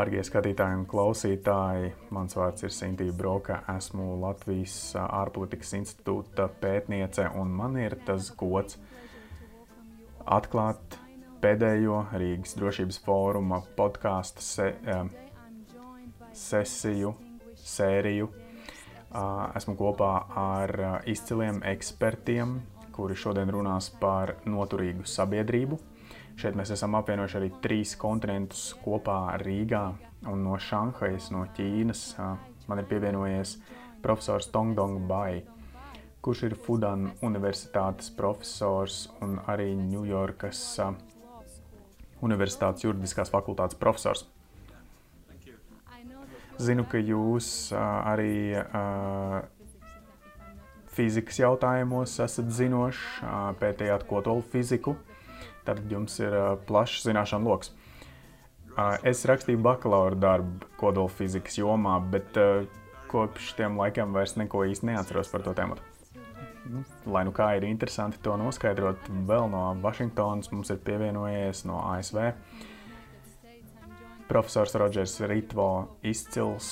Dārgie 0.00 0.22
skatītāji 0.24 0.78
un 0.78 0.84
klausītāji, 0.88 1.90
mans 2.16 2.32
vārds 2.32 2.64
ir 2.64 2.70
Sintīna 2.72 3.12
Broka. 3.12 3.58
Esmu 3.68 4.14
Latvijas 4.22 4.94
ārpolitikas 4.96 5.74
institūta 5.76 6.46
pētniece, 6.62 7.26
un 7.36 7.50
man 7.52 7.76
ir 7.76 7.98
tas 8.06 8.30
gods 8.40 8.78
atklāt 10.24 10.96
pēdējo 11.44 11.98
Rīgas 12.14 12.56
drošības 12.56 13.00
fóruma 13.04 13.60
podkāstu 13.76 14.46
se, 14.46 14.70
sesiju, 16.46 17.12
sēriju. 17.60 18.32
Esmu 19.60 19.76
kopā 19.82 20.14
ar 20.46 20.76
izciliem 21.12 21.60
ekspertiem, 21.74 22.56
kuri 22.96 23.20
šodien 23.20 23.52
runās 23.52 23.92
par 24.00 24.38
noturīgu 24.48 25.04
sabiedrību 25.04 25.82
Šeit 26.40 26.54
mēs 26.56 26.70
esam 26.72 26.94
apvienojuši 26.96 27.36
arī 27.36 27.48
trīs 27.60 27.90
kontinentus 28.00 28.70
kopā 28.80 29.34
Rīgā 29.42 29.80
un 30.30 30.40
no 30.46 30.54
Šanhajas, 30.56 31.26
no 31.34 31.42
Ķīnas. 31.52 32.04
Man 32.64 32.80
ir 32.80 32.86
pievienojies 32.88 33.58
profesors 34.00 34.48
Tongdong 34.48 35.02
Bai, 35.10 35.42
kurš 36.24 36.46
ir 36.48 36.56
Fudan 36.56 37.10
Universitātes 37.20 38.08
profesors 38.16 39.02
un 39.20 39.36
arī 39.52 39.74
Ņujorkas 39.76 40.62
Universitātes 42.24 42.88
juridiskās 42.88 43.34
fakultātes 43.36 43.76
profesors. 43.76 44.24
Zinu, 46.56 46.88
ka 46.88 47.04
jūs 47.04 47.68
arī 47.76 48.56
fizikas 50.96 51.44
jautājumos 51.44 52.16
esat 52.24 52.48
zinoši, 52.48 53.28
pētījāt 53.60 54.08
kodolu 54.08 54.48
fiziku 54.56 54.96
tad 55.70 55.92
jums 55.92 56.18
ir 56.22 56.34
plašs 56.68 57.06
zināšanu 57.06 57.50
lokus. 57.50 57.72
Es 59.06 59.24
rakstīju 59.28 59.60
bakalaura 59.62 60.16
darbu 60.18 60.68
kodolfizikas 60.80 61.58
jomā, 61.58 61.98
bet 62.12 62.38
kopš 63.10 63.54
tiem 63.58 63.78
laikiem 63.80 64.14
vairs 64.14 64.36
neko 64.38 64.64
īsti 64.70 64.92
neatceros 64.92 65.30
par 65.32 65.42
to 65.46 65.54
tēmu. 65.58 65.78
Nu, 66.70 66.84
lai 67.10 67.24
nu 67.26 67.32
kā 67.34 67.48
ir 67.58 67.64
interesanti 67.66 68.20
to 68.22 68.36
noskaidrot, 68.38 69.08
vēl 69.26 69.48
no 69.50 69.62
Vašingtonas 69.82 70.52
mums 70.52 70.70
ir 70.70 70.78
pievienojies 70.86 71.64
no 71.66 71.80
ASV. 71.90 72.30
Profesors 74.30 74.76
Rodžers 74.78 75.16
Ritvo 75.26 75.66
izcils 76.06 76.68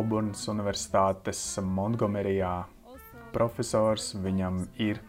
Oburnas 0.00 0.46
Universitātes 0.48 1.42
Montgomerijā 1.60 2.54
profesors. 3.34 4.12
Viņam 4.18 4.64
ir 4.80 5.00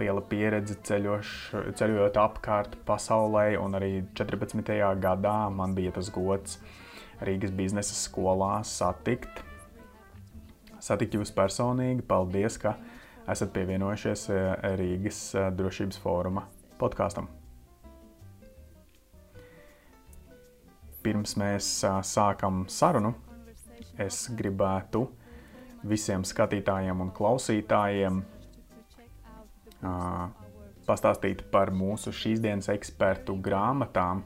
liela 0.00 0.22
pieredze 0.24 0.78
ceļoš, 0.86 1.32
ceļojot 1.78 2.18
apkārt 2.20 2.76
pasaulē, 2.88 3.52
un 3.60 3.76
arī 3.78 3.92
14. 4.18 4.72
gadā 5.02 5.36
man 5.52 5.76
bija 5.76 5.92
tas 5.98 6.10
gods 6.12 6.58
Rīgas 7.22 7.52
biznesa 7.54 7.94
skolā 7.94 8.62
satikt. 8.66 9.44
Satikt 10.82 11.14
jūs 11.14 11.30
personīgi. 11.34 12.02
Paldies, 12.02 12.56
ka 12.58 12.74
esat 13.30 13.52
pievienojušies 13.54 14.26
eh, 14.34 14.74
Rīgas 14.80 15.20
eh, 15.38 15.50
drošības 15.54 16.00
fóruma 16.02 16.48
podkāstam. 16.80 17.28
Pirms 21.02 21.36
mēs 21.38 21.68
eh, 21.86 22.00
sākam 22.06 22.64
sarunu, 22.70 23.14
es 24.02 24.24
gribētu 24.38 25.06
visiem 25.88 26.24
skatītājiem 26.26 27.00
un 27.02 27.10
klausītājiem 27.14 28.22
pastāstīt 30.86 31.42
par 31.50 31.72
mūsu 31.74 32.12
šīs 32.14 32.42
dienas 32.42 32.70
ekspertu 32.72 33.34
grāmatām, 33.42 34.22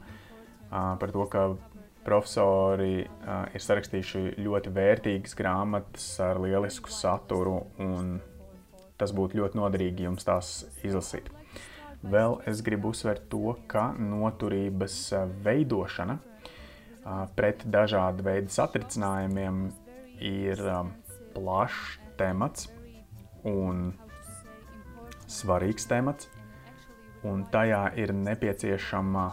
par 0.69 1.13
to, 1.13 1.25
ka 1.31 1.47
profesori 2.05 3.01
ir 3.03 3.63
sarakstījuši 3.63 4.37
ļoti 4.39 4.71
vērtīgas 4.73 5.35
grāmatas 5.37 6.05
ar 6.23 6.39
lielisku 6.43 6.93
saturu, 6.93 7.59
un 7.83 8.17
tas 8.97 9.13
būtu 9.13 9.41
ļoti 9.41 9.59
noderīgi 9.59 10.07
jums 10.07 10.25
tās 10.25 10.53
izlasīt. 10.85 11.29
Vēl 12.07 12.37
es 12.49 12.61
gribu 12.65 12.93
uzsvērt 12.93 13.25
to, 13.31 13.55
ka 13.69 13.89
noturības 13.97 14.99
veidošana 15.45 16.19
pret 17.37 17.65
dažādu 17.73 18.25
veidu 18.27 18.53
satricinājumiem 18.53 19.61
ir 20.21 20.61
plašs 21.37 21.99
temats 22.17 22.67
un 23.45 23.91
svarīgs 25.29 25.85
temats, 25.89 26.29
un 27.27 27.43
tajā 27.51 27.83
ir 27.99 28.13
nepieciešama 28.15 29.27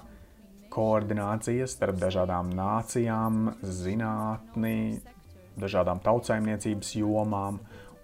koordinācija 0.75 1.66
starp 1.70 2.00
dažādām 2.03 2.50
nācijām, 2.54 3.54
zinātni, 3.62 5.00
dažādām 5.60 6.03
tautsājumniecības 6.04 6.94
jomām, 6.98 7.60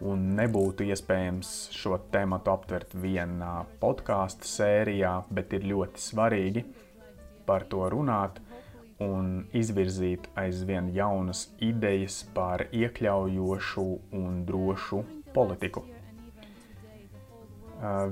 un 0.06 0.30
nebūtu 0.38 0.86
iespējams 0.88 1.50
šo 1.76 1.98
tēmatu 2.12 2.54
aptvert 2.54 2.94
vienā 2.96 3.66
podkāstu 3.82 4.48
sērijā, 4.48 5.18
bet 5.28 5.52
ir 5.58 5.66
ļoti 5.74 6.00
svarīgi 6.00 6.64
par 7.44 7.66
to 7.68 7.82
runāt 7.92 8.38
un 9.00 9.46
izvirzīt 9.56 10.28
aizvien 10.38 10.90
jaunas 10.94 11.46
idejas 11.64 12.20
par 12.34 12.66
iekļaujošu 12.72 13.86
un 14.16 14.44
drošu 14.48 15.02
politiku. 15.34 15.86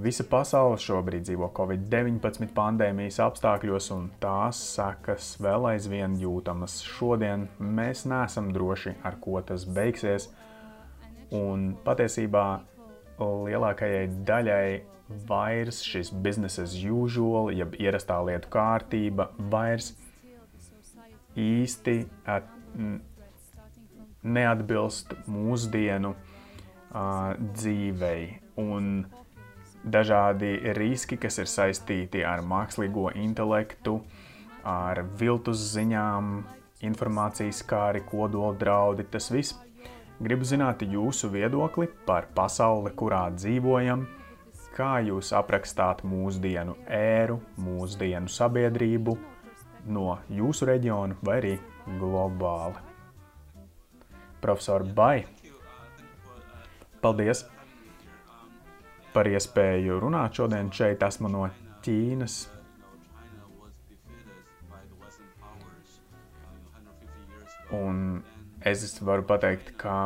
Visa 0.01 0.25
pasaule 0.25 0.79
šobrīd 0.81 1.27
dzīvo 1.29 1.51
Covid-19 1.53 2.55
pandēmijas 2.57 3.19
apstākļos, 3.21 3.91
un 3.93 4.07
tās 4.23 4.63
sekas 4.79 5.35
vēl 5.45 5.69
aizvien 5.75 6.15
jūtamas. 6.17 6.79
Šodien 6.89 7.45
mēs 7.61 8.07
neesam 8.09 8.49
droši, 8.55 8.95
ar 9.05 9.19
ko 9.21 9.43
tas 9.45 9.67
beigsies, 9.69 10.31
un 11.37 11.75
patiesībā 11.85 12.47
lielākajai 13.21 14.07
daļai 14.25 14.65
vairs 15.29 15.83
šis 15.85 16.15
business 16.25 16.61
as 16.65 16.73
usual, 16.89 17.53
jeb 17.53 17.77
ierastā 17.77 18.23
lietu 18.25 18.49
kārtība, 18.53 19.29
vairs 19.53 19.93
īsti 21.37 21.99
at, 22.27 22.49
neatbilst 24.23 25.15
mūsdienu 25.31 26.15
uh, 26.15 27.35
dzīvei. 27.39 28.23
Un 28.59 29.07
dažādi 29.85 30.57
riski, 30.77 31.19
kas 31.21 31.39
ir 31.39 31.51
saistīti 31.51 32.25
ar 32.27 32.43
mākslīgo 32.43 33.13
intelektu, 33.17 34.01
ar 34.67 35.05
viltus 35.21 35.63
ziņām, 35.75 36.43
informācijas 36.85 37.63
kāri, 37.67 38.03
kodola 38.07 38.55
draudi, 38.59 39.07
tas 39.11 39.31
viss. 39.33 39.57
Gribu 40.19 40.47
zināt 40.47 40.83
jūsu 40.83 41.31
viedokli 41.31 41.87
par 42.07 42.27
pasauli, 42.35 42.91
kurā 42.99 43.29
dzīvojam, 43.37 44.03
kā 44.75 44.99
jūs 45.07 45.31
aprakstāt 45.35 46.03
mūsdienu 46.07 46.75
ēru, 46.91 47.39
mūsdienu 47.63 48.31
sabiedrību, 48.31 49.15
no 49.89 50.19
jūsu 50.33 50.69
reģiona 50.69 51.17
vai 51.25 51.39
arī 51.41 51.55
globāli. 52.01 52.85
Profesor 54.43 54.85
Bai, 54.85 55.25
paldies 57.03 57.43
par 59.15 59.27
iespēju 59.27 59.99
runāt 60.05 60.39
šodien 60.39 60.71
šeit. 60.75 61.03
Esmu 61.03 61.31
no 61.33 61.49
Ķīnas. 61.83 62.39
Un 67.75 68.23
es 68.65 68.85
varu 69.05 69.27
pateikt, 69.29 69.75
ka 69.81 69.97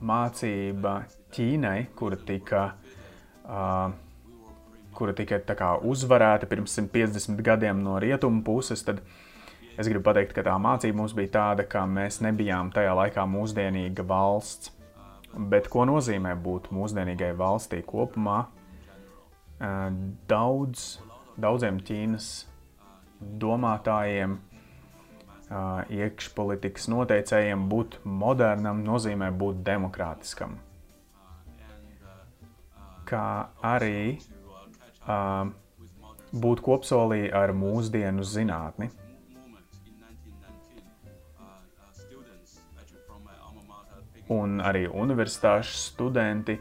mācība 0.00 0.94
Ķīnai, 1.34 1.90
kura 1.94 2.18
tika 2.26 2.62
uh, 3.44 3.92
kura 5.00 5.16
tika 5.16 5.40
kā, 5.40 5.72
uzvarēta 5.80 6.46
pirms 6.50 6.76
150 6.76 7.40
gadiem 7.46 7.80
no 7.82 7.96
rietumu 8.02 8.44
puses, 8.44 8.84
tad 8.84 9.00
es 9.80 9.88
gribu 9.88 10.04
pateikt, 10.10 10.34
ka 10.36 10.44
tā 10.44 10.58
mācība 10.60 11.00
mums 11.00 11.16
bija 11.16 11.32
tāda, 11.38 11.64
ka 11.64 11.86
mēs 11.88 12.20
nebijām 12.20 12.68
tajā 12.76 12.92
laikā 12.98 13.24
mūsdienīga 13.24 14.04
valsts. 14.04 14.74
Bet 15.30 15.68
ko 15.70 15.84
nozīmē 15.86 16.34
būt 16.42 16.68
mūsdienīgai 16.74 17.30
valstī 17.38 17.84
kopumā? 17.86 18.40
Daudz, 20.28 20.86
daudziem 21.38 21.78
Ķīnas 21.86 22.30
domātājiem, 23.20 24.38
iekšpolitikas 25.94 26.88
noteicējiem 26.90 27.68
būt 27.70 28.00
modernam 28.04 28.82
nozīmē 28.86 29.30
būt 29.38 29.62
demokrātiskam. 29.66 30.58
Kā 33.06 33.50
arī 33.66 34.18
būt 36.30 36.62
kopsolī 36.64 37.28
ar 37.34 37.52
mūsdienu 37.56 38.24
zinātni. 38.26 38.90
Un 44.30 44.60
arī 44.62 44.84
universitāšu 44.86 45.74
studenti 45.74 46.54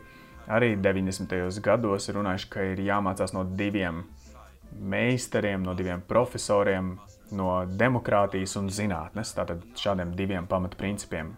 arī 0.49 0.73
90. 0.81 1.59
gados 1.61 2.09
ir 2.09 2.17
runājuši, 2.17 2.47
ka 2.49 2.63
ir 2.71 2.81
jāmācās 2.81 3.35
no 3.35 3.43
diviem 3.45 4.01
meistariem, 4.79 5.61
no 5.61 5.75
diviem 5.77 6.01
profesoriem 6.01 6.95
no 7.37 7.51
demokrātijas 7.69 8.55
un 8.57 8.71
zinātnes, 8.73 9.35
tātad 9.37 9.61
šādiem 9.77 10.15
diviem 10.17 10.47
pamatprincipiem. 10.49 11.35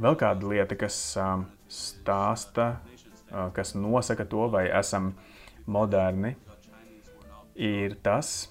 Vēl 0.00 0.16
kāda 0.20 0.52
lieta, 0.52 0.78
kas 0.78 0.96
stāsta, 1.70 2.68
uh, 2.78 3.50
kas 3.56 3.74
nosaka 3.74 4.24
to, 4.30 4.46
vai 4.52 4.68
esam 4.70 5.12
moderni, 5.70 6.34
ir 7.54 7.96
tas, 8.04 8.50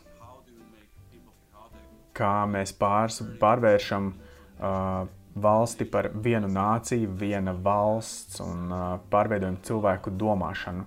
kā 2.16 2.34
mēs 2.52 2.74
pārs, 2.76 3.22
pārvēršam 3.42 4.12
uh, 4.12 5.08
valsti 5.40 5.88
par 5.88 6.10
vienu 6.16 6.50
nāciju, 6.52 7.12
viena 7.20 7.54
valsts 7.54 8.42
un 8.44 8.72
uh, 8.72 8.88
pārveidojam 9.12 9.60
cilvēku 9.64 10.14
domāšanu. 10.20 10.86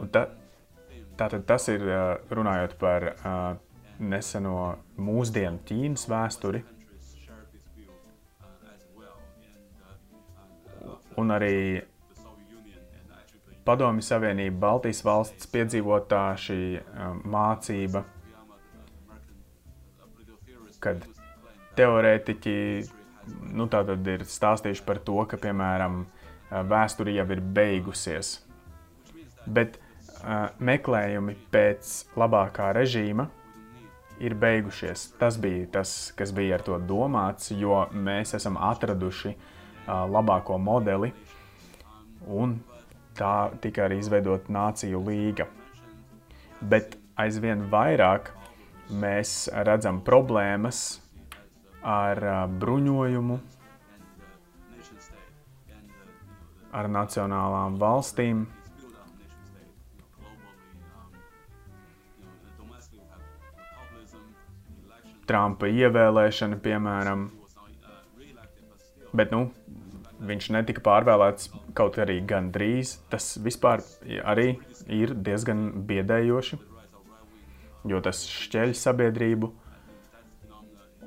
Un 0.00 0.10
ta, 0.10 0.26
tātad 1.18 1.44
tas 1.46 1.68
ir 1.70 1.84
runājot 2.34 2.74
par 2.80 3.12
uh, 3.12 3.42
neseno 3.98 4.74
mūsdienu 4.98 5.62
Ķīnas 5.68 6.08
vēsturi. 6.10 6.64
Un 11.20 11.30
arī 11.30 11.54
Padomju 13.64 14.04
Savienība, 14.04 14.58
Baltijas 14.66 15.00
valsts 15.06 15.48
piedzīvotā 15.48 16.24
šī 16.36 16.58
um, 16.76 17.22
mācība, 17.32 18.04
kad 20.84 21.06
teorētiķi 21.78 22.56
nu, 23.56 23.68
ir 24.12 24.26
stāstījuši 24.28 24.84
par 24.84 25.00
to, 25.06 25.16
ka, 25.30 25.38
piemēram, 25.40 26.02
vēsture 26.68 27.14
jau 27.16 27.24
ir 27.32 27.40
beigusies. 27.56 28.34
Bet 29.46 29.78
uh, 29.78 30.50
meklējumi 30.60 31.36
pēc 31.52 31.94
labākā 32.20 32.68
režīma 32.76 33.26
ir 34.20 34.36
beigušies. 34.38 35.08
Tas 35.18 35.40
bija 35.40 35.66
tas, 35.78 36.12
kas 36.16 36.32
bija 36.36 36.58
ar 36.58 36.66
to 36.68 36.78
domāts, 36.78 37.50
jo 37.56 37.80
mēs 37.92 38.36
esam 38.36 38.60
atraduši 38.60 39.32
uh, 39.34 40.04
labāko 40.10 40.60
modeli. 40.60 41.14
Un 42.28 42.58
tā 43.18 43.34
tika 43.62 43.86
arī 43.86 44.00
izveidota 44.02 44.52
Nāciju 44.52 45.00
līga. 45.06 45.46
Bet 46.64 46.96
aizvien 47.20 47.66
vairāk 47.70 48.30
mēs 48.90 49.46
redzam 49.66 50.00
problēmas 50.04 50.82
ar 51.84 52.20
bruņojumu, 52.60 53.38
ar 56.74 56.90
nacionālām 56.90 57.78
valstīm. 57.80 58.44
Trumpa 65.24 65.70
ievēlēšana, 65.72 66.58
piemēram. 66.60 67.28
Bet, 69.14 69.30
nu, 69.32 69.46
viņš 70.22 70.50
netika 70.54 70.82
pārvēlēts 70.84 71.50
kaut 71.76 71.98
arī 72.02 72.20
gandrīz. 72.28 72.98
Tas 73.12 73.34
vispār 73.42 73.82
arī 74.24 74.54
ir 74.92 75.14
diezgan 75.14 75.70
biedējoši, 75.88 76.58
jo 77.90 78.00
tas 78.04 78.24
šķeļ 78.30 78.74
sabiedrību. 78.78 79.52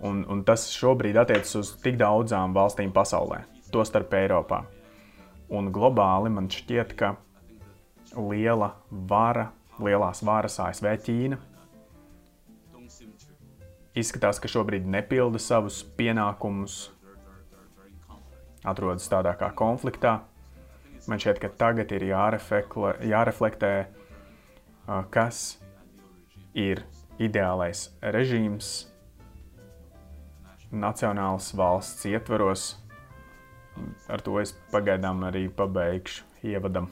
Un, 0.08 0.22
un 0.30 0.44
tas 0.46 0.68
šobrīd 0.78 1.18
attiecas 1.18 1.56
uz 1.58 1.72
tik 1.82 1.96
daudzām 1.98 2.54
valstīm 2.54 2.92
pasaulē, 2.94 3.42
tostarp 3.74 4.14
Eiropā. 4.14 4.62
Un 5.50 5.72
globāli 5.74 6.30
man 6.30 6.52
šķiet, 6.54 6.94
ka 7.00 7.16
liela 8.14 8.76
vara, 8.92 9.48
lielās 9.82 10.22
varas 10.28 10.60
ASV 10.62 10.92
Ķīna 11.08 11.40
izskatās, 13.98 14.40
ka 14.42 14.50
šobrīd 14.52 14.88
nepilda 14.90 15.42
savus 15.42 15.82
pienākumus 15.98 16.88
atrodas 18.68 19.08
tādā 19.12 19.34
kā 19.40 19.52
konfliktā. 19.56 20.20
Man 21.08 21.22
šķiet, 21.24 21.40
ka 21.40 21.50
tagad 21.56 21.92
ir 21.96 22.04
jāreflektē, 22.10 23.72
kas 25.14 25.40
ir 26.58 26.84
ideālais 27.22 27.88
režīms 28.02 28.72
nacionālas 30.72 31.54
valsts 31.56 32.06
ietvaros. 32.12 32.68
Ar 34.12 34.24
to 34.26 34.40
es 34.42 34.52
pagaidām 34.74 35.24
arī 35.30 35.48
pabeigšu 35.54 36.26
ievadam. 36.52 36.90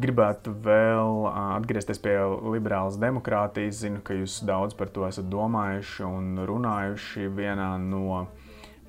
Gribētu 0.00 0.54
vēl 0.64 1.26
atgriezties 1.30 1.98
pie 2.02 2.14
liberālas 2.54 2.98
demokrātijas. 3.02 3.82
Zinu, 3.84 4.02
ka 4.02 4.16
jūs 4.16 4.40
daudz 4.46 4.74
par 4.78 4.90
to 4.94 5.06
esat 5.06 5.26
domājuši 5.30 6.06
un 6.06 6.44
runājuši 6.48 7.26
vienā 7.36 7.72
no 7.82 8.04
uh, 8.22 8.39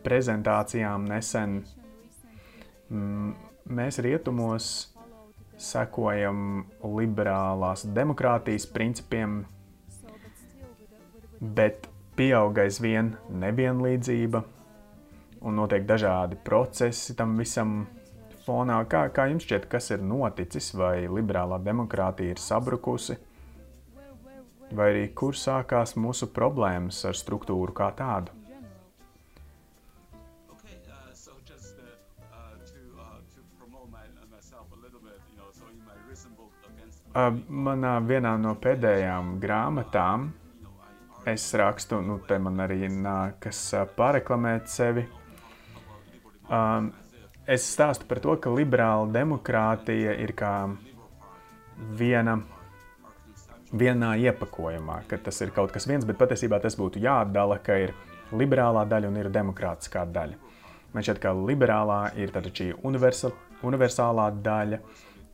prezentācijām 0.04 1.06
nesen 1.10 1.62
mēs 2.92 4.00
rietumos 4.04 4.72
sekojam 5.62 6.66
liberālās 6.82 7.86
demokrātijas 7.96 8.66
principiem, 8.74 9.44
bet 11.40 11.88
pieaug 12.18 12.58
aizvien 12.64 13.14
nevienlīdzība 13.44 14.42
un 15.42 15.58
notiek 15.58 15.86
dažādi 15.90 16.38
procesi 16.46 17.16
tam 17.18 17.38
visam 17.40 17.86
fonā. 18.46 18.82
Kā, 18.90 19.08
kā 19.14 19.28
jums 19.32 19.46
šķiet, 19.48 19.68
kas 19.72 19.92
ir 19.94 20.04
noticis, 20.06 20.74
vai 20.78 21.08
liberālā 21.08 21.62
demokrātija 21.64 22.36
ir 22.36 22.42
sabrukusi, 22.42 23.18
vai 24.76 24.92
arī 24.94 25.08
kur 25.18 25.38
sākās 25.38 25.96
mūsu 26.00 26.30
problēmas 26.34 27.04
ar 27.10 27.18
struktūru 27.18 27.76
kā 27.78 27.92
tādu? 27.98 28.41
Manā 37.12 37.98
vienā 38.08 38.38
no 38.40 38.54
pēdējām 38.56 39.34
grāmatām 39.44 40.30
es 41.28 41.50
rakstu, 41.60 42.00
nu, 42.00 42.22
te 42.24 42.38
man 42.40 42.64
arī 42.64 42.88
nākas 42.88 43.60
pareklamēt 43.98 44.72
sevi. 44.72 45.04
Um, 46.48 46.88
es 47.44 47.68
stāstu 47.68 48.08
par 48.08 48.22
to, 48.24 48.38
ka 48.40 48.54
liberāla 48.56 49.12
demokrātija 49.12 50.16
ir 50.24 50.32
kā 50.40 50.54
viena, 52.00 52.38
vienā 53.76 54.14
iepakojumā, 54.30 55.02
ka 55.12 55.20
tas 55.20 55.44
ir 55.44 55.52
kaut 55.52 55.76
kas 55.76 55.90
viens, 55.92 56.08
bet 56.08 56.20
patiesībā 56.20 56.62
tas 56.64 56.80
būtu 56.80 57.04
jāatdala, 57.04 57.60
ka 57.60 57.76
ir 57.90 57.96
liberālā 58.32 58.86
daļa 58.88 59.12
un 59.12 59.20
ir 59.20 59.32
demokrātiskā 59.36 60.06
daļa. 60.16 60.40
Man 60.96 61.04
šķiet, 61.04 61.20
ka 61.24 61.36
liberālā 61.36 62.06
ir 62.20 62.32
šī 62.32 62.72
universal, 62.88 63.36
universālā 63.68 64.32
daļa, 64.44 64.80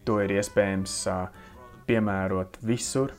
to 0.07 0.17
ir 0.23 0.39
iespējams 0.39 1.03
uh, 1.11 1.45
piemērot 1.87 2.59
visur. 2.67 3.13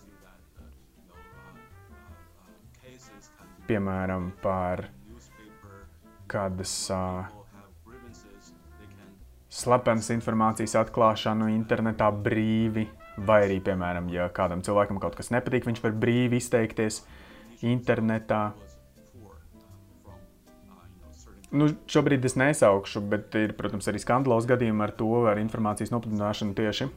Piemēram, 3.69 4.31
par 4.41 4.87
kādas 6.29 6.73
uh, 6.93 7.27
slepenas 9.53 10.09
informācijas 10.15 10.77
atklāšanu 10.85 11.51
internetā 11.53 12.09
brīvi, 12.13 12.87
vai 13.29 13.43
arī, 13.49 13.59
piemēram, 13.65 14.09
ja 14.13 14.29
kādam 14.33 14.63
cilvēkam 14.65 15.01
kaut 15.03 15.19
kas 15.19 15.33
nepatīk, 15.35 15.69
viņš 15.69 15.83
var 15.85 15.97
brīvi 16.05 16.41
izteikties 16.41 17.03
internetā. 17.67 18.53
Nu, 21.49 21.71
šobrīd 21.89 22.25
es 22.29 22.37
nesaukšu, 22.37 23.05
bet 23.09 23.37
ir, 23.41 23.55
protams, 23.57 23.89
arī 23.89 24.01
skandalozi 24.01 24.51
gadījumi 24.51 24.85
ar 24.85 24.93
to, 24.97 25.13
ar 25.29 25.41
informācijas 25.41 25.93
nopludināšanu 25.95 26.57
tieši 26.57 26.89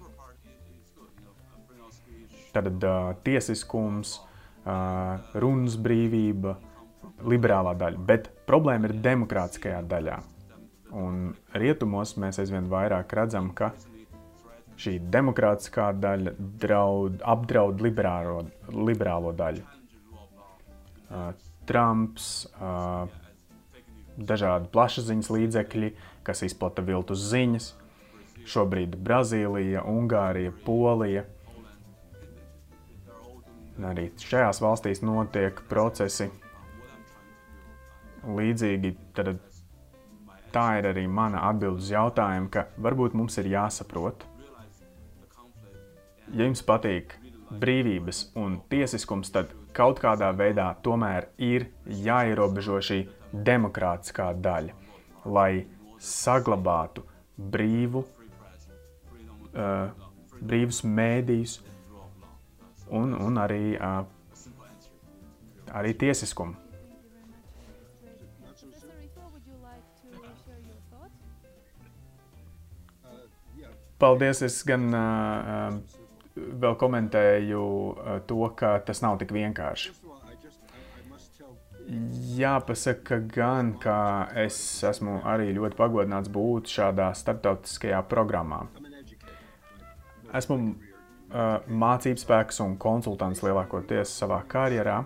Tātad 2.52 2.84
uh, 2.84 3.14
tiesiskums, 3.24 4.18
uh, 4.66 5.22
runas 5.40 5.78
brīvība, 5.80 6.58
liberālā 7.32 7.74
daļa, 7.78 8.02
bet 8.08 8.28
problēma 8.50 8.90
ir 8.90 8.98
demokrātiskajā 9.06 9.80
daļā. 9.88 10.18
Un 11.00 11.32
rietumos 11.56 12.18
mēs 12.20 12.42
aizvien 12.44 12.68
vairāk 12.72 13.14
redzam, 13.16 13.54
ka 13.56 13.72
šī 14.82 14.98
demokrātiskā 15.14 15.92
daļa 15.96 16.36
draud, 16.60 17.22
apdraud 17.24 17.84
liberālo, 17.86 18.44
liberālo 18.76 19.32
daļu. 19.38 19.64
Uh, 21.12 21.32
Trumps, 21.70 22.50
uh, 22.60 23.06
dažādi 24.18 24.68
plašsaziņas 24.74 25.30
līdzekļi, 25.32 25.94
kas 26.28 26.44
izplata 26.44 26.84
viltus 26.84 27.24
ziņas, 27.32 27.76
šobrīd 28.52 28.98
Brazīlija, 29.00 29.86
Ungārija, 29.88 30.52
Polija– 30.66 31.24
Arī 33.80 34.10
šajās 34.20 34.60
valstīs 34.62 35.02
notiek 35.06 35.62
procesi 35.70 36.28
līdzīgi. 38.28 38.92
Tad 39.16 39.32
tā 40.52 40.66
ir 40.80 40.90
arī 40.92 41.08
mana 41.08 41.46
atbilde 41.50 41.82
uz 41.82 41.90
jautājumu, 41.94 42.52
ka 42.52 42.68
varbūt 42.82 43.16
mums 43.18 43.40
ir 43.40 43.50
jāsaprot, 43.54 44.26
ja 46.36 46.46
jums 46.46 46.64
patīk 46.68 47.16
brīvības 47.52 48.26
un 48.40 48.60
tiesiskums, 48.72 49.32
tad 49.32 49.52
kaut 49.76 50.00
kādā 50.04 50.32
veidā 50.36 50.70
tomēr 50.84 51.30
ir 51.40 51.70
jāierobežo 51.88 52.80
šī 52.84 53.02
demokrātiskā 53.32 54.32
daļa, 54.44 54.76
lai 55.32 55.66
saglabātu 56.02 57.04
brīvu, 57.52 58.04
uh, 59.56 59.92
brīvus 60.42 60.82
mēdījus 60.88 61.60
un, 62.92 63.16
un 63.16 63.40
arī, 63.40 63.64
arī 65.72 65.94
tiesiskumu. 65.96 66.58
Paldies! 74.02 74.40
Es 74.42 74.64
gan 74.66 74.88
uh, 74.98 75.76
vēl 76.34 76.78
komentēju 76.82 77.62
uh, 77.62 78.16
to, 78.26 78.40
ka 78.58 78.80
tas 78.88 79.04
nav 79.04 79.20
tik 79.22 79.30
vienkārši. 79.36 79.92
Jāpasaka 82.40 83.20
gan, 83.30 83.76
ka 83.82 83.98
es 84.42 84.58
esmu 84.88 85.20
arī 85.28 85.52
ļoti 85.54 85.78
pagodināts 85.78 86.32
būt 86.34 86.72
šādā 86.72 87.12
starptautiskajā 87.20 88.00
programmā. 88.10 88.64
Esmu 90.40 90.58
mācības 91.32 92.26
spēks 92.26 92.62
un 92.64 92.78
konsultants 92.82 93.44
lielākoties 93.46 94.14
savā 94.22 94.42
karjerā. 94.52 95.02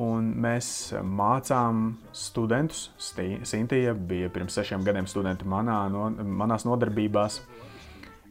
Un 0.00 0.28
mēs 0.44 0.68
mācām 1.00 1.94
studentus. 2.12 2.90
Sintīja 3.00 3.94
bija 3.96 4.28
pirms 4.32 4.58
sešiem 4.58 4.84
gadiem 4.84 5.08
studenti 5.08 5.48
manā, 5.48 5.86
no, 5.92 6.10
manās 6.12 6.66
nodarbībās. 6.68 7.40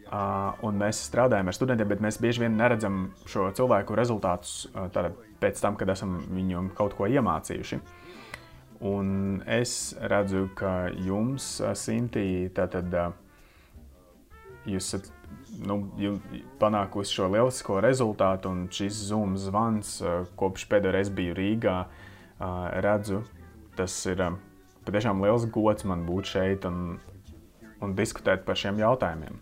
Uh, 0.06 0.54
un 0.62 0.78
mēs 0.78 1.00
strādājam 1.08 1.50
ar 1.50 1.56
studentiem, 1.58 1.88
bet 1.90 2.02
mēs 2.06 2.20
bieži 2.22 2.44
vien 2.44 2.54
neredzam 2.56 3.08
šo 3.26 3.48
cilvēku 3.58 3.96
rezultātus 3.98 4.68
uh, 4.70 5.08
pēc 5.42 5.62
tam, 5.64 5.74
kad 5.80 5.90
esam 5.90 6.20
viņu 6.30 6.62
kaut 6.78 6.94
ko 6.94 7.10
iemācījuši. 7.10 7.80
Un 8.86 9.42
es 9.50 9.96
redzu, 10.12 10.46
ka 10.56 10.92
jums, 11.08 11.48
Sintīja, 11.80 12.52
tātad 12.60 12.94
jūs 14.70 14.92
esat 14.92 15.10
nu, 15.66 15.80
panākusi 16.62 17.18
šo 17.18 17.30
lielisko 17.34 17.80
rezultātu, 17.84 18.52
un 18.52 18.66
šis 18.74 19.00
Zoom 19.10 19.38
zvans, 19.40 19.98
kopš 20.40 20.68
pēdējā 20.72 20.96
reizes 20.96 21.14
biju 21.16 21.36
Rīgā, 21.38 21.78
redzu, 22.86 23.22
tas 23.78 23.96
ir 24.12 24.24
patiešām 24.86 25.24
liels 25.24 25.48
gods 25.52 25.88
man 25.88 26.06
būt 26.08 26.36
šeit 26.36 26.68
un, 26.70 27.00
un 27.84 27.96
diskutēt 27.98 28.46
par 28.48 28.60
šiem 28.60 28.80
jautājumiem. 28.84 29.42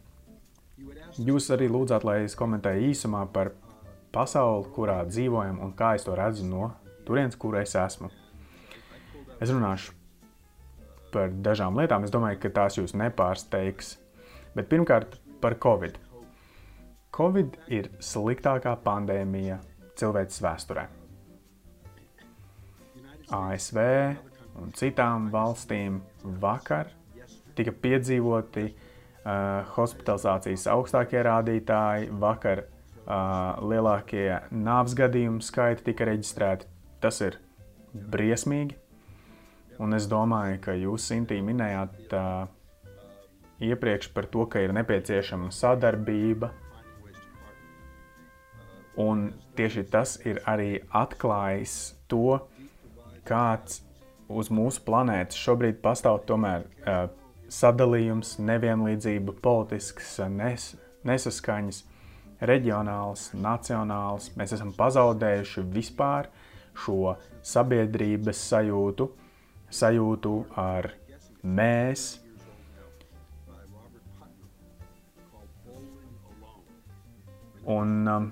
Jūs 1.24 1.52
arī 1.54 1.68
lūdzāt, 1.70 2.06
lai 2.08 2.24
es 2.26 2.38
komentēju 2.38 2.90
īsumā 2.90 3.28
par 3.34 3.52
pasauli, 4.14 4.70
kurā 4.74 5.02
dzīvojam 5.10 5.60
un 5.62 5.74
kā 5.78 5.94
es 5.98 6.06
to 6.08 6.16
redzu 6.18 6.46
no 6.48 6.72
turienes, 7.08 7.38
kur 7.38 7.58
es 7.60 7.76
esmu. 7.78 8.10
Es 9.42 9.52
runāšu 9.52 9.94
par 11.14 11.34
dažām 11.46 11.78
lietām. 11.78 12.06
Es 12.06 12.14
domāju, 12.14 12.40
ka 12.42 12.54
tās 12.54 12.80
jūs 12.80 12.96
nepārsteigs. 12.98 13.98
Bet 14.58 14.70
pirmkārt, 14.72 15.18
par 15.44 15.58
Covid. 15.60 16.00
Covid 17.14 17.58
ir 17.68 17.92
sliktākā 18.02 18.74
pandēmija 18.86 19.60
cilvēces 20.00 20.40
vēsturē. 20.42 20.86
ASV 23.34 23.80
un 24.62 24.72
citām 24.78 25.30
valstīm 25.34 26.00
vakar 26.42 26.92
tika 27.58 27.74
piedzīvoti 27.84 28.66
uh, 28.70 29.68
hospitalizācijas 29.76 30.66
augstākie 30.74 31.22
rādītāji, 31.26 32.10
vakar 32.24 32.64
uh, 32.64 33.60
lielākie 33.62 34.30
nāves 34.52 34.96
gadījumu 34.98 35.44
skaiti 35.46 35.90
tika 35.92 36.08
reģistrēti. 36.10 36.70
Tas 37.04 37.20
ir 37.26 37.38
briesmīgi. 37.94 38.80
Un 39.84 39.98
es 39.98 40.06
domāju, 40.10 40.60
ka 40.64 40.76
jūs, 40.78 41.10
Sintī, 41.10 41.40
minējāt 41.46 42.14
uh, 42.16 42.46
iepriekš 43.62 44.10
par 44.14 44.28
to, 44.32 44.46
ka 44.50 44.62
ir 44.64 44.74
nepieciešama 44.74 45.52
sadarbība. 45.54 46.52
Un 49.04 49.32
tieši 49.58 49.84
tas 49.90 50.20
ir 50.26 50.42
arī 50.46 50.78
atklājis 50.94 51.96
to, 52.08 52.38
kāds 53.26 53.82
uz 54.30 54.50
mūsu 54.54 54.84
planētas 54.86 55.40
šobrīd 55.40 55.80
pastāv 55.82 56.22
tomēr 56.30 56.66
uh, 56.86 57.08
sadalījums, 57.54 58.38
nevienlīdzība, 58.42 59.36
politisks 59.44 60.16
nes, 60.30 60.74
nesaskaņas 61.06 61.84
reģionāls, 62.44 63.30
nacionāls. 63.38 64.32
Mēs 64.38 64.56
esam 64.58 64.74
pazaudējuši 64.78 65.66
vispār 65.74 66.30
šo 66.84 67.16
sabiedrības 67.46 68.42
sajūtu, 68.50 69.10
sajūtu 69.74 70.36
ar 70.60 70.92
mēs. 71.44 72.23
Un, 77.65 78.08
um, 78.08 78.32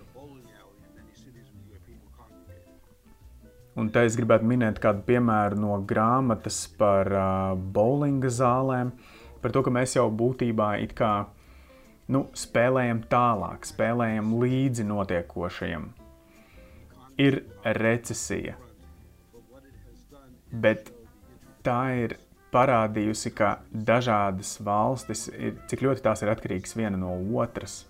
un 3.79 3.91
te 3.95 4.03
es 4.03 4.17
gribētu 4.19 4.47
minēt 4.47 4.81
kādu 4.83 5.05
piemēru 5.07 5.59
no 5.63 5.77
grāmatas 5.87 6.65
par 6.79 7.11
uh, 7.15 7.53
bowlinga 7.55 8.31
zālēm, 8.31 8.91
par 9.41 9.55
to, 9.55 9.63
ka 9.63 9.71
mēs 9.71 9.95
jau 9.95 10.09
būtībā 10.11 10.73
it 10.83 10.95
kā 10.97 11.13
nu, 12.11 12.25
spēlējam 12.35 13.05
tālāk, 13.11 13.67
spēlējam 13.69 14.33
līdzi 14.41 14.87
notiekošajam. 14.89 15.87
Ir 17.21 17.43
recesija, 17.77 18.57
bet 20.51 20.89
tā 21.63 21.79
ir 22.03 22.17
parādījusi, 22.51 23.31
ka 23.35 23.53
dažādas 23.71 24.57
valstis, 24.63 25.27
ir, 25.31 25.55
cik 25.71 25.85
ļoti 25.85 26.03
tās 26.03 26.23
ir 26.23 26.31
atkarīgas 26.33 26.75
viena 26.75 26.99
no 26.99 27.13
otras. 27.39 27.85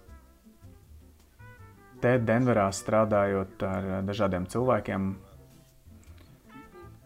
Te 2.01 2.15
Denverā 2.17 2.65
strādājot 2.73 3.61
ar 3.67 3.87
dažādiem 4.07 4.47
cilvēkiem, 4.49 5.11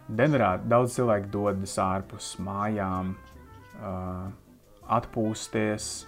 Denverā 0.05 0.55
daudz 0.61 0.95
cilvēku 0.95 1.31
dodas 1.33 1.73
ārpus 1.81 2.35
mājām, 2.39 3.15
uh, 3.81 4.27
atpūsties, 4.99 6.05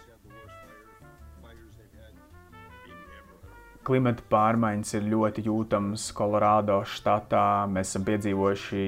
Klimata 3.88 4.24
pārmaiņas 4.28 4.90
ir 4.98 5.06
ļoti 5.14 5.46
jūtamas 5.46 6.10
Kolorādo 6.12 6.82
štatā. 6.92 7.64
Mēs 7.72 7.94
esam 7.94 8.04
piedzīvojuši 8.10 8.82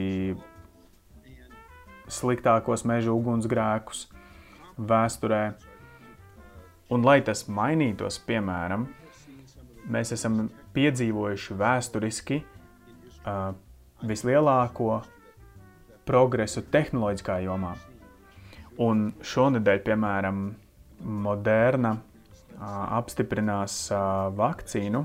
sliktākos 2.11 2.83
meža 2.83 3.13
ugunsgrēkus 3.15 4.01
vēsturē. 4.91 5.43
Un, 6.91 7.07
lai 7.07 7.21
tas 7.23 7.45
mainītos, 7.47 8.19
piemēram, 8.27 8.89
mēs 9.91 10.13
esam 10.15 10.47
piedzīvojuši 10.75 11.57
vēsturiski 11.59 12.41
uh, 12.43 13.51
vislielāko 14.05 15.01
progresu 16.07 16.63
tehnoloģiskā 16.71 17.39
jomā. 17.45 17.75
Un 18.79 19.09
šonadēļ, 19.25 19.81
piemēram, 19.85 20.43
Moderna 20.99 21.93
apstiprinās 22.59 23.75
vakcīnu, 24.35 25.03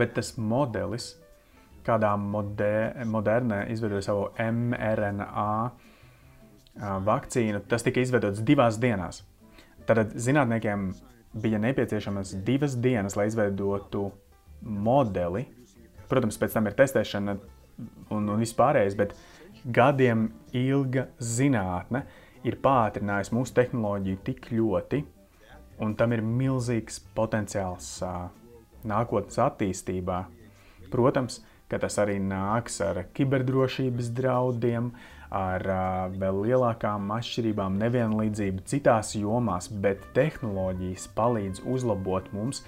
bet 0.00 0.14
tas 0.16 0.32
modelis, 0.38 1.10
kādā 1.84 2.14
modē, 2.20 3.04
modernē 3.08 3.66
izveidoja 3.72 4.06
savu 4.06 4.28
mRNA 4.40 5.50
vakcīnu, 7.04 7.60
tas 7.68 7.84
tika 7.84 8.00
izveidots 8.00 8.40
divās 8.46 8.78
dienās. 8.80 9.22
Tad 9.88 10.14
zinātniekiem 10.14 10.90
bija 11.32 11.60
nepieciešamas 11.62 12.34
divas 12.44 12.76
dienas, 12.76 13.16
lai 13.16 13.28
izveidotu 13.30 14.10
modeli. 14.62 15.46
Protams, 16.10 16.38
pēc 16.40 16.56
tam 16.56 16.66
ir 16.66 16.76
testēšana 16.78 17.36
un, 18.10 18.26
un 18.26 18.40
vispārējais, 18.40 18.96
bet 18.98 19.14
gadiem 19.64 20.28
ilga 20.56 21.06
zinātne 21.22 22.04
ir 22.46 22.58
pātrinājusi 22.62 23.36
mūsu 23.36 23.54
tehnoloģiju 23.56 24.20
tik 24.26 24.50
ļoti, 24.54 25.04
un 25.84 25.94
tam 25.96 26.16
ir 26.16 26.24
milzīgs 26.24 26.98
potenciāls 27.16 27.92
uh, 28.04 28.26
nākotnes 28.88 29.38
attīstībā. 29.40 30.24
Protams, 30.90 31.40
ka 31.70 31.78
tas 31.78 32.00
arī 32.02 32.18
nāks 32.22 32.80
ar 32.82 33.04
kiberdrošības 33.14 34.10
draudiem, 34.16 34.90
ar 35.30 35.64
vēl 36.16 36.42
lielākām 36.46 37.10
atšķirībām, 37.14 37.78
nevienlīdzību 37.80 38.64
citās 38.70 39.14
jomās, 39.18 39.70
bet 39.70 40.02
tehnoloģijas 40.16 41.08
palīdz 41.16 41.64
uzlabot 41.70 42.30
mums 42.34 42.64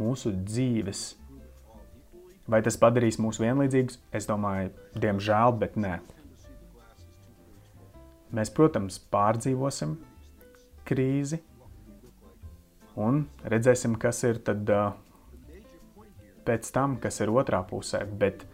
mūsu 0.00 0.34
dzīves. 0.44 1.04
Vai 2.50 2.60
tas 2.64 2.76
padarīs 2.76 3.20
mūs 3.22 3.38
vienlīdzīgus? 3.40 4.00
Es 4.12 4.26
domāju, 4.28 4.72
diemžēl, 4.98 5.56
bet 5.60 5.78
nē. 5.80 6.00
Mēs, 8.32 8.50
protams, 8.52 8.98
pārdzīvosim 9.12 9.96
krīzi, 10.88 11.38
Un 12.98 13.22
redzēsim, 13.48 13.94
kas 13.96 14.20
ir 14.28 14.38
tad 14.44 14.68
pēc 16.44 16.72
tam, 16.74 16.98
kas 17.00 17.22
ir 17.24 17.32
otrā 17.32 17.62
pusē. 17.64 18.04
Bet 18.04 18.44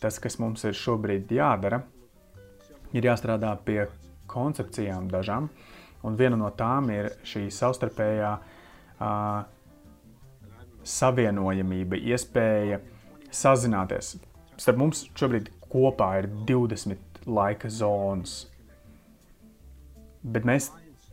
tas, 0.00 0.18
kas 0.18 0.38
mums 0.40 0.64
ir 0.64 0.76
šobrīd 0.78 1.32
jādara, 1.34 1.82
ir 1.82 1.93
jāstrādā 3.02 3.56
pie 3.66 3.88
koncepcijām 4.30 5.08
dažām. 5.10 5.48
Un 6.04 6.16
viena 6.16 6.36
no 6.36 6.50
tām 6.54 6.90
ir 6.92 7.10
šī 7.26 7.48
savstarpējā 7.50 8.30
uh, 8.38 9.42
savienojamība, 10.84 11.96
iespēja 11.96 12.78
sazināties. 13.34 14.14
Starp 14.60 14.78
mums 14.78 15.06
šobrīd 15.16 15.50
kopā 15.72 16.10
ir 16.20 16.28
20 16.46 17.26
laika 17.26 17.70
zonas. 17.72 18.44
Bet 20.22 20.46
mēs 20.46 20.70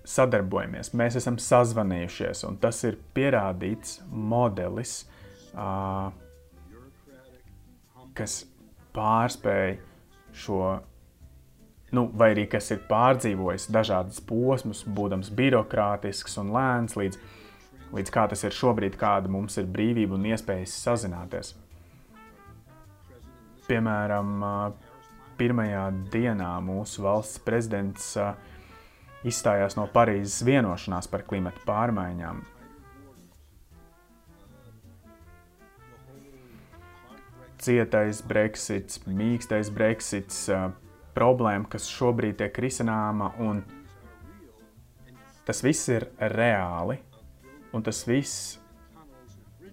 sadarbojamies, 0.07 0.91
mēs 0.97 1.17
esam 1.19 1.37
sazvanījušies, 1.41 2.43
un 2.47 2.57
tas 2.61 2.83
ir 2.87 2.97
pierādīts 3.15 3.99
modelis, 4.09 5.05
uh, 5.53 6.11
kas 8.17 8.41
pārspēj 8.95 9.77
šo, 10.35 10.61
nu, 11.91 12.07
vai 12.13 12.31
arī 12.33 12.45
kas 12.51 12.71
ir 12.73 12.83
pārdzīvojis 12.89 13.69
dažādas 13.73 14.21
posmus, 14.27 14.83
būdams 14.87 15.31
birokrātisks 15.35 16.37
un 16.41 16.53
lēns, 16.55 16.95
līdz, 16.99 17.19
līdz 17.95 18.13
kā 18.13 18.27
tas 18.31 18.45
ir 18.47 18.55
šobrīd, 18.55 18.95
kāda 18.99 19.31
mums 19.31 19.59
ir 19.59 19.67
brīvība 19.71 20.15
un 20.17 20.29
iespējas 20.31 20.77
sazināties. 20.85 21.55
Piemēram, 23.67 24.31
pirmajā 25.39 25.83
dienā 26.13 26.53
mūsu 26.63 27.05
valsts 27.05 27.43
prezidents 27.43 28.13
izstājās 29.27 29.77
no 29.77 29.85
Parīzes 29.91 30.41
vienošanās 30.47 31.07
par 31.11 31.23
klimatu 31.27 31.63
pārmaiņām. 31.67 32.41
cietais 37.61 38.21
Brexits, 38.25 39.01
mīkstais 39.05 39.69
Brexits, 39.73 40.47
problēma, 41.15 41.69
kas 41.71 41.89
šobrīd 41.91 42.39
tiek 42.41 42.57
risināma, 42.63 43.31
un 43.43 43.61
tas 45.47 45.63
viss 45.65 45.89
ir 45.91 46.07
reāli, 46.31 46.97
un 47.75 47.85
tas 47.85 48.03
viss 48.07 48.57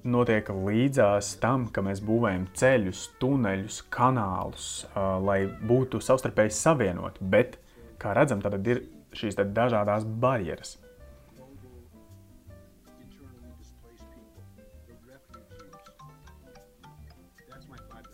notiek 0.09 0.49
līdzās 0.55 1.35
tam, 1.43 1.69
ka 1.75 1.83
mēs 1.85 2.01
būvējam 2.05 2.49
ceļus, 2.57 3.05
tuneļus, 3.21 3.81
kanālus, 3.93 4.69
lai 4.97 5.41
būtu 5.47 6.01
savstarpēji 6.03 6.55
savienoti, 6.57 7.31
bet, 7.35 7.59
kā 8.01 8.15
redzam, 8.17 8.43
tad 8.43 8.59
ir 8.67 8.85
šīs 9.17 9.39
dažādas 9.39 10.07
barjeras. 10.07 10.79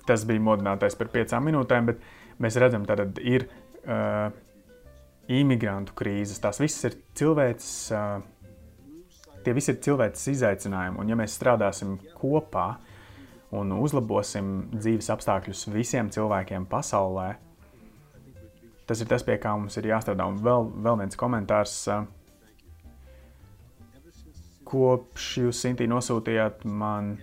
tas 0.04 0.25
bija 0.28 0.43
modinātais 0.45 0.97
par 1.00 1.09
piecām 1.12 1.47
minūtēm, 1.49 1.87
bet 1.88 2.02
mēs 2.43 2.59
redzam, 2.61 2.87
ka 2.87 2.97
ir 3.23 3.47
uh, 3.85 4.33
imigrantu 5.31 5.95
krīzes. 5.99 6.41
Tās 6.43 6.61
visas 6.62 6.91
ir 6.91 6.99
cilvēks, 7.19 7.71
uh, 7.95 8.19
tie 9.45 9.55
visi 9.57 9.73
ir 9.73 9.81
cilvēks 9.85 10.29
izaicinājumi. 10.35 11.00
Un 11.00 11.12
ja 11.12 11.19
mēs 11.19 11.37
strādāsim 11.38 11.97
kopā 12.19 12.75
un 13.55 13.73
uzlabosim 13.79 14.71
dzīves 14.75 15.11
apstākļus 15.14 15.69
visiem 15.73 16.11
cilvēkiem 16.12 16.67
pasaulē, 16.71 17.35
tas 18.88 19.00
ir 19.00 19.09
tas, 19.09 19.25
pie 19.25 19.38
kā 19.41 19.55
mums 19.57 19.79
ir 19.81 19.88
jāstrādā. 19.93 20.26
Un 20.29 20.41
vēl, 20.45 20.69
vēl 20.85 21.00
viens 21.05 21.21
komentārs. 21.21 21.76
Kopš 24.65 25.28
jūs, 25.45 25.61
Sintī, 25.61 25.87
nosūtījāt 25.87 26.65
man 26.67 27.15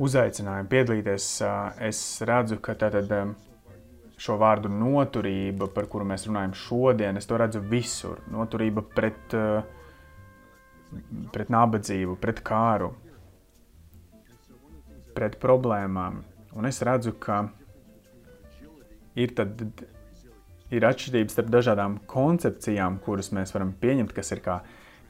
uzaicinājumu 0.00 0.70
piedalīties, 0.70 1.26
es 1.84 2.00
redzu, 2.24 2.56
ka 2.62 2.76
tātad 2.78 3.10
šo 4.20 4.36
vārdu 4.40 4.68
noturība, 4.72 5.70
par 5.72 5.86
kuru 5.90 6.04
mēs 6.08 6.26
runājam 6.28 6.52
šodien, 6.56 7.16
es 7.16 7.28
to 7.28 7.38
redzu 7.40 7.62
visur. 7.70 8.20
Noturība 8.32 8.84
pret, 8.96 9.36
pret 11.32 11.52
nabadzību, 11.52 12.18
pret 12.20 12.42
kāru, 12.44 12.90
pret 15.16 15.38
problēmām. 15.40 16.20
Un 16.58 16.68
es 16.68 16.82
redzu, 16.84 17.14
ka 17.22 17.46
ir, 19.16 19.32
tad, 19.38 19.64
ir 20.74 20.86
atšķirības 20.90 21.38
starp 21.38 21.50
dažādām 21.56 21.96
koncepcijām, 22.10 23.00
kuras 23.04 23.32
mēs 23.36 23.54
varam 23.56 23.72
pieņemt, 23.80 24.14
kas 24.16 24.36
ir 24.36 24.44
kā 24.44 24.60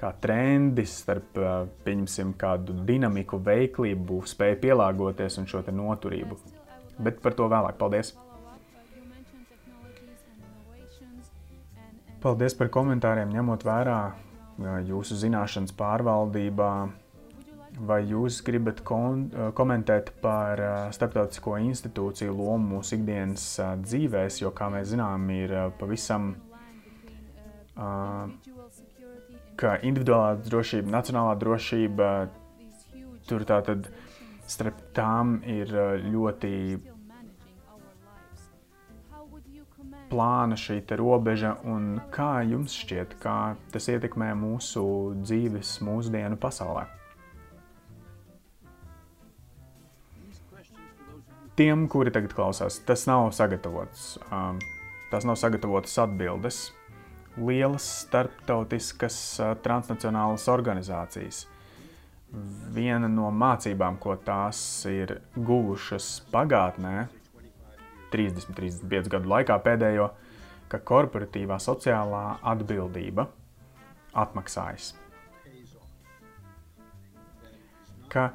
kā 0.01 0.15
trendis 0.17 0.95
starp, 1.03 1.37
pieņemsim, 1.85 2.33
kādu 2.41 2.73
dinamiku, 2.89 3.37
veiklību, 3.45 4.23
spēju 4.33 4.57
pielāgoties 4.63 5.37
un 5.43 5.49
šo 5.51 5.61
noturību. 5.69 6.39
Bet 7.05 7.21
par 7.21 7.37
to 7.37 7.49
vēlāk. 7.53 7.77
Paldies! 7.77 8.15
Paldies 12.21 12.53
par 12.53 12.69
komentāriem, 12.69 13.31
ņemot 13.33 13.63
vērā 13.65 14.01
jūsu 14.85 15.17
zināšanas 15.23 15.73
pārvaldībā. 15.77 16.73
Vai 17.87 18.01
jūs 18.05 18.43
gribat 18.45 18.83
komentēt 18.85 20.11
par 20.21 20.61
starptautisko 20.93 21.55
institūciju 21.65 22.35
lomu 22.37 22.77
mūsu 22.77 22.99
ikdienas 22.99 23.45
dzīvēs, 23.87 24.43
jo, 24.43 24.51
kā 24.53 24.69
mēs 24.75 24.91
zinām, 24.91 25.25
ir 25.33 25.55
pavisam 25.81 26.35
ka 29.61 29.79
individuālā 29.87 30.35
drošība, 30.45 30.93
nacionālā 30.93 31.35
drošība, 31.41 32.11
tur 33.29 33.49
tā 33.49 33.63
tad 33.65 33.89
starp 34.51 34.81
tām 34.97 35.39
ir 35.49 35.73
ļoti 36.05 36.53
plāna 40.11 40.59
šī 40.59 40.83
robeža, 40.99 41.55
un 41.65 42.01
kā 42.15 42.43
jums 42.49 42.75
šķiet, 42.83 43.17
kā 43.23 43.55
tas 43.73 43.89
ietekmē 43.89 44.33
mūsu 44.39 44.83
dzīves, 45.23 45.79
mūsdienu 45.87 46.39
pasaulē? 46.41 46.89
Tiem, 51.61 51.87
kuri 51.93 52.13
tagad 52.15 52.33
klausās, 52.33 52.79
tas 52.89 53.07
nav 53.11 53.31
sagatavots. 53.37 54.19
Um, 54.33 54.61
tas 55.11 55.27
nav 55.29 55.37
sagatavotas 55.37 55.99
atbildes 56.01 56.71
lielas 57.39 57.87
starptautiskas 58.05 59.17
transnacionālas 59.63 60.47
organizācijas. 60.51 61.45
Viena 62.75 63.09
no 63.11 63.31
mācībām, 63.35 63.99
ko 64.03 64.15
tās 64.25 64.61
ir 64.91 65.17
guvušas 65.35 66.21
pagātnē, 66.31 67.09
30-35 68.13 69.13
gadu 69.13 69.33
laikā 69.33 69.57
pēdējo, 69.65 70.11
ka 70.71 70.83
korporatīvā 70.87 71.59
sociālā 71.63 72.25
atbildība 72.53 73.27
atmaksājas. 74.19 74.95
Ka 78.11 78.31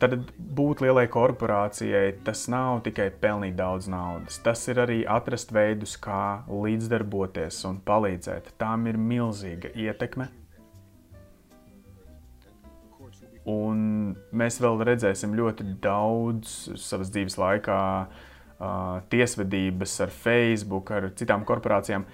Tad 0.00 0.14
būt 0.56 0.80
lielai 0.80 1.04
korporācijai 1.12 2.22
tas 2.24 2.46
nav 2.48 2.78
tikai 2.86 3.10
pelnīt 3.20 3.58
daudz 3.58 3.84
naudas, 3.92 4.38
tas 4.40 4.62
ir 4.72 4.78
arī 4.80 5.02
atrast 5.04 5.52
veidus, 5.52 5.98
kā 6.00 6.40
līdzdarboties 6.48 7.58
un 7.68 7.82
palīdzēt. 7.84 8.48
Tām 8.56 8.88
ir 8.88 8.96
milzīga 8.96 9.74
ietekme. 9.76 10.30
Un 13.50 13.84
mēs 14.32 14.56
vēl 14.64 14.80
redzēsim 14.88 15.36
ļoti 15.36 15.68
daudz 15.84 16.56
savas 16.80 17.12
dzīves 17.12 17.36
laikā 17.40 17.80
uh, 18.06 18.26
tiesvedības 19.12 19.96
ar 20.04 20.12
Facebook, 20.12 20.92
ar 20.92 21.10
citām 21.16 21.46
korporācijām, 21.48 22.04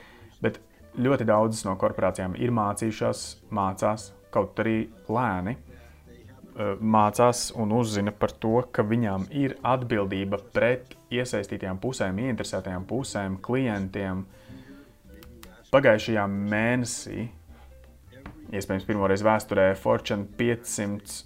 bet 0.42 0.60
ļoti 1.02 1.26
daudzas 1.28 1.64
no 1.66 1.74
korporācijām 1.80 2.36
ir 2.38 2.54
mācījušās, 2.54 3.24
mācās 3.50 4.10
kaut 4.34 4.58
arī 4.62 4.84
lēni 5.10 5.56
mācās 6.56 7.50
un 7.56 7.72
uzzina 7.76 8.12
par 8.12 8.32
to, 8.40 8.62
ka 8.72 8.84
viņām 8.86 9.26
ir 9.36 9.56
atbildība 9.66 10.38
pret 10.54 10.94
iesaistītajām 11.12 11.78
pusēm, 11.82 12.20
ieinteresētajām 12.24 12.86
pusēm, 12.88 13.36
klientiem. 13.44 14.24
Pagājušajā 15.72 16.24
mēnesī, 16.32 17.26
iespējams, 18.54 18.86
pirmoreiz 18.88 19.24
vēsturē, 19.26 19.68
Fortune 19.76 20.28
500, 20.38 21.24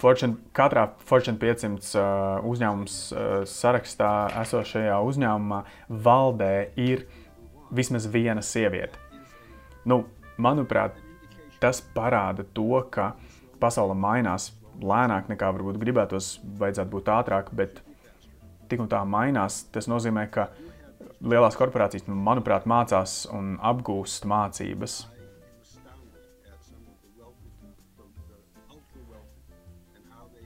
Fortune, 0.00 0.38
katrā 0.56 0.86
Fortune 1.04 1.36
500 1.40 1.90
uh, 1.98 2.46
uzņēmums 2.48 2.94
uh, 3.12 3.26
sarakstā 3.48 4.12
esošajā 4.40 4.96
uzņēmumā 5.04 5.60
valdē 6.06 6.54
ir 6.80 7.04
vismaz 7.70 8.08
viena 8.10 8.42
sieviete. 8.44 8.98
Nu, 9.84 10.02
manuprāt, 10.40 10.96
tas 11.60 11.82
parāda 11.94 12.46
to, 12.56 12.80
ka 12.92 13.12
pasaule 13.60 13.94
mainās 13.94 14.50
lēnāk 14.80 15.28
nekā 15.30 15.52
varbūt 15.52 15.78
gribētos, 15.80 16.38
vajadzētu 16.60 16.92
būt 16.94 17.12
ātrāk, 17.12 17.52
bet 17.56 17.82
tik 18.70 18.80
un 18.80 18.90
tā 18.90 19.02
mainās. 19.04 19.64
Tas 19.72 19.88
nozīmē, 19.90 20.26
ka 20.32 20.48
lielās 21.20 21.58
korporācijas, 21.58 22.08
manuprāt, 22.08 22.68
mācās 22.70 23.24
un 23.34 23.56
apgūst 23.60 24.28
mācības. 24.30 25.02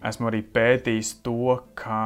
Esmu 0.05 0.29
arī 0.29 0.43
pētījis 0.55 1.15
to, 1.25 1.57
kā, 1.79 2.01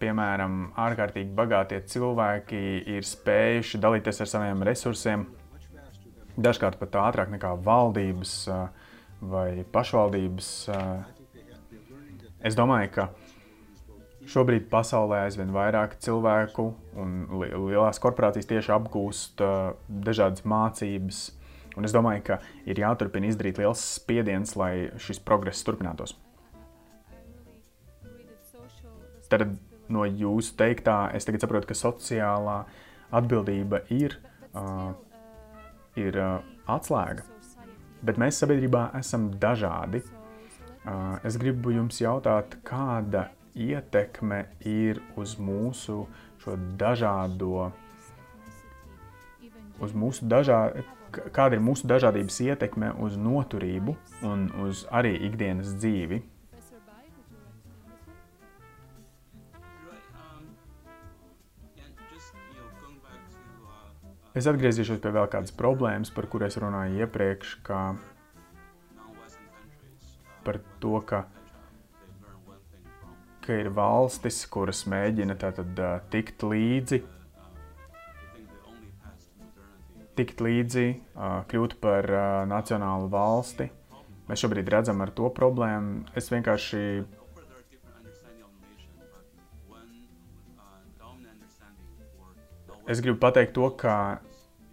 piemēram, 0.00 0.70
ārkārtīgi 0.86 1.34
bagātie 1.36 1.82
cilvēki 1.92 2.62
ir 2.96 3.06
spējuši 3.06 3.80
dalīties 3.82 4.22
ar 4.24 4.32
saviem 4.32 4.64
resursiem, 4.66 5.26
dažkārt 6.36 6.80
pat 6.80 6.98
ātrāk 7.04 7.32
nekā 7.34 7.52
valdības 7.66 8.34
vai 9.20 9.48
pašvaldības. 9.72 10.50
Es 12.46 12.56
domāju, 12.56 12.92
ka 12.96 13.08
šobrīd 14.26 14.68
pasaulē 14.72 15.24
aizvien 15.26 15.52
vairāk 15.54 15.96
cilvēku 16.02 16.68
un 16.98 17.16
lielās 17.44 18.00
korporācijas 18.02 18.48
tieši 18.50 18.74
apgūst 18.76 19.42
dažādas 19.88 20.44
mācības. 20.48 21.24
Un 21.76 21.84
es 21.84 21.92
domāju, 21.92 22.22
ka 22.30 22.38
ir 22.64 22.80
jāturpina 22.80 23.28
izdarīt 23.28 23.60
liels 23.60 23.82
spiediens, 23.98 24.56
lai 24.56 24.88
šis 25.02 25.20
progress 25.20 25.64
turpinātos. 25.66 26.16
Tad 29.30 29.46
no 29.92 30.04
jūsu 30.06 30.54
teiktā 30.58 31.06
es 31.16 31.26
tagad 31.26 31.44
saprotu, 31.44 31.70
ka 31.70 31.78
sociālā 31.78 32.60
atbildība 33.14 33.84
ir 33.94 34.18
uh, 34.54 34.92
ir 35.98 36.18
uh, 36.20 36.38
atslēga. 36.70 37.24
Bet 38.06 38.20
mēs 38.20 38.38
sabiedrībā 38.42 38.90
esam 38.98 39.30
dažādi. 39.40 40.02
Uh, 40.86 41.16
es 41.26 41.38
gribu 41.40 41.72
jums 41.74 41.98
jautāt, 42.02 42.58
kāda 42.66 43.30
ietekme 43.56 44.44
ir 44.68 45.00
uz 45.18 45.34
mūsu 45.40 46.04
šo 46.42 46.54
dažādo, 46.78 47.70
uz 49.82 49.96
mūsu 49.96 50.28
dažā, 50.28 50.60
kāda 51.34 51.56
ir 51.56 51.64
mūsu 51.64 51.88
dažādības 51.88 52.38
ietekme 52.44 52.92
uz 53.02 53.16
noturību 53.18 53.96
un 54.28 54.46
uz 54.66 54.84
arī 54.94 55.16
ikdienas 55.26 55.74
dzīvi. 55.80 56.20
Es 64.36 64.44
atgriezīšos 64.50 65.00
pie 65.00 65.10
vēl 65.16 65.30
kādas 65.32 65.54
problēmas, 65.56 66.10
par 66.12 66.26
kurām 66.28 66.50
es 66.50 66.58
runāju 66.60 67.06
iepriekš, 67.06 67.54
kā 67.64 67.80
par 70.44 70.58
to, 70.82 70.98
ka, 71.08 71.22
ka 73.46 73.56
ir 73.62 73.70
valstis, 73.72 74.42
kuras 74.52 74.84
mēģina 74.92 75.38
tātad 75.40 75.80
uh, 75.80 75.94
tikt 76.12 76.44
līdzi, 76.44 77.00
tikt 80.20 80.44
līdzi, 80.44 80.86
uh, 81.16 81.40
kļūt 81.48 81.78
par 81.80 82.12
uh, 82.12 82.28
nacionālu 82.52 83.08
valsti. 83.16 83.70
Mēs 84.28 84.44
šobrīd 84.44 84.68
redzam 84.68 85.00
ar 85.00 85.16
to 85.16 85.32
problēmu. 85.32 86.04
Es 86.18 86.28
vienkārši 86.28 86.82
es 92.86 93.00
gribu 93.02 93.18
pateikt 93.20 93.54
to, 93.56 93.70
ka 93.78 94.18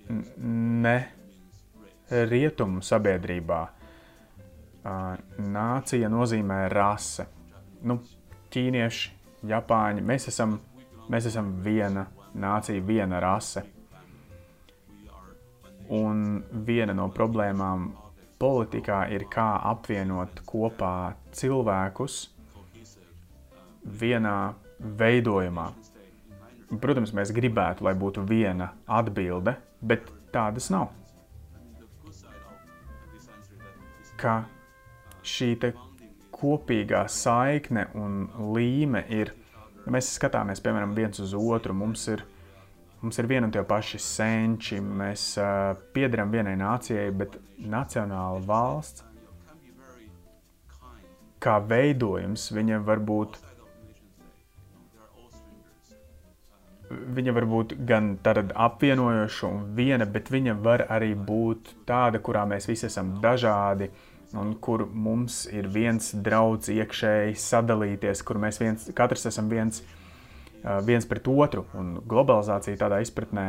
ne 0.09 0.97
rietumu 2.09 2.83
sabiedrībā 2.83 3.61
nācija 4.83 6.09
nozīmē 6.11 6.59
rase. 6.73 7.25
Nu, 7.87 7.99
ķīnieši, 8.53 9.11
japāņi, 9.49 10.03
mēs 10.05 10.27
esam, 10.31 10.57
mēs 11.11 11.29
esam 11.31 11.53
viena 11.63 12.05
nācija, 12.33 12.83
viena 12.83 13.19
rase. 13.23 13.63
Un 15.93 16.43
viena 16.65 16.95
no 16.95 17.09
problēmām 17.15 17.89
politikā 18.39 19.05
ir, 19.15 19.27
kā 19.31 19.47
apvienot 19.71 20.43
kopā 20.47 21.13
cilvēkus 21.35 22.19
vienā 24.01 24.37
veidojumā. 24.99 25.67
Protams, 26.81 27.13
mēs 27.15 27.33
gribētu, 27.35 27.85
lai 27.85 27.93
būtu 27.97 28.23
viena 28.27 28.71
atbilde, 28.87 29.55
bet 29.81 30.07
tādas 30.33 30.69
nav. 30.73 30.91
Ka 34.17 34.43
šī 35.25 35.55
kopīgā 36.33 37.05
saikne 37.11 37.87
un 37.99 38.27
līme 38.55 39.03
ir, 39.11 39.33
ja 39.85 39.93
mēs 39.93 40.13
skatāmies 40.17 40.63
piemēram 40.63 40.95
viens 40.95 41.19
uz 41.23 41.33
otru, 41.37 41.75
mums 41.75 42.07
ir, 42.11 42.23
mums 43.01 43.19
ir 43.19 43.29
viena 43.31 43.47
un 43.47 43.55
tie 43.55 43.63
paši 43.67 43.99
senči, 43.99 44.79
mēs 44.79 45.33
uh, 45.41 45.73
piederam 45.95 46.31
vienai 46.31 46.55
nācijai, 46.59 47.09
bet 47.15 47.39
nacionāla 47.59 48.43
valsts 48.47 49.09
kā 51.43 51.57
veidojums, 51.67 52.47
viņa 52.55 52.79
var 52.87 53.01
būt 53.03 53.39
viņa 57.17 57.33
var 57.35 57.45
būt 57.49 57.75
gan 57.87 58.13
apvienojoša 58.23 59.49
un 59.49 59.67
viena, 59.77 60.05
bet 60.05 60.31
viņa 60.33 60.55
var 60.63 60.85
arī 60.89 61.13
būt 61.15 61.73
tāda, 61.89 62.21
kurā 62.23 62.45
mēs 62.49 62.69
visi 62.69 62.87
esam 62.89 63.15
dažādi 63.23 63.89
un 64.33 64.55
kur 64.61 64.87
mums 64.89 65.43
ir 65.53 65.67
viens 65.69 66.13
draudz 66.13 66.71
iekšēji 66.73 67.35
sadalīties, 67.37 68.23
kur 68.25 68.39
mēs 68.41 68.57
viens, 68.61 68.87
katrs 68.97 69.27
esam 69.29 69.49
viens, 69.51 69.83
viens 70.87 71.05
pret 71.05 71.29
otru. 71.29 71.67
Un 71.77 71.99
globalizācija 72.09 72.79
tādā 72.81 73.03
izpratnē 73.05 73.47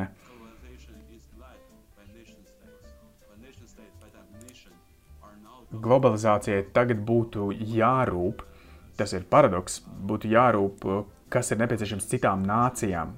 globalizācijai 5.83 6.67
tagad 6.75 7.01
būtu 7.07 7.51
jārūp, 7.75 8.43
tas 8.99 9.15
ir 9.17 9.27
paradoks, 9.31 9.81
būtu 10.07 10.31
jārūp, 10.31 10.87
kas 11.33 11.51
ir 11.51 11.61
nepieciešams 11.63 12.09
citām 12.11 12.45
nācijām, 12.47 13.15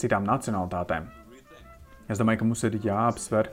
citām 0.00 0.26
nacionalitātēm. 0.28 1.08
Es 2.06 2.20
domāju, 2.20 2.38
ka 2.42 2.48
mums 2.48 2.62
ir 2.68 2.76
jāapsver 2.84 3.50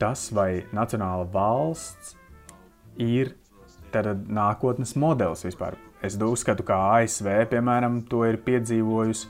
tas, 0.00 0.30
vai 0.34 0.64
nacionāla 0.74 1.28
valsts 1.30 2.16
ir 2.98 3.34
nākotnes 3.92 4.96
modelis 4.98 5.44
vispār. 5.44 5.76
Es 6.02 6.16
uzskatu, 6.16 6.64
ka 6.64 6.78
ASV, 6.96 7.28
piemēram, 7.50 8.00
to 8.08 8.24
ir 8.24 8.40
piedzīvojusi 8.46 9.28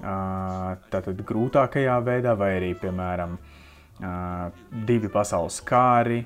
tātad 0.00 1.20
grūtākajā 1.28 1.98
veidā, 2.04 2.32
vai 2.38 2.50
arī, 2.58 2.72
piemēram, 2.80 3.36
divi 4.88 5.10
pasaules 5.12 5.60
kāri, 5.64 6.24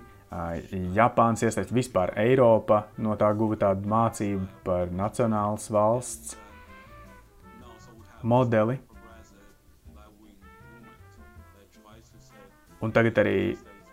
Japāns 0.92 1.40
iesaist 1.40 1.70
vispār 1.72 2.12
Eiropa 2.20 2.82
no 3.00 3.14
tā 3.16 3.30
guva 3.32 3.56
tādu 3.56 3.88
mācību 3.88 4.44
par 4.66 4.90
nacionālas 4.92 5.70
valsts 5.72 6.36
modeli. 8.22 8.78
Un 12.78 12.94
tagad 12.94 13.18
arī 13.18 13.38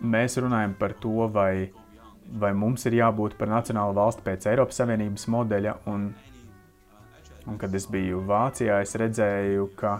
mēs 0.05 0.37
runājam 0.41 0.75
par 0.77 0.93
to, 1.01 1.27
vai, 1.33 1.71
vai 2.29 2.51
mums 2.53 2.85
ir 2.85 2.99
jābūt 2.99 3.37
par 3.39 3.49
nacionālu 3.49 3.95
valsti 3.97 4.25
pēc 4.25 4.49
Eiropas 4.51 4.81
Savienības 4.81 5.25
modeļa. 5.33 5.77
Un, 5.89 6.11
un 7.49 7.57
kad 7.61 7.73
es 7.73 7.87
biju 7.89 8.21
Vācijā, 8.29 8.81
es 8.85 8.93
redzēju, 9.01 9.71
ka 9.79 9.97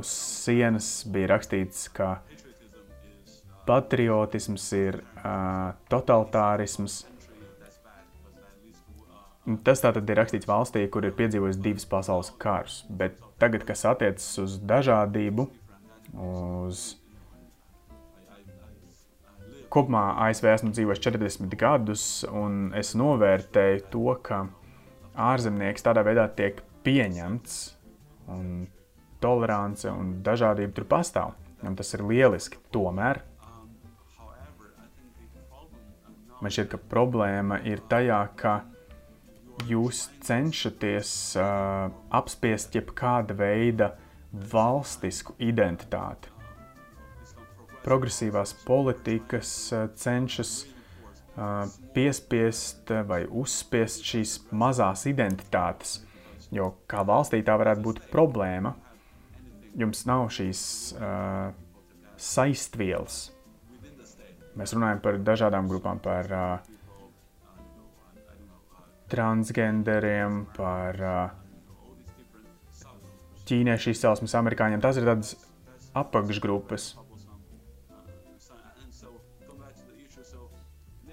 uz 0.00 0.10
sienas 0.12 0.90
bija 1.08 1.32
rakstīts, 1.34 1.88
ka 1.96 2.18
patriotisms 3.68 4.66
ir 4.76 5.00
uh, 5.00 5.72
totalitārisms, 5.92 7.04
Tas 9.64 9.82
tātad 9.82 10.08
ir 10.10 10.18
rakstīts 10.20 10.48
valstī, 10.48 10.84
kur 10.92 11.06
ir 11.06 11.16
piedzīvojis 11.18 11.60
divas 11.62 11.86
pasaules 11.88 12.32
karus. 12.42 12.82
Bet 12.88 13.18
tagad, 13.42 13.64
kas 13.68 13.84
attiecas 13.88 14.26
uz 14.42 14.56
dažādību, 14.70 15.46
uz 16.26 16.84
kopumā 19.70 20.04
ASV 20.26 20.50
esmu 20.54 20.72
dzīvojis 20.74 21.02
40 21.06 21.56
gadus, 21.58 22.04
un 22.26 22.72
es 22.78 22.92
novērtēju 22.98 23.86
to, 23.92 24.06
ka 24.26 24.44
ārzemnieks 25.30 25.86
tādā 25.86 26.04
veidā 26.06 26.26
tiek 26.36 26.60
pieņemts, 26.84 27.58
un 28.34 28.68
tolerance 29.20 29.90
un 29.90 30.18
dažādība 30.24 30.74
tur 30.76 30.88
pastāv. 30.90 31.34
Un 31.66 31.76
tas 31.76 31.92
ir 31.92 32.06
lieliski. 32.08 32.56
Tomēr 32.72 33.20
man 36.40 36.52
šķiet, 36.52 36.70
ka 36.72 36.80
problēma 36.90 37.60
ir 37.68 37.82
tajā, 37.90 38.20
ka 38.40 38.60
jūs 39.68 40.06
cenšaties 40.24 41.12
uh, 41.38 41.90
apspiest 42.14 42.74
jebkāda 42.76 43.36
veida 43.36 43.90
valstisku 44.30 45.34
identitāti. 45.42 46.30
Progresīvās 47.80 48.52
politikas 48.66 49.50
cenšas 49.98 50.52
uh, 50.64 51.64
piespiest 51.96 52.92
vai 53.08 53.24
uzspiest 53.26 54.04
šīs 54.06 54.36
mazās 54.52 55.06
identitātes, 55.10 55.98
jo 56.52 56.74
kā 56.90 57.04
valstī 57.08 57.42
tā 57.46 57.56
varētu 57.60 57.86
būt 57.86 58.02
problēma. 58.12 58.74
Jums 59.80 60.04
nav 60.06 60.28
šīs 60.34 60.62
uh, 60.98 61.52
saistvielas. 62.20 63.30
Mēs 64.58 64.74
runājam 64.74 65.00
par 65.00 65.18
dažādām 65.24 65.70
grupām, 65.70 66.00
par 66.02 66.32
uh, 66.34 66.69
transgenderiem, 69.10 70.44
par 70.56 70.98
ķīniešu 73.50 73.94
izcelsmes 73.94 74.34
amerikāņiem. 74.38 74.82
Tas 74.82 74.98
ir 75.00 75.08
tādas 75.08 75.34
apakšgrupas. 75.98 76.92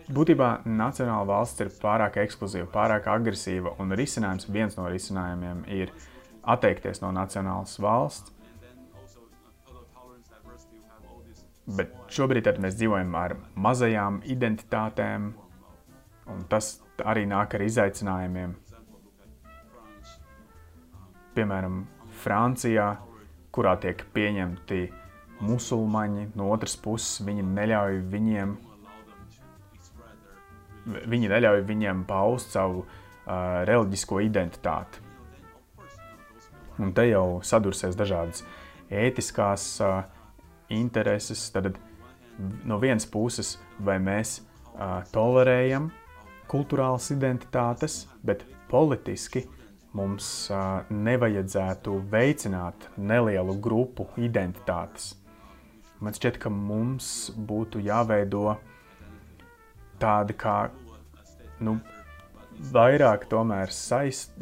Būtībā 0.07 0.61
nacionāla 0.63 1.25
valsts 1.27 1.65
ir 1.65 1.73
pārāk 1.81 2.21
ekskluzīva, 2.21 2.69
pārāk 2.71 3.09
agresīva, 3.11 3.73
un 3.83 3.91
risinājums, 3.91 4.47
viens 4.47 4.77
no 4.79 4.85
risinājumiem 4.87 5.65
ir 5.67 5.91
atteikties 6.47 7.01
no 7.03 7.11
nacionālas 7.11 7.75
valsts. 7.83 8.31
Bet 11.67 11.91
šobrīd 12.15 12.47
mēs 12.63 12.77
dzīvojam 12.79 13.11
ar 13.19 13.35
mazajām 13.59 14.21
identitātēm, 14.23 15.33
un 16.31 16.45
tas 16.47 16.77
arī 17.05 17.25
nāk 17.29 17.55
ar 17.57 17.65
izaicinājumiem. 17.65 18.55
Piemēram, 21.37 21.83
Francijā, 22.23 22.87
kurā 23.53 23.75
tiek 23.81 24.01
pieņemti 24.13 24.87
musulmaņi, 25.45 26.31
no 26.37 26.49
otras 26.53 26.77
puses 26.81 27.21
viņi 27.25 27.45
neļauj 27.45 27.99
viņiem 28.13 28.55
viņi 30.87 31.29
neļauj 31.29 31.61
viņiem 31.67 32.05
paust 32.07 32.55
savu 32.55 32.83
uh, 32.83 33.63
reliģisko 33.67 34.21
identitāti. 34.23 35.03
Un 36.79 36.93
te 36.95 37.07
jau 37.09 37.41
sadursies 37.43 37.97
dažādas 37.97 38.43
ētiskās 38.93 39.65
uh, 39.83 40.03
intereses. 40.73 41.47
Tad 41.51 41.73
no 42.65 42.77
vienas 42.79 43.07
puses, 43.09 43.57
vai 43.83 43.97
mēs 43.99 44.39
uh, 44.39 45.01
tolerējam 45.11 45.91
kultūrālas 46.51 47.11
identitātes, 47.13 48.05
bet 48.23 48.43
politiski 48.71 49.45
mums 49.97 50.49
nevajadzētu 50.89 51.93
veicināt 52.11 52.89
nelielu 52.97 53.55
grupu 53.63 54.07
identitātes. 54.21 55.15
Man 55.99 56.13
šķiet, 56.13 56.37
ka 56.37 56.51
mums 56.53 57.31
būtu 57.33 57.81
jāveido 57.81 58.57
tāda 59.97 60.35
kā 60.37 60.57
nu, 61.65 61.79
vairāk 62.73 63.25
tomēr 63.31 63.73
saist, 63.73 64.35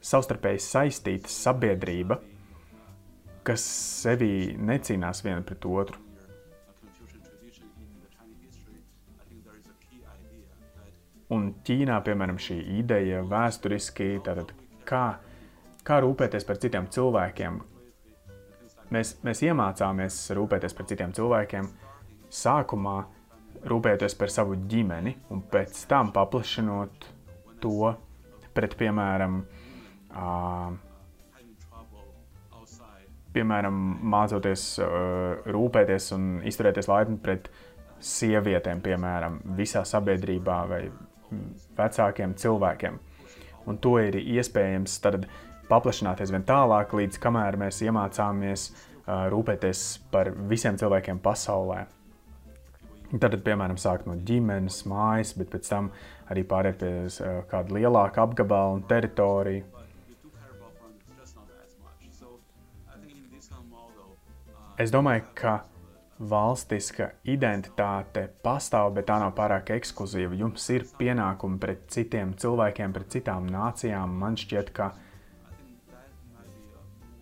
savstarpēji 0.00 0.62
saistīta 0.62 1.32
sabiedrība, 1.32 2.20
kas 3.46 3.64
sevi 4.04 4.54
necīnās 4.54 5.24
viena 5.26 5.42
pret 5.46 5.66
otru. 5.66 6.09
Un 11.30 11.52
Ķīnā, 11.62 12.00
piemēram, 12.02 12.40
šī 12.42 12.56
ideja 12.80 13.20
vēsturiski, 13.22 14.16
tātad 14.26 14.50
kā, 14.88 15.04
kā 15.86 16.00
rūpēties 16.02 16.46
par 16.48 16.58
citiem 16.62 16.88
cilvēkiem. 16.90 17.60
Mēs, 18.90 19.14
mēs 19.22 19.44
iemācāmies 19.46 20.16
rūpēties 20.34 20.74
par 20.74 20.88
citiem 20.90 21.14
cilvēkiem 21.14 21.68
sākumā, 22.34 22.96
rūpēties 23.70 24.16
par 24.18 24.32
savu 24.34 24.56
ģimeni 24.70 25.14
un 25.30 25.42
pēc 25.52 25.84
tam 25.90 26.10
paplašinot 26.14 27.06
to 27.62 27.92
pret, 28.56 28.74
piemēram, 28.80 29.36
uh, 30.10 30.72
piemēram 33.36 33.78
mācoties 34.16 34.64
uh, 34.82 34.88
rūpēties 35.46 36.10
un 36.16 36.26
izturēties 36.50 36.90
laipni 36.90 37.20
pret 37.22 37.52
sievietēm, 38.00 38.82
piemēram, 38.82 39.38
visā 39.54 39.84
sabiedrībā 39.86 40.58
vai 40.70 40.82
vecākiem 41.78 42.34
cilvēkiem. 42.38 42.98
Un 43.68 43.78
to 43.78 43.96
ir 44.02 44.16
iespējams 44.18 44.98
tad 45.04 45.26
paplašināties 45.70 46.32
vien 46.34 46.44
tālāk, 46.46 46.92
līdz 46.96 47.20
kamēr 47.22 47.58
mēs 47.60 47.82
iemācāmies 47.86 48.70
rūpēties 49.06 49.84
par 50.10 50.32
visiem 50.50 50.78
cilvēkiem 50.80 51.20
pasaulē. 51.22 51.84
Tad, 53.10 53.34
piemēram, 53.42 53.74
sākt 53.80 54.06
no 54.06 54.14
ģimenes, 54.14 54.84
mājas, 54.86 55.32
bet 55.38 55.50
pēc 55.50 55.66
tam 55.66 55.90
arī 56.30 56.44
pāriet 56.46 56.78
pie 56.78 56.92
kāda 57.50 57.74
lielāka 57.74 58.22
apgabala 58.22 58.76
un 58.76 58.84
teritorija. 58.86 59.66
Es 64.80 64.94
domāju, 64.94 65.26
ka 65.36 65.58
valstiska 66.20 67.10
identitāte 67.24 68.26
pastāv, 68.44 68.92
bet 68.96 69.08
tā 69.08 69.16
nav 69.22 69.32
pārāk 69.38 69.72
ekskluzīva. 69.78 70.36
Jums 70.36 70.66
ir 70.74 70.84
pienākumi 70.98 71.60
pret 71.62 71.86
citiem 71.92 72.34
cilvēkiem, 72.36 72.92
pret 72.92 73.16
citām 73.16 73.48
nācijām. 73.50 74.18
Man 74.20 74.36
šķiet, 74.40 74.70
ka 74.76 74.92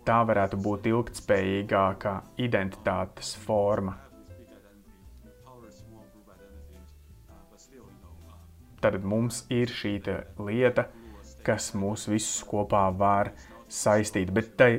tā 0.08 0.18
varētu 0.26 0.58
būt 0.64 0.90
ilgtspējīgāka 0.90 2.18
identitātes 2.48 3.36
forma. 3.46 3.98
tad 8.80 9.02
mums 9.04 9.42
ir 9.50 9.70
šī 9.72 9.98
lieta, 10.46 10.86
kas 11.46 11.72
mūs 11.74 12.06
visus 12.10 12.42
kopā 12.46 12.88
var 12.98 13.32
saistīt. 13.68 14.32
Bet 14.34 14.54
tai, 14.58 14.70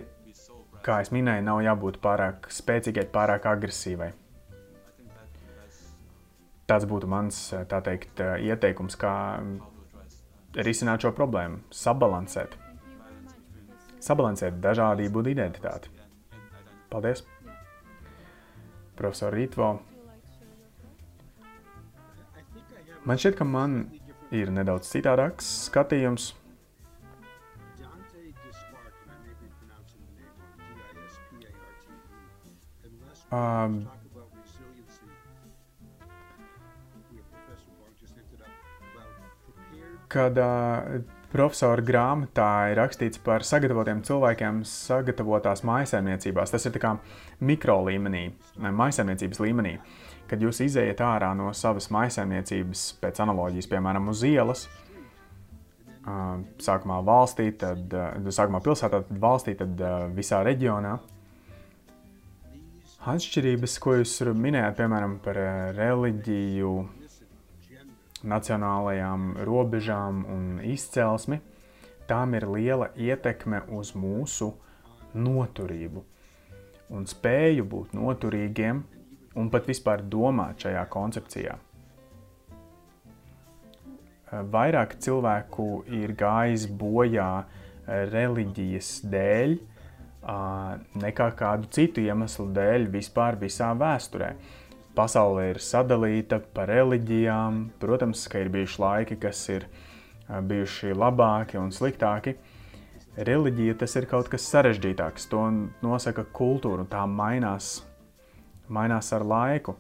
kā 0.86 1.00
jau 1.02 1.16
minēju, 1.16 1.46
nav 1.46 1.62
jābūt 1.66 2.00
pārāk 2.04 2.50
spēcīgai, 2.54 3.08
pārāk 3.14 3.48
agresīvai. 3.50 4.12
Tas 6.70 6.86
būtu 6.86 7.10
mans 7.10 7.38
teikt, 7.70 8.22
ieteikums, 8.22 8.98
kā 9.00 9.14
risināt 10.56 11.06
šo 11.06 11.14
problēmu, 11.18 11.64
sabalansēt. 11.74 12.56
Sabalansēt 14.00 14.62
dažādību 14.64 15.24
un 15.24 15.32
identitāti. 15.34 15.92
Paldies! 16.90 17.26
Profesor 19.00 19.34
Rītvo, 19.34 19.74
Man 23.10 23.18
šķiet, 23.18 23.38
ka 23.40 23.46
man 23.48 23.76
ir 24.36 24.52
nedaudz 24.54 24.90
citādāks 24.92 25.48
skatījums. 25.70 26.34
Um, 33.30 33.80
kad 40.10 40.38
uh, 40.42 41.00
profesora 41.30 41.86
grāmatā 41.86 42.52
ir 42.72 42.80
rakstīts 42.82 43.22
par 43.22 43.46
sagatavotiem 43.46 44.02
cilvēkiem 44.08 44.64
sagatavotās 44.66 45.62
maisaimniecībās. 45.68 46.56
Tas 46.56 46.66
ir 46.66 46.80
kā 46.82 46.96
mikro 47.46 47.78
līmenī, 47.86 48.32
maisaimniecības 48.58 49.44
līmenī. 49.46 49.78
Uh, 49.78 50.10
kad 50.30 50.44
jūs 50.44 50.62
izējat 50.66 51.02
ārā 51.04 51.32
no 51.38 51.50
savas 51.58 51.90
maisaimniecības, 51.94 52.86
pēc 53.02 53.22
analoģijas, 53.26 53.70
piemēram, 53.72 54.12
uz 54.12 54.24
ielas, 54.28 54.66
sākumā 56.64 57.00
valstī, 57.06 57.50
tad 57.60 57.94
sākumā 58.36 58.62
pilsētā, 58.66 59.02
tad 59.10 59.22
valstī, 59.22 59.56
tad 59.60 59.82
visā 60.16 60.42
reģionā. 60.46 60.98
Atšķirības, 63.00 63.78
ko 63.80 63.94
jūs 63.96 64.18
minējāt, 64.36 64.76
piemēram, 64.76 65.14
par 65.24 65.38
reliģiju, 65.78 66.72
nacionālajām 68.28 69.30
robežām 69.48 70.26
un 70.28 70.50
izcelsmi, 70.68 71.40
tām 72.10 72.36
ir 72.36 72.46
liela 72.52 72.90
ietekme 73.00 73.62
uz 73.78 73.94
mūsu 73.96 74.50
noturību 75.16 76.04
un 76.92 77.08
spēju 77.08 77.64
būt 77.72 77.96
noturīgiem 77.96 78.84
un 79.40 79.50
pat 79.54 79.70
vispār 79.70 80.04
domāt 80.04 80.66
šajā 80.66 80.84
koncepcijā. 80.92 81.56
Vairāk 84.30 84.98
cilvēku 85.02 85.86
ir 85.88 86.14
gājis 86.20 86.68
bojā 86.68 87.32
reliģijas 87.88 88.92
dēļ, 89.10 89.56
nekā 90.24 91.30
kādu 91.40 91.70
citu 91.72 92.04
iemeslu 92.04 92.50
dēļ 92.56 92.90
vispār 92.92 93.40
visā 93.40 93.72
vēsturē. 93.78 94.34
Pasaule 94.96 95.50
ir 95.54 95.60
sadalīta 95.64 96.42
pa 96.54 96.66
reliģijām, 96.68 97.70
protams, 97.80 98.28
ka 98.28 98.42
ir 98.44 98.50
bijuši 98.52 98.82
laiki, 98.82 99.20
kas 99.22 99.44
ir 99.50 99.68
bijuši 100.28 100.96
labāki 100.98 101.60
un 101.62 101.72
sliktāki. 101.72 102.36
Reliģija 103.16 103.78
tas 103.80 103.96
ir 104.00 104.08
kaut 104.10 104.28
kas 104.32 104.48
sarežģītāks, 104.52 105.30
to 105.32 105.46
nosaka 105.84 106.26
kultūra, 106.36 106.84
un 106.84 106.92
tā 106.92 107.06
mainās 107.08 107.80
mainās 108.70 109.14
ar 109.14 109.26
laiku. 109.26 109.76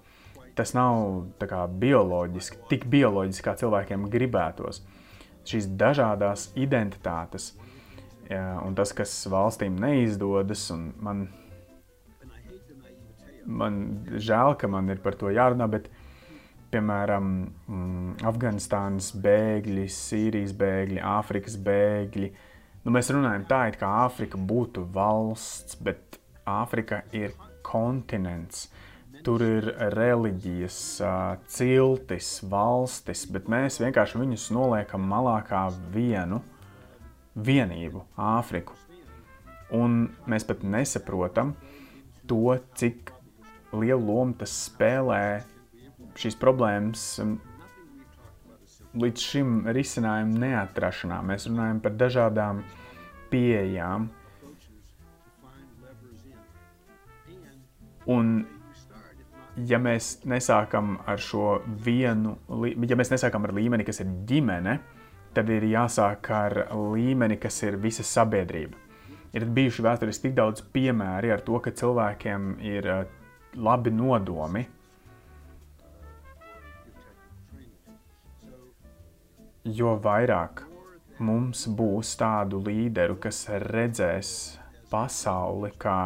Tas 0.57 0.73
nav 0.75 1.29
kā, 1.39 1.63
bioloģiski, 1.81 2.57
tik 2.71 2.85
bioloģiski, 2.91 3.45
kā 3.45 3.55
cilvēkiem 3.61 4.09
gribētos. 4.11 4.81
Šīs 5.47 5.69
dažādas 5.79 6.49
identitātes 6.59 7.53
jā, 8.29 8.45
un 8.65 8.75
tas, 8.77 8.93
kas 8.95 9.13
valstīm 9.31 9.77
neizdodas, 9.81 10.67
un 10.75 10.89
man, 11.01 11.25
man 13.45 13.79
žēl, 14.15 14.55
ka 14.59 14.69
man 14.71 14.89
ir 14.93 15.01
par 15.03 15.17
to 15.19 15.33
jārunā, 15.33 15.69
bet 15.71 15.89
piemēram, 16.69 17.31
mm, 17.65 18.11
Afganistānas 18.29 19.11
bēgļi, 19.17 19.87
Sīrijas 19.93 20.53
bēgļi, 20.57 21.01
Āfrikas 21.17 21.57
bēgļi. 21.65 22.29
Nu, 22.85 22.93
mēs 22.95 23.09
runājam 23.13 23.47
tā, 23.49 23.63
it 23.71 23.79
kā 23.81 23.89
Āfrika 24.05 24.37
būtu 24.37 24.85
valsts, 24.93 25.79
bet 25.81 26.19
Āfrika 26.49 27.03
ir 27.15 27.33
kontinents. 27.65 28.69
Tur 29.25 29.43
ir 29.43 29.65
reliģijas, 29.91 30.77
ciltis, 31.51 32.29
valstis, 32.47 33.25
bet 33.27 33.49
mēs 33.51 33.81
vienkārši 33.81 34.21
viņus 34.21 34.45
noliekam 34.55 35.03
malā 35.11 35.41
kā 35.49 35.65
vienu 35.91 36.39
vienību, 37.35 38.03
Āfriku. 38.17 38.75
Un 39.75 40.07
mēs 40.29 40.47
pat 40.49 40.63
nesaprotam 40.65 41.53
to, 42.29 42.57
cik 42.79 43.13
lielu 43.73 44.01
lomu 44.01 44.33
tas 44.39 44.53
spēlē 44.65 45.21
šīs 46.19 46.37
problēmas 46.41 47.03
um, 47.23 47.37
līdz 48.99 49.25
šim 49.31 49.57
risinājumu 49.69 50.39
neatrašanā. 50.41 51.19
Mēs 51.25 51.45
runājam 51.49 51.81
par 51.83 51.97
dažādām 51.99 52.63
pieejām. 53.29 54.09
Un, 58.09 58.31
ja 59.69 59.77
mēs 59.77 60.15
nesākam 60.25 60.95
ar 61.05 61.21
šo 61.21 61.59
vienu, 61.85 62.39
ja 62.89 62.97
mēs 62.97 63.13
nesākam 63.13 63.45
ar 63.45 63.53
līmeni, 63.53 63.85
kas 63.85 64.01
ir 64.01 64.09
ģimene, 64.29 64.79
tad 65.33 65.49
ir 65.53 65.65
jāsāk 65.69 66.29
ar 66.33 66.57
līmeni, 66.73 67.37
kas 67.41 67.61
ir 67.63 67.77
visa 67.81 68.05
sabiedrība. 68.05 68.77
Ir 69.37 69.45
bijuši 69.45 69.85
vēsturiski 69.85 70.29
tik 70.29 70.35
daudz 70.39 70.63
piemēri 70.73 71.29
ar 71.33 71.43
to, 71.45 71.59
ka 71.61 71.73
cilvēkiem 71.75 72.55
ir 72.65 72.87
uh, 72.89 73.03
labi 73.55 73.91
nodomi, 73.93 74.65
jo 79.65 79.93
vairāk 80.01 80.63
mums 81.19 81.65
būs 81.67 82.15
tādu 82.19 82.61
līderu, 82.65 83.19
kas 83.21 83.43
redzēs 83.69 84.31
pasauli 84.89 85.71
kā 85.77 85.99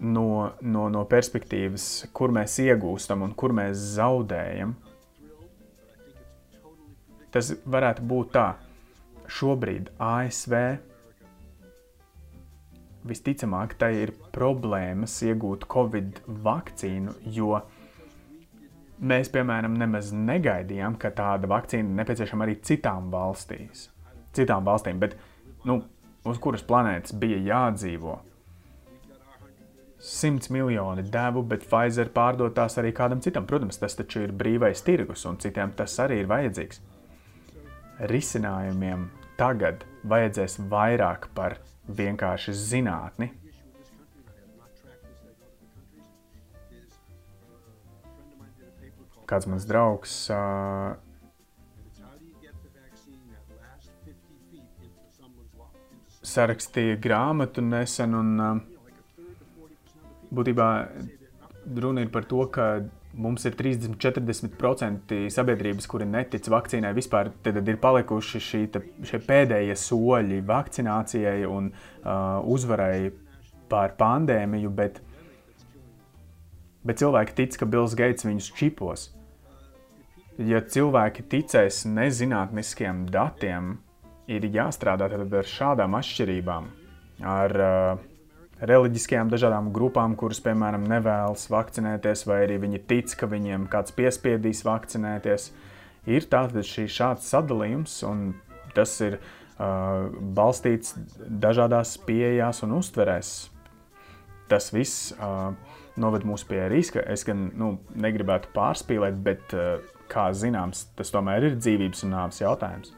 no, 0.00 0.28
no, 0.62 0.88
no 0.88 1.04
perspektīvas, 1.10 2.06
kur 2.14 2.32
mēs 2.34 2.58
iegūstam 2.64 3.24
un 3.26 3.34
kur 3.36 3.54
mēs 3.56 3.94
zaudējam. 3.98 4.76
Tas 7.34 7.52
varētu 7.66 8.04
būt 8.10 8.34
tā. 8.36 8.48
Šobrīd 9.34 9.88
ASV 9.98 10.52
visticamāk 13.08 13.74
tai 13.80 13.94
ir 14.04 14.12
problēmas 14.32 15.16
iegūt 15.26 15.64
Covid 15.72 16.20
vakcīnu, 16.44 17.16
jo 17.34 17.62
Mēs, 19.04 19.28
piemēram, 19.28 19.74
nemaz 19.74 20.12
negaidījām, 20.14 20.94
ka 21.02 21.10
tāda 21.12 21.48
vakcīna 21.50 21.98
nepieciešama 21.98 22.46
arī 22.46 22.54
citām 22.62 23.10
valstīs. 23.12 23.88
Citām 24.34 24.64
valstīm, 24.64 25.00
bet 25.02 25.16
nu, 25.66 25.80
uz 26.24 26.38
kuras 26.40 26.62
planētas 26.64 27.16
bija 27.18 27.40
jādzīvo. 27.42 28.20
Simts 29.98 30.50
miljoni 30.52 31.02
devu, 31.10 31.42
bet 31.48 31.66
Pfizer 31.66 32.12
pārdod 32.14 32.54
tās 32.54 32.78
arī 32.78 32.92
kādam 32.94 33.20
citam. 33.24 33.48
Protams, 33.50 33.80
tas 33.82 33.98
taču 33.98 34.22
ir 34.24 34.34
brīvais 34.36 34.84
tirgus, 34.86 35.24
un 35.26 35.40
citiem 35.42 35.74
tas 35.76 35.98
arī 36.04 36.22
ir 36.22 36.30
vajadzīgs. 36.30 36.80
Risinājumiem 37.98 39.06
tagad 39.38 39.84
vajadzēs 40.10 40.58
vairāk 40.70 41.28
par 41.34 41.58
vienkārši 41.86 42.54
zinātni, 42.56 43.30
kāds 49.30 49.46
mans 49.48 49.64
draugs 49.68 50.14
uh, 50.32 50.94
sarakstīja 56.34 56.98
grāmatu 57.00 57.62
nesen, 57.64 58.14
un 58.18 58.34
uh, 58.42 59.28
būtībā 60.34 60.68
runa 61.78 62.04
ir 62.04 62.12
par 62.12 62.26
to, 62.28 62.42
ka 62.52 62.68
mums 63.16 63.44
ir 63.48 63.54
30-40% 63.58 65.16
sabiedrības, 65.32 65.88
kuri 65.90 66.06
netic 66.08 66.48
vakcīnai 66.50 66.92
vispār. 66.96 67.30
Tad 67.44 67.60
ir 67.62 67.80
palikuši 67.82 68.42
šī, 68.42 68.62
te, 68.74 68.82
šie 69.06 69.20
pēdējie 69.24 69.76
soļi 69.78 70.40
vakcinācijai 70.48 71.42
un 71.48 71.70
uh, 71.70 72.40
uzvarai 72.50 73.12
pār 73.70 73.94
pandēmiju, 73.98 74.70
bet 74.74 75.00
bet 76.84 77.00
cilvēki 77.00 77.36
tic, 77.38 77.54
ka 77.56 77.68
Bills 77.68 77.96
Gates 77.96 78.26
viņus 78.26 78.50
čipos. 78.58 79.08
Ja 80.36 80.60
cilvēki 80.60 81.24
ticēs 81.30 81.84
nezinātniskiem 81.88 83.04
datiem, 83.12 83.78
ir 84.28 84.44
jāstrādā 84.52 85.08
ar 85.08 85.48
šādām 85.48 85.96
atšķirībām, 86.00 86.68
ar 87.24 87.54
uh, 87.60 88.04
reliģiskajām 88.60 89.30
dažādām 89.32 89.70
grupām, 89.74 90.14
kuras, 90.18 90.40
piemēram, 90.44 90.86
nevēlas 90.90 91.48
vakcinēties, 91.50 92.26
vai 92.30 92.42
arī 92.46 92.58
viņi 92.62 92.82
tic, 92.90 93.14
ka 93.18 93.28
viņiem 93.30 93.68
kāds 93.72 93.94
piespiedīs 93.96 94.64
vakcinēties. 94.66 95.50
Ir 96.10 96.28
tātad 96.30 96.66
šī 96.68 96.86
šāds 96.92 97.30
sadalījums, 97.32 97.96
un 98.06 98.34
tas 98.76 98.92
ir 99.04 99.18
uh, 99.18 100.10
balstīts 100.36 100.94
dažādās 101.24 101.96
pieejās 102.06 102.62
un 102.66 102.76
uztverēs. 102.78 103.34
Tas 104.50 104.68
viss 104.74 105.14
uh, 105.16 105.54
noved 106.00 106.26
mūs 106.26 106.44
pie 106.48 106.64
riska. 106.70 107.02
Es 107.10 107.24
gan 107.26 107.48
nu, 107.58 107.74
negribētu 107.94 108.50
pārspīlēt, 108.54 109.18
bet, 109.24 109.54
eh, 109.54 109.80
kā 110.10 110.28
zināms, 110.34 110.86
tas 110.96 111.10
tomēr 111.14 111.50
ir 111.50 111.56
dzīvības 111.56 112.04
un 112.04 112.14
nāves 112.16 112.40
jautājums. 112.42 112.92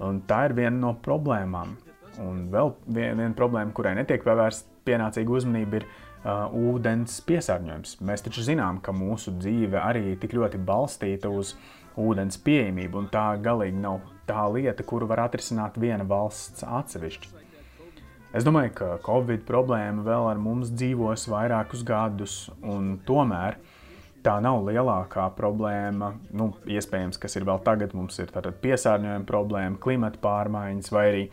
Un 0.00 0.22
tā 0.22 0.46
ir 0.48 0.56
viena 0.56 0.76
no 0.78 0.94
problēmām. 0.94 1.76
Un 2.20 2.46
vēl 2.52 2.74
viena, 2.86 3.16
viena 3.22 3.34
problēma, 3.36 3.72
kurai 3.76 3.94
netiek 3.96 4.24
pievērsta 4.26 4.82
pienācīga 4.88 5.36
uzmanība, 5.38 5.80
ir 5.80 5.86
uh, 5.88 6.48
ūdens 6.52 7.20
piesārņojums. 7.28 7.98
Mēs 8.04 8.26
taču 8.26 8.44
zinām, 8.44 8.80
ka 8.84 8.92
mūsu 8.96 9.34
dzīve 9.38 9.80
arī 9.80 10.16
tik 10.20 10.36
ļoti 10.36 10.60
balstīta 10.68 11.32
uz 11.32 11.54
ūdens 12.00 12.38
pieejamību, 12.44 13.02
un 13.02 13.10
tā 13.12 13.26
galīgi 13.42 13.80
nav 13.80 14.00
tā 14.28 14.44
lieta, 14.52 14.86
kuru 14.86 15.08
var 15.10 15.26
atrisināt 15.26 15.78
viena 15.80 16.06
valsts 16.08 16.64
atsevišķi. 16.66 17.36
Es 18.30 18.46
domāju, 18.46 18.70
ka 18.78 18.88
Covid 19.02 19.42
problēma 19.42 20.04
vēl 20.06 20.28
ar 20.30 20.38
mums 20.38 20.70
dzīvos 20.70 21.26
vairākus 21.32 21.80
gadus, 21.86 22.34
un 22.62 23.00
tomēr 23.06 23.56
tā 24.22 24.36
nav 24.44 24.60
lielākā 24.68 25.24
problēma. 25.34 26.12
Nu, 26.36 26.52
iespējams, 26.70 27.18
kas 27.18 27.34
ir 27.40 27.46
vēl 27.48 27.58
tagad, 27.66 27.96
mums 27.96 28.20
ir 28.22 28.30
piesārņojuma 28.30 29.26
problēma, 29.26 29.80
klimata 29.82 30.22
pārmaiņas 30.22 30.92
vai 30.94 31.04
arī 31.08 31.24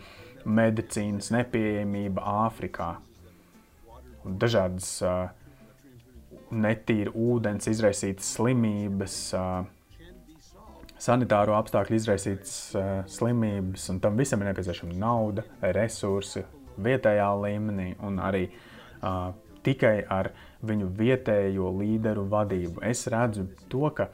medicīnas 0.47 1.29
nepieejamība 1.35 2.23
Āfrikā. 2.47 2.95
Un 4.27 4.37
dažādas 4.41 4.89
uh, 5.05 5.27
netīra 6.51 7.11
ūdens 7.15 7.67
izraisītas 7.71 8.29
slimības, 8.37 9.17
uh, 9.35 9.65
sanitāro 11.01 11.55
apstākļu 11.59 11.99
izraisītas 11.99 12.53
uh, 12.75 12.87
slimības, 13.11 13.89
un 13.93 14.01
tam 14.03 14.19
visam 14.19 14.43
ir 14.43 14.51
nepieciešama 14.51 14.95
nauda, 14.99 15.45
resursi, 15.75 16.43
vietējā 16.77 17.27
līmenī 17.43 17.91
un 18.05 18.19
arī 18.23 18.47
uh, 18.47 19.31
tikai 19.65 19.99
ar 20.09 20.31
viņu 20.67 20.89
vietējo 20.97 21.71
līderu 21.79 22.25
vadību. 22.31 22.81
Es 22.87 23.05
redzu 23.11 23.47
to, 23.71 23.87
ka 23.95 24.09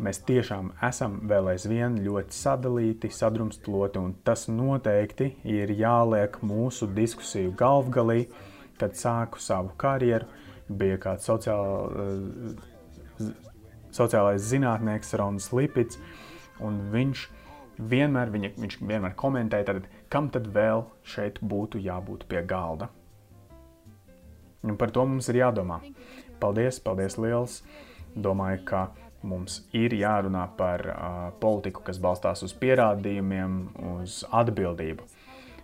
mēs 0.00 0.22
tiešām 0.28 0.72
esam 0.86 1.18
vēl 1.28 1.52
aizvien 1.52 1.98
ļoti 2.04 2.36
sadalīti, 2.36 3.10
sadrumstaloti, 3.12 4.00
un 4.00 4.14
tas 4.24 4.46
noteikti 4.48 5.34
ir 5.48 5.72
jāliek 5.76 6.40
mūsu 6.46 6.88
diskusiju 6.96 7.52
galvgalī, 7.58 8.24
kad 8.80 8.96
sāku 8.96 9.42
savu 9.42 9.74
karjeru. 9.80 10.28
Bija 10.70 11.00
kāds 11.02 11.26
sociāl, 11.26 11.90
sociālais 13.90 14.44
zinātnieks 14.46 15.16
Rons 15.18 15.50
Lipits, 15.56 15.98
un 16.62 16.78
viņš 16.92 17.26
vienmēr, 17.90 18.30
viņa, 18.30 18.52
viņš 18.60 18.78
vienmēr 18.84 19.16
komentēja, 19.18 19.66
tad, 19.72 19.90
kam 20.12 20.30
tad 20.30 20.46
vēl 20.54 20.86
šeit 21.02 21.40
būtu 21.42 21.82
jābūt 21.82 22.28
pie 22.30 22.44
galda. 22.46 22.90
Un 24.62 24.76
par 24.76 24.92
to 24.92 25.04
mums 25.08 25.28
ir 25.32 25.40
jādomā. 25.40 25.80
Paldies, 26.40 26.80
paldies 26.84 27.16
liels! 27.20 27.60
Domāju, 28.10 28.64
ka 28.66 28.80
mums 29.22 29.60
ir 29.76 29.94
jārunā 29.94 30.46
par 30.56 30.84
uh, 30.88 31.16
politiku, 31.42 31.84
kas 31.86 32.00
balstās 32.02 32.44
uz 32.46 32.54
pierādījumiem, 32.60 33.56
uz 33.94 34.22
atbildību. 34.32 35.06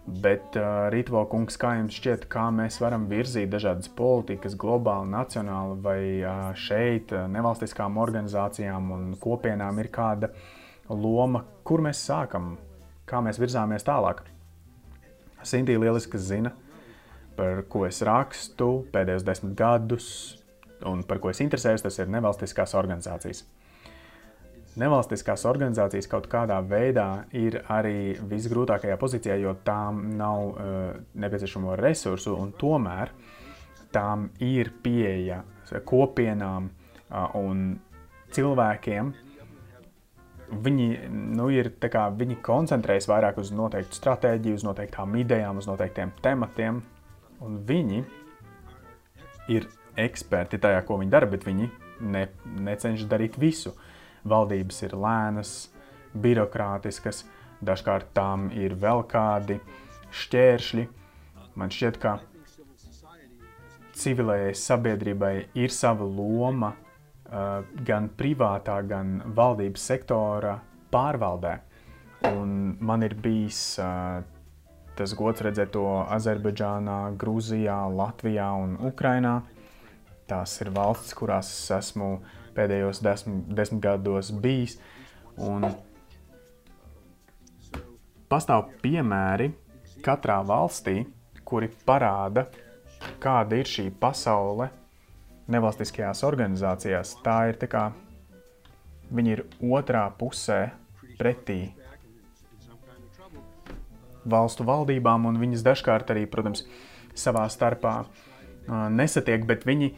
Bet, 0.07 0.55
uh, 0.61 0.87
Rītvo 0.93 1.25
kungs, 1.31 1.57
kā 1.59 1.73
jums 1.81 1.97
šķiet, 1.99 2.29
kā 2.31 2.47
mēs 2.55 2.79
varam 2.83 3.09
virzīt 3.11 3.51
dažādas 3.51 3.91
politikas 3.97 4.55
globāli, 4.61 5.11
nacionāli 5.15 5.81
vai 5.83 6.01
uh, 6.21 6.53
šeit 6.55 7.15
nevalstiskām 7.33 7.99
organizācijām 8.03 8.93
un 8.95 9.11
kopienām 9.23 9.83
ir 9.83 9.91
kāda 9.95 10.31
loma, 10.93 11.43
kur 11.67 11.83
mēs 11.83 12.05
sākam, 12.07 12.55
kā 13.09 13.23
mēs 13.25 13.41
virzāmies 13.43 13.87
tālāk. 13.87 14.23
Sintīna 15.47 15.87
lieliski 15.87 16.19
zina, 16.19 16.53
par 17.37 17.63
ko 17.71 17.85
es 17.87 18.01
rakstu 18.07 18.87
pēdējos 18.95 19.27
desmit 19.27 19.55
gadus. 19.59 20.09
Un 20.85 21.05
par 21.09 21.21
ko 21.23 21.31
es 21.33 21.41
interesējos, 21.45 21.87
tas 21.87 21.99
ir 22.03 22.11
nevalstiskās 22.13 22.75
organizācijas. 22.77 23.45
Nevalstiskās 24.77 25.47
organizācijas 25.49 26.09
kaut 26.13 26.27
kādā 26.29 26.59
veidā 26.61 27.25
ir 27.33 27.63
arī 27.73 28.19
visgrūtākajā 28.29 28.99
pozīcijā, 29.01 29.39
jo 29.41 29.55
tām 29.65 30.03
nav 30.19 30.43
uh, 30.51 30.91
nepieciešamo 31.17 31.79
resursu, 31.81 32.35
un 32.37 32.53
tomēr 32.61 33.15
tām 33.95 34.29
ir 34.45 34.75
pieeja 34.85 35.41
kopienām 35.89 36.69
uh, 36.69 37.39
un 37.41 37.71
cilvēkiem. 38.37 39.15
Viņi, 40.67 40.91
nu, 41.11 41.49
ir, 41.51 41.73
kā, 41.91 42.05
viņi 42.15 42.37
koncentrējas 42.45 43.09
vairāk 43.11 43.41
uz 43.41 43.49
noteiktu 43.57 43.97
stratēģiju, 43.97 44.61
uz 44.61 44.67
noteiktām 44.69 45.17
idejām, 45.19 45.59
uz 45.59 45.67
noteiktiem 45.67 46.13
tematiem, 46.23 46.85
un 47.43 47.59
viņi 47.67 48.05
ir 49.57 49.67
eksperti 49.97 50.61
tajā, 50.63 50.83
ko 50.87 51.01
viņi 51.01 51.13
dara, 51.13 51.29
bet 51.31 51.47
viņi 51.47 51.71
ne, 52.01 52.27
necenšas 52.69 53.09
darīt 53.11 53.39
visu. 53.41 53.75
Valdības 54.27 54.83
ir 54.87 54.97
lēnas, 54.99 55.53
birokrātiskas, 56.17 57.25
dažkārt 57.65 58.11
tām 58.17 58.49
ir 58.55 58.75
vēl 58.81 59.05
kādi 59.09 59.61
šķēršļi. 60.17 60.87
Man 61.57 61.73
šķiet, 61.73 62.01
ka 62.03 62.19
civilējai 63.97 64.57
sabiedrībai 64.61 65.35
ir 65.57 65.73
sava 65.73 66.05
loma 66.05 66.75
gan 67.87 68.11
privātā, 68.19 68.81
gan 68.87 69.21
valdības 69.35 69.87
sektora 69.93 70.59
pārvaldē. 70.93 71.57
Un 72.29 72.77
man 72.81 73.03
ir 73.07 73.15
bijis 73.23 73.79
tas 74.97 75.13
gods 75.17 75.43
redzēt 75.45 75.75
to 75.75 75.85
Azerbaidžānā, 76.13 77.17
Grūzijā, 77.21 77.77
Latvijā 77.93 78.49
un 78.57 78.77
Ukrainā. 78.89 79.41
Tās 80.27 80.57
ir 80.63 80.73
valstis, 80.75 81.15
kurās 81.15 81.51
es 81.53 81.71
esmu 81.77 82.17
pēdējos 82.57 83.03
desmit, 83.05 83.45
desmit 83.55 83.83
gados 83.85 84.33
bijis. 84.43 84.79
Un 85.37 85.69
pastāv 88.31 88.73
piemēri 88.83 89.53
katrā 90.05 90.41
valstī, 90.47 91.05
kuri 91.47 91.71
parāda, 91.87 92.47
kāda 93.23 93.61
ir 93.61 93.71
šī 93.71 93.87
pasaule 94.01 94.71
nevalstiskajās 95.53 96.25
organizācijās. 96.27 97.15
Tā 97.23 97.39
ir 97.53 97.61
tā 97.61 97.71
kā 97.71 97.85
viņi 99.15 99.37
ir 99.37 99.45
otrā 99.63 100.09
pusē 100.19 100.73
pretī 101.21 101.61
valstu 104.27 104.67
valdībām, 104.67 105.29
un 105.31 105.39
viņas 105.39 105.63
dažkārt 105.63 106.11
arī, 106.11 106.27
protams, 106.27 106.65
savā 107.17 107.45
starpā 107.53 108.01
uh, 108.03 108.89
nesatiek, 108.91 109.45
bet 109.47 109.63
viņi 109.69 109.93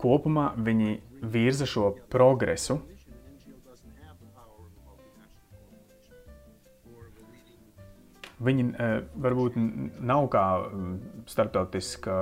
kopumā 0.00 0.52
viņi 0.56 0.98
virza 1.22 1.66
šo 1.68 1.92
progresu. 2.12 2.78
Viņi 8.38 8.64
e, 8.70 8.90
varbūt 9.18 9.56
nav 10.06 10.28
kā 10.30 10.44
starptautiska 11.26 12.14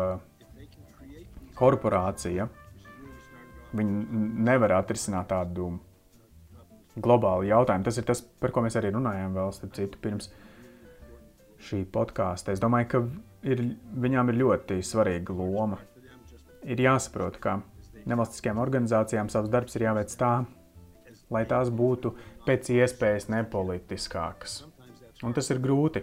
korporācija. 1.59 2.49
Viņi 3.77 4.23
nevar 4.47 4.79
atrisināt 4.79 5.29
tādu 5.29 5.75
globālu 6.97 7.45
jautājumu. 7.51 7.85
Tas 7.85 8.01
ir 8.01 8.07
tas, 8.09 8.23
par 8.41 8.55
ko 8.55 8.65
mēs 8.65 8.79
arī 8.81 8.95
runājām 8.95 9.37
vēl, 9.37 9.53
starp 9.53 9.77
citu, 9.77 10.01
pirms 10.01 10.31
šī 11.67 11.83
podkāsta. 11.93 12.55
Es 12.57 12.63
domāju, 12.65 12.89
ka 12.95 13.03
ir, 13.53 13.63
viņām 14.07 14.33
ir 14.33 14.41
ļoti 14.41 14.81
svarīga 14.87 15.37
loma 15.37 15.83
ir 16.67 16.83
jāsaprot, 16.83 17.39
ka 17.43 17.61
nevalstiskajām 18.11 18.61
organizācijām 18.63 19.31
savs 19.33 19.51
darbs 19.53 19.79
ir 19.79 19.87
jāveic 19.87 20.13
tā, 20.19 20.33
lai 21.33 21.43
tās 21.49 21.71
būtu 21.75 22.13
pēc 22.47 22.71
iespējas 22.77 23.29
nepolitiskākas. 23.33 24.61
Un 25.25 25.35
tas 25.35 25.49
ir 25.51 25.63
grūti, 25.63 26.03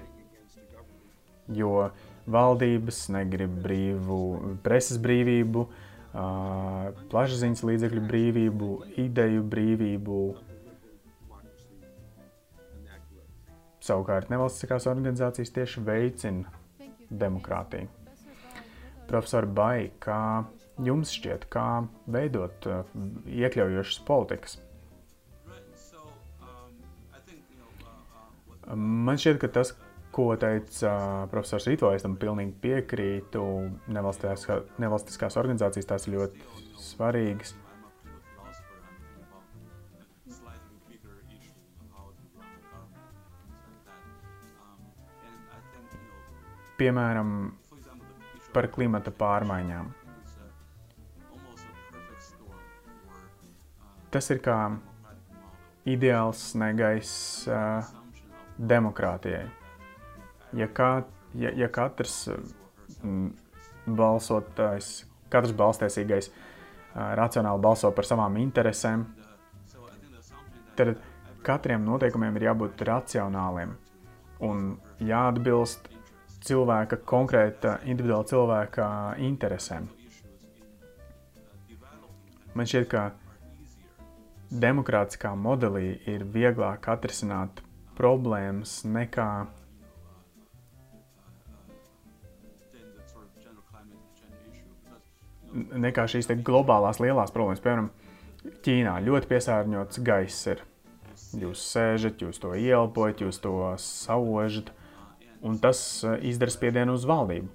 jo 1.53 1.89
valdības 2.33 3.05
negrib 3.13 3.59
brīvu 3.63 4.19
preses 4.65 4.99
brīvību, 5.03 5.65
plašsaziņas 7.13 7.63
līdzekļu 7.69 8.03
brīvību, 8.09 8.71
ideju 9.03 9.45
brīvību. 9.53 10.19
Savukārt 13.83 14.29
nevalstiskās 14.31 14.87
organizācijas 14.87 15.51
tieši 15.57 15.83
veicina 15.83 16.53
demokrātiju. 17.11 18.02
Profesor 19.09 19.45
Bai, 19.45 19.91
kā 20.03 20.43
jums 20.81 21.11
šķiet, 21.13 21.47
kā 21.53 21.83
veidot 22.09 22.67
uh, 22.69 22.83
iekļaujošas 23.29 23.99
politikas? 24.07 24.59
Man 28.73 29.19
šķiet, 29.19 29.41
ka 29.41 29.49
tas, 29.59 29.73
ko 30.15 30.29
teica 30.39 30.93
uh, 30.93 31.25
profesors 31.31 31.67
Rīto, 31.69 31.91
es 31.93 32.05
tam 32.05 32.15
pilnīgi 32.21 32.55
piekrītu. 32.63 33.43
Nevalstiskās, 33.93 34.63
nevalstiskās 34.81 35.37
organizācijas 35.41 35.89
tās 35.89 36.07
ir 36.07 36.17
ļoti 36.17 36.47
svarīgas. 36.79 37.57
Piemēram, 46.73 47.53
par 48.53 48.69
klimata 48.73 49.11
pārmaiņām. 49.17 49.91
Tas 54.13 54.29
ir 54.29 54.41
kā 54.45 54.57
ideāls 55.89 56.41
sniegais 56.51 57.13
uh, 57.49 57.87
demokrātijai. 58.57 59.47
Ja, 60.53 60.67
kā, 60.69 60.89
ja, 61.33 61.49
ja 61.57 61.69
katrs 61.73 62.27
mm, 63.01 63.31
balsotājs, 63.97 64.91
katrs 65.33 65.55
balstiesīgais 65.57 66.29
uh, 66.29 67.15
racionāli 67.17 67.63
balso 67.65 67.89
par 67.91 68.05
savām 68.05 68.37
interesēm, 68.43 69.07
tad 70.77 70.93
katriem 71.43 71.83
noteikumiem 71.85 72.37
ir 72.37 72.47
jābūt 72.51 72.85
racionāliem 72.87 73.73
un 74.43 74.63
jāatbilst 75.03 75.89
cilvēka, 76.47 76.99
konkrēta 77.07 77.77
individuāla 77.87 78.27
cilvēka 78.29 78.87
interesēm. 79.23 79.89
Man 82.53 82.69
šķiet, 82.69 82.87
ka 82.91 83.03
demokrātiskā 84.53 85.33
modelī 85.39 85.95
ir 86.09 86.25
vieglāk 86.29 86.85
atrisināt 86.93 87.63
problēmas 87.97 88.83
nekā 88.85 89.29
nekā 95.53 96.05
šīs 96.09 96.29
globālās 96.45 97.01
lielās 97.01 97.33
problēmas. 97.33 97.61
Piemēram, 97.63 97.89
Ķīnā 98.63 98.97
ļoti 99.05 99.29
piesārņots 99.29 99.99
gaiss 100.03 100.47
ir. 100.51 100.63
Jūs 101.39 101.61
sēžat, 101.73 102.21
jūs 102.21 102.41
to 102.41 102.51
ieelpojat, 102.57 103.21
jūs 103.23 103.39
to 103.41 103.53
saužat 103.79 104.73
un 105.43 105.59
tas 105.63 105.79
eh, 106.03 106.17
izdara 106.31 106.53
spiedienu 106.53 106.95
uz 106.97 107.05
valdību. 107.09 107.51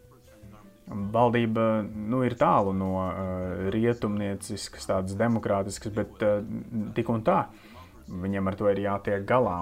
Valdība 1.12 1.64
nu, 1.84 2.22
ir 2.24 2.32
tālu 2.40 2.70
no 2.72 2.94
uh, 2.96 3.66
rietumnieciskas, 3.74 4.86
tādas 4.88 5.18
demokrātiskas, 5.20 5.92
bet 5.92 6.22
uh, 6.24 6.38
tik 6.96 7.10
un 7.12 7.20
tā 7.26 7.42
viņiem 8.08 8.48
ar 8.48 8.56
to 8.56 8.70
ir 8.72 8.80
jātiek 8.86 9.26
galā. 9.28 9.58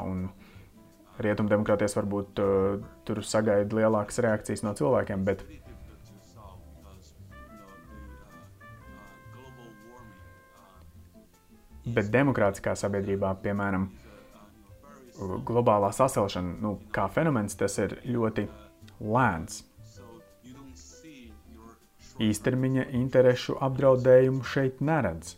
Rietumdemokrātijas 1.19 1.99
varbūt 1.99 2.43
uh, 2.45 2.79
tur 3.09 3.25
sagaida 3.27 3.75
lielākas 3.75 4.23
reakcijas 4.23 4.63
no 4.63 4.77
cilvēkiem, 4.79 5.27
bet 5.27 5.43
Bet 11.87 12.09
demokrātiskā 12.11 12.73
sabiedrībā, 12.75 13.29
piemēram, 13.45 13.85
globālā 15.19 15.93
sasilšana, 15.95 16.57
nu, 16.63 16.77
kā 16.93 17.07
fenomens, 17.13 17.57
tas 17.59 17.79
ir 17.83 17.97
ļoti 18.05 18.47
lēns. 19.01 19.63
Īstermiņa 22.17 22.87
interešu 22.97 23.59
apdraudējumu 23.61 24.45
šeit 24.49 24.81
neredz. 24.81 25.35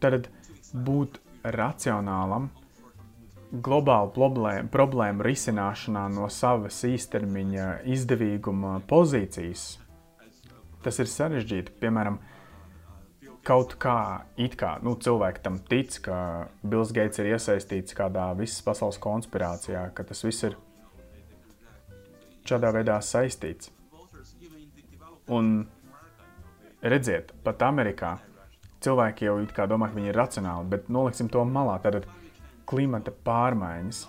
Tad 0.00 0.30
būt 0.72 1.18
racionālam, 1.44 2.48
globālu 3.52 4.14
problēmu, 4.16 4.70
problēmu 4.72 5.26
risināšanā 5.26 6.06
no 6.14 6.30
savas 6.32 6.80
īstermiņa 6.88 7.66
izdevīguma 7.84 8.78
pozīcijas 8.88 9.79
tas 10.84 11.00
ir 11.02 11.10
sarežģīti. 11.10 11.74
Piemēram, 11.80 12.18
kaut 13.46 13.74
kā, 13.80 13.96
kā 14.60 14.72
nu, 14.84 14.94
cilvēki 15.00 15.44
tam 15.44 15.58
tic, 15.70 16.00
ka 16.04 16.16
Bills 16.62 16.92
Gates 16.96 17.22
ir 17.22 17.32
iesaistīts 17.34 17.96
kādā 17.96 18.30
visas 18.38 18.62
pasaules 18.66 19.00
konspirācijā, 19.02 19.88
ka 19.94 20.06
tas 20.06 20.24
viss 20.26 20.48
ir 20.48 20.56
šādā 22.48 22.72
veidā 22.74 22.98
saistīts. 23.04 23.70
Un 25.30 25.68
redziet, 26.82 27.30
pat 27.44 27.62
Amerikā 27.62 28.16
cilvēki 28.82 29.28
jau 29.28 29.36
domā, 29.70 29.90
ka 29.90 29.98
viņi 29.98 30.10
ir 30.10 30.18
racionāli, 30.18 30.70
bet 30.72 30.88
noliksim 30.88 31.28
to 31.30 31.44
malā. 31.44 31.76
Tad 31.84 32.08
klimata 32.70 33.12
pārmaiņas. 33.26 34.06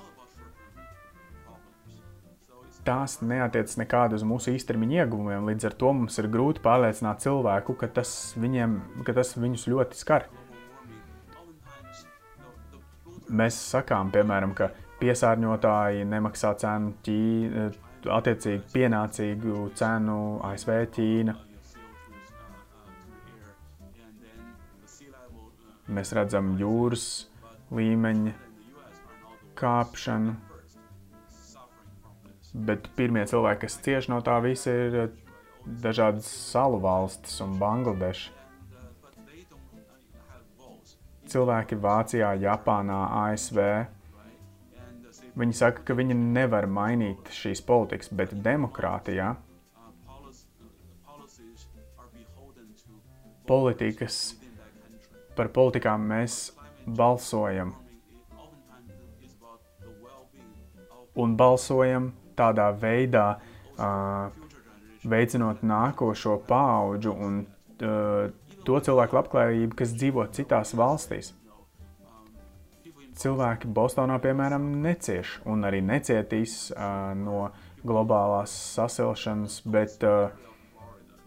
Tās 2.82 3.20
neatiecas 3.22 3.78
nekādu 3.78 4.18
uz 4.18 4.24
mūsu 4.26 4.56
īstermiņa 4.56 5.04
ieguvumiem. 5.04 5.50
Līdz 5.52 5.68
ar 5.70 5.76
to 5.78 5.92
mums 5.94 6.18
ir 6.18 6.30
grūti 6.34 6.64
pārliecināt 6.66 7.22
cilvēku, 7.22 7.76
ka 7.78 7.92
tas, 8.00 8.34
viņiem, 8.42 8.80
ka 9.06 9.14
tas 9.14 9.36
viņus 9.38 9.68
ļoti 9.70 10.00
skar. 10.00 10.26
Mēs 13.30 13.60
sakām, 13.70 14.10
piemēram, 14.12 14.56
ka 14.58 14.72
piesārņotāji 15.00 16.10
nemaksā 16.10 16.56
cenu, 16.62 16.96
ķī, 17.06 17.20
attiecīgi 18.18 18.66
pienācīgu 18.74 19.70
cenu 19.78 20.18
ASV 20.50 20.82
Ķīna. 20.98 21.38
Mēs 25.92 26.14
redzam 26.18 26.56
jūras 26.58 27.06
līmeņa 27.76 28.34
kāpšanu. 29.60 30.40
Bet 32.52 32.90
pirmie 32.98 33.24
cilvēki, 33.28 33.62
kas 33.64 33.78
cieš 33.86 34.10
no 34.12 34.20
tā 34.26 34.36
visa, 34.44 34.72
ir 34.72 34.98
eh, 35.06 35.12
dažādas 35.84 36.28
salu 36.28 36.82
valstis 36.84 37.40
un 37.44 37.56
Bangladeša. 37.62 38.38
Cilvēki 41.32 41.78
Vācijā, 41.80 42.34
Japānā, 42.44 43.00
ASV. 43.22 43.62
Viņi 45.40 45.56
saka, 45.56 45.86
ka 45.88 45.96
viņi 45.96 46.18
nevar 46.20 46.68
mainīt 46.68 47.32
šīs 47.32 47.64
politikas, 47.64 48.12
bet 48.12 48.34
demokrātijā 48.36 49.30
politikas, 53.48 54.18
par 55.36 55.50
politikām 55.56 56.04
mēs 56.08 56.52
balsojam 56.86 57.74
un 61.16 61.34
balsojam 61.40 62.12
tādā 62.38 62.70
veidā, 62.78 63.26
uh, 63.78 64.30
veicinot 65.04 65.64
nākošo 65.66 66.38
paudžu 66.48 67.14
un 67.14 67.42
uh, 67.44 68.30
to 68.66 68.80
cilvēku 68.86 69.18
labklājību, 69.18 69.78
kas 69.78 69.96
dzīvo 69.98 70.28
citās 70.36 70.76
valstīs. 70.78 71.34
Cilvēki 73.22 73.70
Bostonā, 73.76 74.18
piemēram, 74.24 74.64
necieš 74.82 75.40
un 75.50 75.66
arī 75.68 75.82
necietīs 75.86 76.72
uh, 76.72 77.12
no 77.18 77.50
globālās 77.86 78.54
sasilšanas, 78.78 79.60
bet, 79.66 80.02
uh, 80.06 80.32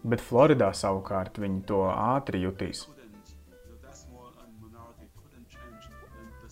bet 0.03 0.23
Floridā 0.23 0.71
savukārt 0.75 1.39
viņi 1.39 1.63
to 1.69 1.85
ātri 1.91 2.43
jutīs. 2.43 2.87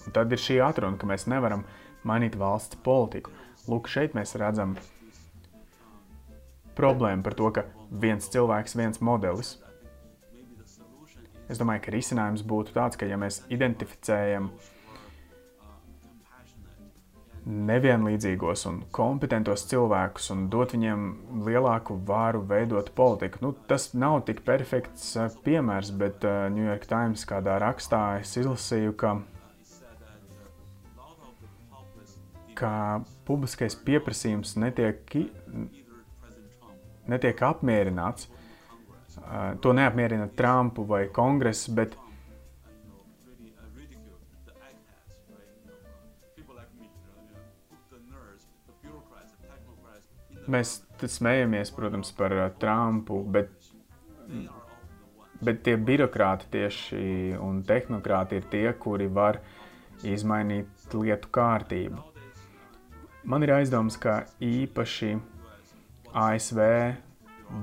Un 0.04 0.12
tad 0.16 0.32
ir 0.36 0.42
šī 0.42 0.60
atruna, 0.64 1.00
ka 1.00 1.08
mēs 1.08 1.26
nevaram 1.32 1.64
mainīt 2.08 2.36
valsts 2.40 2.80
politiku. 2.84 3.32
Lūk, 3.70 3.88
šeit 3.88 4.16
mēs 4.18 4.36
redzam 4.40 4.76
problēmu 6.76 7.24
par 7.24 7.36
to, 7.40 7.50
ka 7.56 7.66
viens 8.04 8.28
cilvēks, 8.34 8.76
viens 8.76 9.00
modelis. 9.00 9.56
Es 11.52 11.60
domāju, 11.62 11.84
ka 11.86 11.94
risinājums 11.94 12.44
būtu 12.48 12.74
tāds, 12.76 12.98
ka 13.00 13.08
ja 13.08 13.20
mēs 13.20 13.44
identificējam 13.54 14.50
nevienlīdzīgos 17.44 18.64
un 18.70 18.78
kompetentos 18.96 19.66
cilvēkus 19.68 20.30
un 20.32 20.46
dot 20.52 20.72
viņiem 20.76 21.04
lielāku 21.48 21.98
vāru 22.08 22.44
veidot 22.48 22.92
politiku. 22.96 23.42
Nu, 23.44 23.52
tas 23.68 23.90
nav 23.94 24.22
tik 24.30 24.44
perfekts 24.48 25.10
eh, 25.20 25.36
piemērs, 25.44 25.92
bet 26.00 26.24
uh, 26.28 26.48
New 26.54 26.64
York 26.64 26.88
Times 26.88 27.28
kādā 27.28 27.58
rakstā 27.64 28.04
es 28.22 28.32
izlasīju, 28.40 28.96
ka 28.96 29.18
ka 32.64 32.72
publiskais 33.28 33.76
pieprasījums 33.76 34.56
netiek, 34.62 35.18
netiek 37.12 37.44
apmierināts. 37.44 38.30
To 39.64 39.74
neapmierina 39.76 40.30
Trumpu 40.38 40.86
vai 40.88 41.06
kongress, 41.14 41.68
bet 41.70 41.98
mēs 50.48 50.80
smējamies, 51.04 51.72
protams, 51.76 52.12
par 52.16 52.36
Trumpu, 52.60 53.20
bet, 53.36 53.52
bet 55.44 55.62
tie 55.68 55.76
birokrāti 55.78 56.50
tieši 56.56 57.04
un 57.44 57.62
tehnokrāti 57.68 58.40
ir 58.40 58.50
tie, 58.52 58.66
kuri 58.80 59.10
var 59.12 59.40
izmainīt 60.04 60.96
lietu 60.96 61.32
kārtību. 61.34 62.13
Man 63.24 63.44
ir 63.46 63.54
aizdoms, 63.56 63.96
ka 63.96 64.26
īpaši 64.44 65.14
ASV 66.12 66.60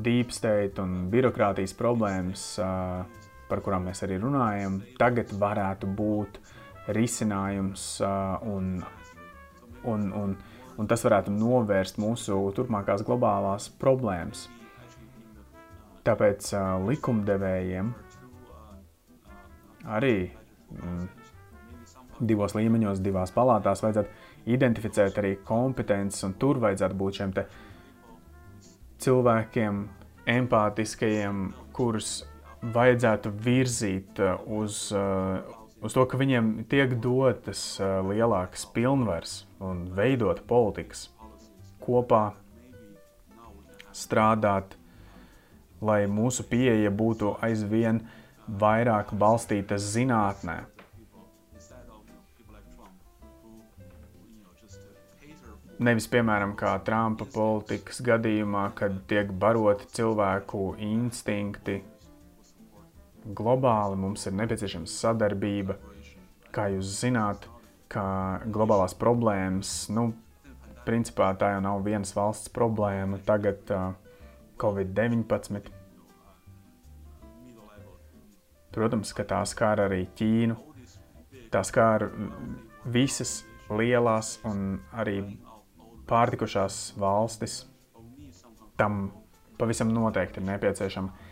deep 0.01 0.33
state 0.33 0.81
un 0.81 1.11
birokrātijas 1.13 1.75
problēmas, 1.77 2.45
par 3.51 3.61
kurām 3.65 3.85
mēs 3.91 4.01
arī 4.07 4.17
runājam, 4.23 4.79
tagad 4.99 5.35
varētu 5.37 5.91
būt 5.99 6.39
risinājums 6.97 7.85
un, 8.49 8.71
un, 9.85 10.09
un, 10.23 10.33
un 10.81 10.89
tas 10.89 11.05
varētu 11.05 11.35
novērst 11.35 12.01
mūsu 12.01 12.41
turpmākās 12.57 13.05
globālās 13.05 13.69
problēmas. 13.83 14.47
Tāpēc 16.09 16.55
likumdevējiem 16.89 17.93
arī 19.93 20.17
mm, 20.73 21.05
divos 22.33 22.57
līmeņos, 22.57 23.05
divās 23.05 23.33
palātās 23.37 23.85
vajadzētu 23.85 24.20
identificēt 24.47 25.19
arī 25.21 25.35
kompetences, 25.45 26.23
un 26.25 26.37
tur 26.41 26.61
vajadzētu 26.63 26.97
būt 26.97 27.21
šiem 27.21 27.35
cilvēkiem, 29.01 29.81
empātiskajiem, 30.31 31.47
kurus 31.77 32.21
vajadzētu 32.61 33.33
virzīt 33.45 34.21
uh, 34.21 34.37
uz, 34.61 34.91
uh, 34.93 35.41
uz 35.81 35.97
to, 35.97 36.05
ka 36.05 36.21
viņiem 36.21 36.53
tiek 36.71 36.93
dotas 37.01 37.63
uh, 37.81 38.01
lielākas 38.05 38.67
pilnvaras 38.75 39.41
un 39.65 39.87
veidot 39.97 40.43
politikas 40.49 41.09
kopā, 41.81 42.31
strādāt, 43.97 44.77
lai 45.81 46.05
mūsu 46.07 46.45
pieeja 46.49 46.93
būtu 46.93 47.35
aizvien 47.43 48.03
vairāk 48.61 49.15
balstīta 49.17 49.79
zinātnē, 49.81 50.61
Nevis, 55.81 56.05
piemēram, 56.13 56.51
kā 56.61 56.75
Trumpa 56.85 57.25
politikas 57.33 58.03
gadījumā, 58.05 58.67
kad 58.77 58.99
tiek 59.09 59.31
baroti 59.33 59.87
cilvēku 59.97 60.75
instinkti. 60.85 61.79
Globāli 63.25 63.97
mums 64.03 64.27
ir 64.29 64.37
nepieciešama 64.37 64.91
sadarbība. 64.93 65.79
Kā 66.53 66.67
jūs 66.75 66.93
zināt, 67.01 67.49
ka 67.89 68.05
globālās 68.53 68.93
problēmas, 68.93 69.73
nu, 69.97 70.11
principā 70.85 71.33
tā 71.41 71.55
jau 71.55 71.65
nav 71.65 71.81
vienas 71.89 72.13
valsts 72.13 72.53
problēma. 72.53 73.23
Tagad 73.25 73.73
uh, 73.73 73.91
Covid-19. 74.61 75.65
Protams, 78.77 79.17
ka 79.17 79.25
tā 79.33 79.41
skar 79.49 79.87
arī 79.89 80.05
Ķīnu. 80.13 80.61
Tā 81.51 81.65
skar 81.65 82.11
visas 82.85 83.41
lielās 83.73 84.37
un 84.45 84.77
arī 84.93 85.23
pārtikušās 86.11 86.83
valstis, 87.01 87.63
tam 88.81 89.09
pavisam 89.61 89.93
noteikti 89.95 90.41
ir 90.41 90.49
nepieciešama 90.51 91.29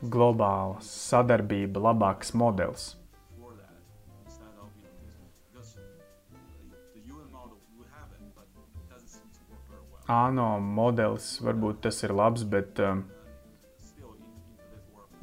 globāla 0.00 0.80
sadarbība, 0.84 1.82
labāks 1.90 2.32
modelis. 2.34 2.94
ANO 10.10 10.58
modelis 10.58 11.36
varbūt 11.44 11.84
tas 11.86 12.00
ir 12.02 12.10
labs, 12.18 12.42
bet, 12.42 12.80
um, 12.82 13.04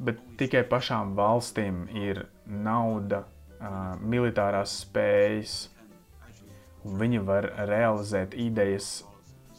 bet 0.00 0.22
tikai 0.40 0.62
pašām 0.70 1.12
valstīm 1.18 1.82
ir 1.92 2.22
nauda, 2.48 3.26
uh, 3.58 3.98
militārās 4.00 4.78
spējas, 4.86 5.58
viņi 7.00 7.20
var 7.26 7.50
realizēt 7.68 8.36
idejas 8.38 9.02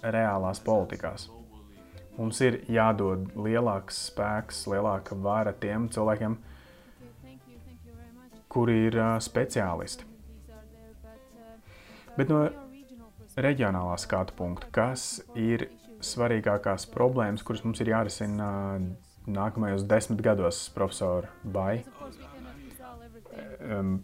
reālās 0.02 0.62
politikās. 0.64 1.30
Mums 2.20 2.42
ir 2.44 2.60
jādod 2.68 3.30
lielāks 3.40 4.00
spēks, 4.10 4.66
lielāka 4.68 5.16
vara 5.16 5.54
tiem 5.56 5.88
cilvēkiem, 5.94 6.36
kur 8.52 8.72
ir 8.74 8.98
speciālisti. 9.24 10.08
Bet 12.18 12.32
no 12.32 12.42
reģionālā 13.40 13.94
skatu 14.02 14.36
punkta, 14.36 14.68
kas 14.76 15.22
ir 15.40 15.70
svarīgākās 16.04 16.88
problēmas, 16.92 17.46
kuras 17.46 17.64
mums 17.64 17.80
ir 17.84 17.94
jārisina 17.94 18.50
nākamajos 19.30 19.86
desmit 19.88 20.24
gados, 20.26 20.66
profesor 20.76 21.30
Bai? 21.44 21.84
Um, 23.60 24.00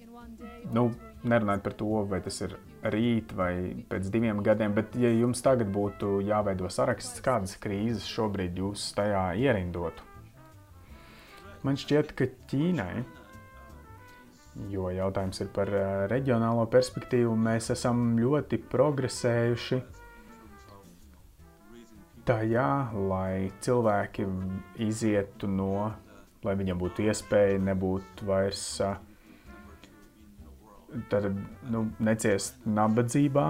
nu, 0.72 0.90
nerunājot 1.24 1.64
par 1.66 1.76
to, 1.80 1.92
vai 2.08 2.22
tas 2.24 2.40
ir 2.46 2.56
rīt 2.94 3.34
vai 3.36 3.84
pēc 3.90 4.10
diviem 4.14 4.42
gadiem, 4.46 4.74
bet 4.76 4.96
ja 5.00 5.10
jums 5.10 5.42
tagad 5.46 5.72
būtu 5.74 6.20
jāveido 6.26 6.70
saraksts, 6.72 7.24
kādas 7.26 7.56
krīzes 7.62 8.08
šobrīd 8.10 8.60
jūs 8.62 8.92
tajā 8.98 9.32
ierindotu? 9.42 10.06
Man 11.66 11.80
šķiet, 11.82 12.14
ka 12.14 12.28
Ķīnai, 12.52 13.02
jo 14.70 14.92
jautājums 14.94 15.42
ir 15.42 15.50
par 15.56 15.72
eh, 15.74 16.06
reģionālo 16.12 16.68
perspektīvu, 16.70 17.34
mēs 17.48 17.72
esam 17.74 18.14
ļoti 18.22 18.62
progresējuši 18.70 19.82
tajā, 22.26 22.70
lai 23.10 23.50
cilvēki 23.66 24.28
izietu 24.86 25.50
no, 25.50 25.90
lai 26.46 26.56
viņiem 26.58 26.78
būtu 26.82 27.06
iespēja 27.10 27.58
nebūt 27.66 28.24
vairs 28.30 28.64
uh, 28.86 28.96
tad, 31.10 31.30
nu, 31.72 31.86
neciest 32.04 32.62
nabadzībā. 32.68 33.46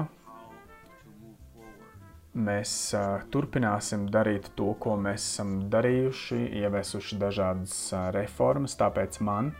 Mēs 2.35 2.71
uh, 2.97 3.21
turpināsim 3.31 4.09
darīt 4.11 4.49
to, 4.59 4.73
ko 4.83 4.97
mēs 4.99 5.23
esam 5.23 5.53
darījuši, 5.71 6.41
ieviesuši 6.59 7.19
dažādas 7.21 7.77
uh, 7.93 8.09
reformas. 8.15 8.75
Tāpēc 8.79 9.21
man, 9.23 9.53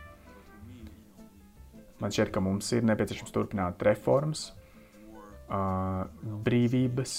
man 2.02 2.12
šķiet, 2.12 2.34
ka 2.34 2.44
mums 2.44 2.68
ir 2.76 2.84
nepieciešams 2.84 3.32
turpināt 3.32 3.80
reformas, 3.88 4.50
uh, 5.48 6.04
brīvības, 6.44 7.16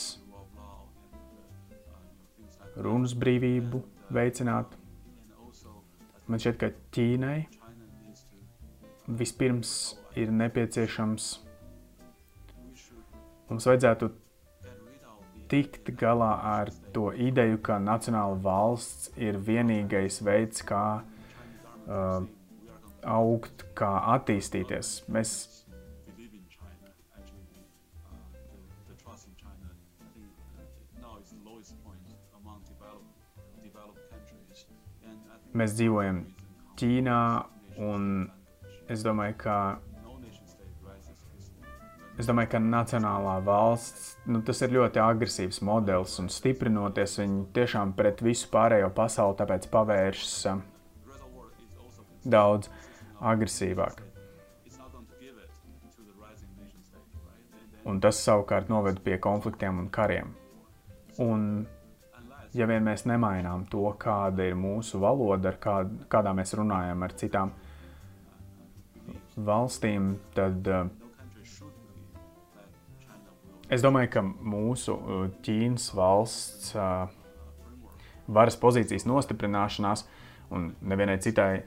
runas 2.86 3.18
brīvību 3.18 3.82
veicināt. 4.13 4.78
Man 6.28 6.43
šķiet, 6.43 6.59
ka 6.61 6.76
Ķīnai 6.93 7.38
vispirms 9.08 9.97
ir 10.20 10.32
nepieciešams. 10.32 11.28
Mums 13.47 13.68
vajadzētu 13.70 14.10
tikt 15.47 15.93
galā 15.95 16.32
ar 16.43 16.72
to 16.95 17.12
ideju, 17.16 17.62
ka 17.64 17.78
nacionāla 17.80 18.36
valsts 18.43 19.12
ir 19.16 19.39
vienīgais 19.39 20.20
veids, 20.28 20.64
kā 20.68 20.84
uh, 21.88 22.26
augt, 23.08 23.64
kā 23.78 23.93
attīstīties. 24.18 24.99
Mēs 25.08 25.38
Mēs 35.58 35.72
dzīvojam 35.74 36.20
Ķīnā, 36.78 37.22
un 37.82 38.03
es 38.90 39.04
domāju, 39.06 39.38
ka 39.44 39.58
Es 42.18 42.26
domāju, 42.26 42.50
ka 42.56 42.60
nacionālā 42.60 43.36
valsts 43.46 44.16
nu, 44.26 44.40
tas 44.42 44.64
ir 44.66 44.72
ļoti 44.74 44.98
agresīvs 45.04 45.60
modelis 45.62 46.16
un 46.18 46.32
stiprinoties 46.34 47.20
viņi 47.22 47.44
tiešām 47.54 47.92
pret 48.00 48.24
visu 48.26 48.50
pārējo 48.50 48.90
pasauli, 48.98 49.38
tāpēc 49.38 49.68
pavēršas 49.70 50.32
uh, 50.50 50.64
daudz 52.26 52.72
agresīvāk. 53.22 54.02
Un 57.88 58.02
tas 58.04 58.18
savukārt 58.20 58.74
noved 58.74 58.98
pie 59.06 59.20
konfliktiem 59.22 59.78
un 59.84 59.94
kariem. 59.94 60.34
Un, 61.22 61.46
ja 62.58 62.66
vien 62.68 62.84
mēs 62.84 63.06
nemainām 63.08 63.70
to, 63.70 63.86
kāda 64.02 64.50
ir 64.50 64.58
mūsu 64.58 65.00
valoda, 65.06 65.54
ar 65.54 65.62
kā, 65.62 65.78
kādā 66.10 66.34
mēs 66.36 66.58
runājam 66.58 67.06
ar 67.06 67.16
citām 67.22 67.54
valstīm, 67.54 67.66
tad 70.34 70.68
uh, 70.72 70.88
Es 73.68 73.84
domāju, 73.84 74.08
ka 74.14 74.22
mūsu 74.24 74.94
uh, 74.96 75.24
Ķīnas 75.44 75.90
valsts 75.96 76.70
uh, 76.78 77.10
varas 78.32 78.56
pozīcijas 78.62 79.04
nostiprināšanās 79.10 80.06
un 80.56 80.70
nevienai 80.88 81.18
citai, 81.20 81.66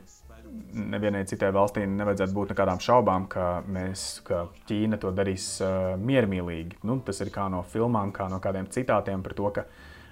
nevienai 0.72 1.26
citai 1.28 1.50
valstī 1.52 1.84
nevajadzētu 1.84 2.36
būt 2.38 2.54
nekādām 2.54 2.80
šaubām, 2.80 3.28
ka, 3.28 3.50
mēs, 3.68 4.06
ka 4.24 4.46
Ķīna 4.70 4.96
to 5.02 5.12
darīs 5.12 5.52
uh, 5.60 5.92
miermīlīgi. 6.00 6.80
Nu, 6.88 6.96
tas 7.04 7.20
ir 7.20 7.34
kā 7.34 7.50
no 7.52 7.60
filmām, 7.68 8.14
kā 8.16 8.30
no 8.32 8.40
kādiem 8.40 8.70
citātiem 8.72 9.20
par 9.26 9.36
to, 9.36 9.52
ka 9.60 9.68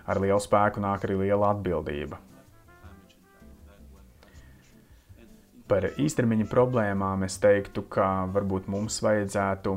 ar 0.09 0.21
lielu 0.21 0.45
spēku 0.45 0.85
nāk 0.85 1.09
arī 1.09 1.23
liela 1.25 1.55
atbildība. 1.55 2.21
Par 5.69 5.85
īstermiņa 6.01 6.47
problēmām 6.49 7.27
es 7.27 7.37
teiktu, 7.43 7.83
ka 7.93 8.27
varbūt 8.33 8.71
mums 8.73 9.03
vajadzētu 9.05 9.75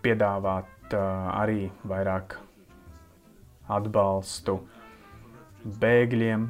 piedāvāt 0.00 0.94
arī 0.96 1.66
vairāk 1.84 2.38
atbalstu 3.70 4.56
bēgļiem, 5.82 6.48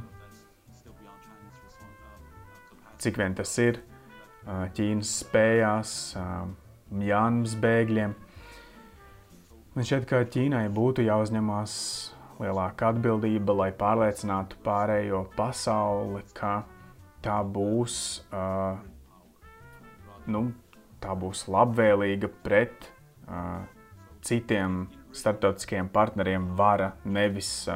cik 3.02 3.18
vien 3.20 3.34
tas 3.36 3.58
ir 3.58 3.82
Ķīnas 4.46 5.10
spējās, 5.24 5.90
Jānis 7.10 7.58
bēgļiem. 7.60 8.14
Man 9.74 9.86
šķiet, 9.86 10.06
ka 10.08 10.22
Ķīnai 10.30 10.64
būtu 10.74 11.04
jāuzņemās 11.04 11.72
lielāka 12.40 12.94
atbildība, 12.94 13.54
lai 13.64 13.70
pārliecinātu 13.76 14.62
pārējo 14.64 15.26
pasauli, 15.36 16.22
ka 16.34 16.62
tā 17.24 17.40
būs, 17.44 17.96
uh, 18.32 18.78
nu, 20.30 20.46
tā 21.02 21.16
būs 21.18 21.46
labvēlīga 21.52 22.30
pret 22.44 22.88
uh, 23.28 23.62
citiem 24.22 24.86
starptautiskiem 25.12 25.88
partneriem 25.90 26.52
vara, 26.56 26.92
nevis, 27.04 27.68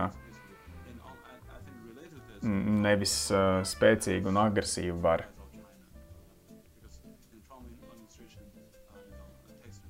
nevis 2.42 3.14
spēcīga 3.74 4.30
un 4.30 4.42
agresīva 4.44 4.98
vara. 5.08 5.30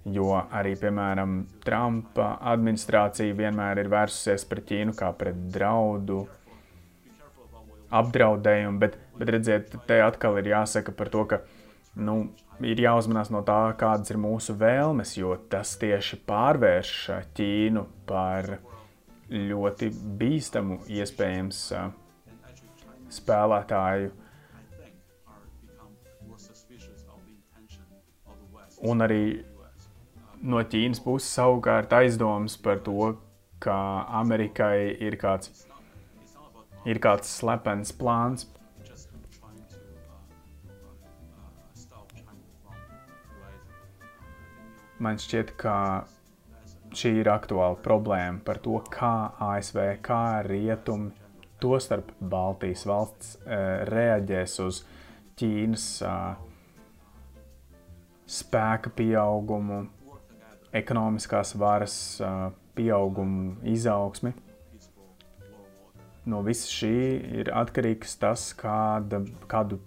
Jo 0.04 0.34
arī, 0.52 0.74
piemēram, 0.76 1.38
Trumpa 1.64 2.34
administrācija 2.52 3.36
vienmēr 3.36 3.80
ir 3.80 3.88
vērsusies 3.92 4.44
pret 4.48 4.66
Ķīnu 4.68 4.92
kā 4.98 5.08
pret 5.16 5.38
draudu, 5.52 6.26
apdraudējumu, 7.94 8.82
bet, 8.82 8.98
bet 9.18 9.30
redziet, 9.36 9.74
te 9.88 10.00
atkal 10.02 10.38
ir 10.40 10.50
jāsaka 10.52 10.94
par 10.96 11.10
to, 11.12 11.24
ka 11.30 11.40
nu, 11.94 12.16
ir 12.62 12.80
jāuzmanās 12.82 13.30
no 13.34 13.42
tā, 13.46 13.74
kādas 13.78 14.12
ir 14.12 14.20
mūsu 14.20 14.56
vēlmes, 14.58 15.16
jo 15.18 15.34
tas 15.50 15.74
tieši 15.80 16.20
pārvērš 16.28 16.94
Ķīnu 17.36 17.84
par 18.08 18.56
ļoti 19.30 19.90
bīstamu, 20.20 20.82
iespējams, 20.90 21.64
spēlētāju. 23.14 24.12
Un 28.84 29.00
arī 29.00 29.22
no 30.44 30.60
Ķīnas 30.60 31.00
puses 31.00 31.30
savukārt 31.38 31.94
aizdomas 31.96 32.58
par 32.60 32.82
to, 32.84 33.14
ka 33.64 33.76
Amerikai 34.20 34.92
ir 35.00 35.16
kāds, 35.16 35.64
ir 36.84 37.00
kāds 37.00 37.30
slepens 37.38 37.94
plāns 37.96 38.44
man 45.02 45.18
šķiet, 45.20 45.54
ka 45.58 45.76
šī 46.94 47.18
ir 47.22 47.30
aktuāla 47.32 47.76
problēma 47.82 48.42
par 48.46 48.60
to, 48.62 48.78
kā 48.92 49.34
ASV, 49.42 49.80
kā 50.04 50.42
rietumi, 50.46 51.12
tostarp 51.62 52.12
Baltijas 52.20 52.84
valsts, 52.86 53.36
eh, 53.46 53.84
reaģēs 53.88 54.58
uz 54.64 54.82
Ķīnas 55.38 55.86
eh, 56.06 56.36
spēka 58.30 58.92
pieaugumu, 58.94 59.84
ekonomiskās 60.74 61.54
varas 61.58 61.96
eh, 62.20 62.46
pieaugumu, 62.78 63.56
izaugsmi. 63.74 64.34
No 66.30 66.40
visa 66.44 66.70
šī 66.70 66.94
ir 67.42 67.50
atkarīgs 67.52 68.14
tas, 68.20 68.46
kāda, 68.56 69.20
kādu 69.50 69.80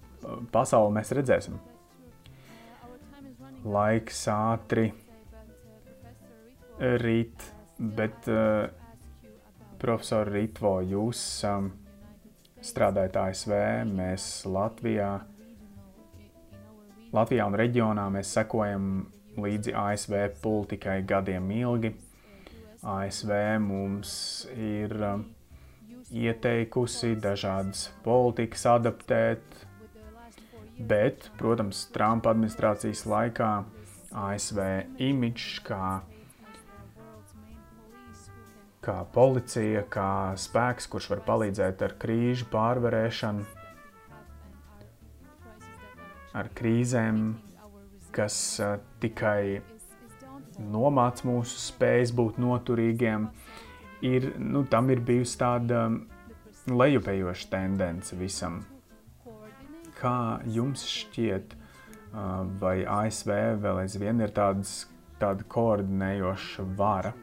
pasauli 0.53 0.93
mēs 0.99 1.14
redzēsim. 1.18 1.58
Laiks 3.68 4.22
ātri 4.32 4.88
rīt, 6.80 7.43
bet 7.78 8.30
uh, 8.32 8.70
profesor 9.82 10.30
Ritvo, 10.32 10.78
jūs 10.86 11.22
um, 11.49 11.72
strādājat 12.63 13.18
ASV, 13.22 13.53
mēs 13.91 14.30
Latvijā. 14.49 15.11
Latvijā 17.15 17.47
un 17.47 17.57
reģionā 17.57 18.07
mēs 18.13 18.34
sekojam 18.38 19.07
līdzi 19.38 19.74
ASV 19.78 20.20
politikai 20.41 21.01
gadiem 21.07 21.49
ilgi. 21.59 21.93
ASV 22.88 23.34
mums 23.63 24.11
ir 24.53 24.93
uh, 25.01 25.20
ieteikusi 26.13 27.15
dažādas 27.20 27.88
politikas 28.05 28.63
adaptēt, 28.78 29.66
bet, 30.78 31.32
protams, 31.38 31.88
Trumpa 31.93 32.32
administrācijas 32.34 33.05
laikā 33.09 33.51
ASV 34.17 34.61
imidžs 35.03 35.59
kā, 35.67 35.99
kā 38.86 38.97
policija, 39.13 39.84
kā 39.91 40.11
spēks, 40.39 40.88
kurš 40.91 41.09
var 41.15 41.23
palīdzēt 41.28 41.84
ar 41.88 41.95
krīžu 42.01 42.47
pārvarēšanu, 42.53 43.45
ar 46.38 46.51
krīzēm, 46.57 47.23
kas 48.13 48.38
uh, 48.61 48.78
tikai 49.01 49.61
nomāc 50.57 51.23
mūsu 51.28 51.59
spējas 51.61 52.13
būt 52.17 52.39
noturīgiem, 52.41 53.28
ir, 54.05 54.32
nu, 54.38 54.63
tam 54.69 54.89
ir 54.93 55.01
bijusi 55.05 55.38
tāda 55.41 55.88
lejupējoša 56.69 57.51
tendence 57.51 58.17
visam. 58.17 58.61
Kā 59.97 60.17
jums 60.53 60.83
šķiet, 60.85 61.55
vai 62.61 62.75
ASV 62.85 63.31
vēl 63.63 63.81
aizvien 63.83 64.21
ir 64.21 64.33
tāds, 64.35 64.83
tāda 65.21 65.45
koordinējoša 65.49 66.65
vara? 66.77 67.13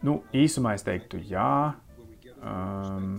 Nu, 0.00 0.22
īsumā 0.32 0.72
es 0.78 0.84
teiktu, 0.86 1.20
jā. 1.28 1.74
Um, 2.40 3.18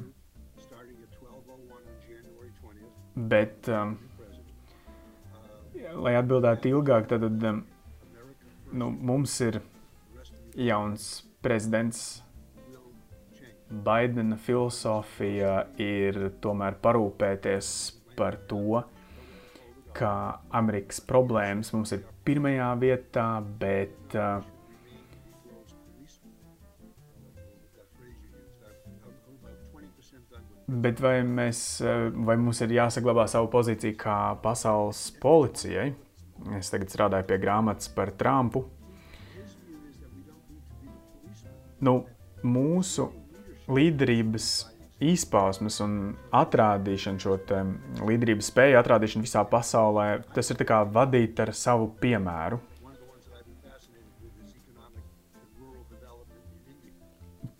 bet, 3.13 3.69
um, 3.69 3.93
lai 6.01 6.15
atbildētu 6.17 6.71
ilgāk, 6.71 7.05
tad 7.11 7.27
um, 7.29 7.61
nu, 8.73 8.89
mums 8.89 9.35
ir 9.45 9.59
jauns 10.57 11.21
prezidents. 11.45 12.20
Baidena 13.71 14.35
filozofija 14.35 15.53
ir 15.79 16.17
tomēr 16.43 16.75
parūpēties 16.83 17.69
par 18.19 18.35
to, 18.49 18.81
ka 19.95 20.13
Amerikas 20.59 20.99
problēmas 21.07 21.71
mums 21.75 21.93
ir 21.95 22.03
pirmajā 22.27 22.71
vietā, 22.81 23.27
bet 23.61 24.17
uh, 24.19 24.43
Bet 30.71 31.01
vai, 31.03 31.17
mēs, 31.27 31.81
vai 32.23 32.37
mums 32.39 32.61
ir 32.63 32.71
jāsaglabā 32.77 33.25
savu 33.27 33.49
pozīciju 33.51 33.95
kā 33.99 34.17
pasaules 34.39 35.01
policijai? 35.19 35.89
Es 36.55 36.71
tagad 36.71 36.93
strādāju 36.93 37.27
pie 37.27 37.37
grāmatas 37.41 37.89
par 37.91 38.13
Trumpu. 38.15 38.63
Nu, 41.83 42.05
mūsu 42.47 43.09
līderības 43.69 44.51
izpausmes 45.01 45.79
un 45.81 45.93
atrādīšana, 46.35 47.21
šo 47.21 47.37
līderības 48.05 48.51
spēju 48.51 48.79
atrādīšana 48.81 49.25
visā 49.25 49.43
pasaulē, 49.49 50.07
tas 50.35 50.53
ir 50.53 50.61
kā 50.67 50.83
vadīt 50.85 51.39
ar 51.41 51.53
savu 51.57 51.89
piemēru. 52.01 52.61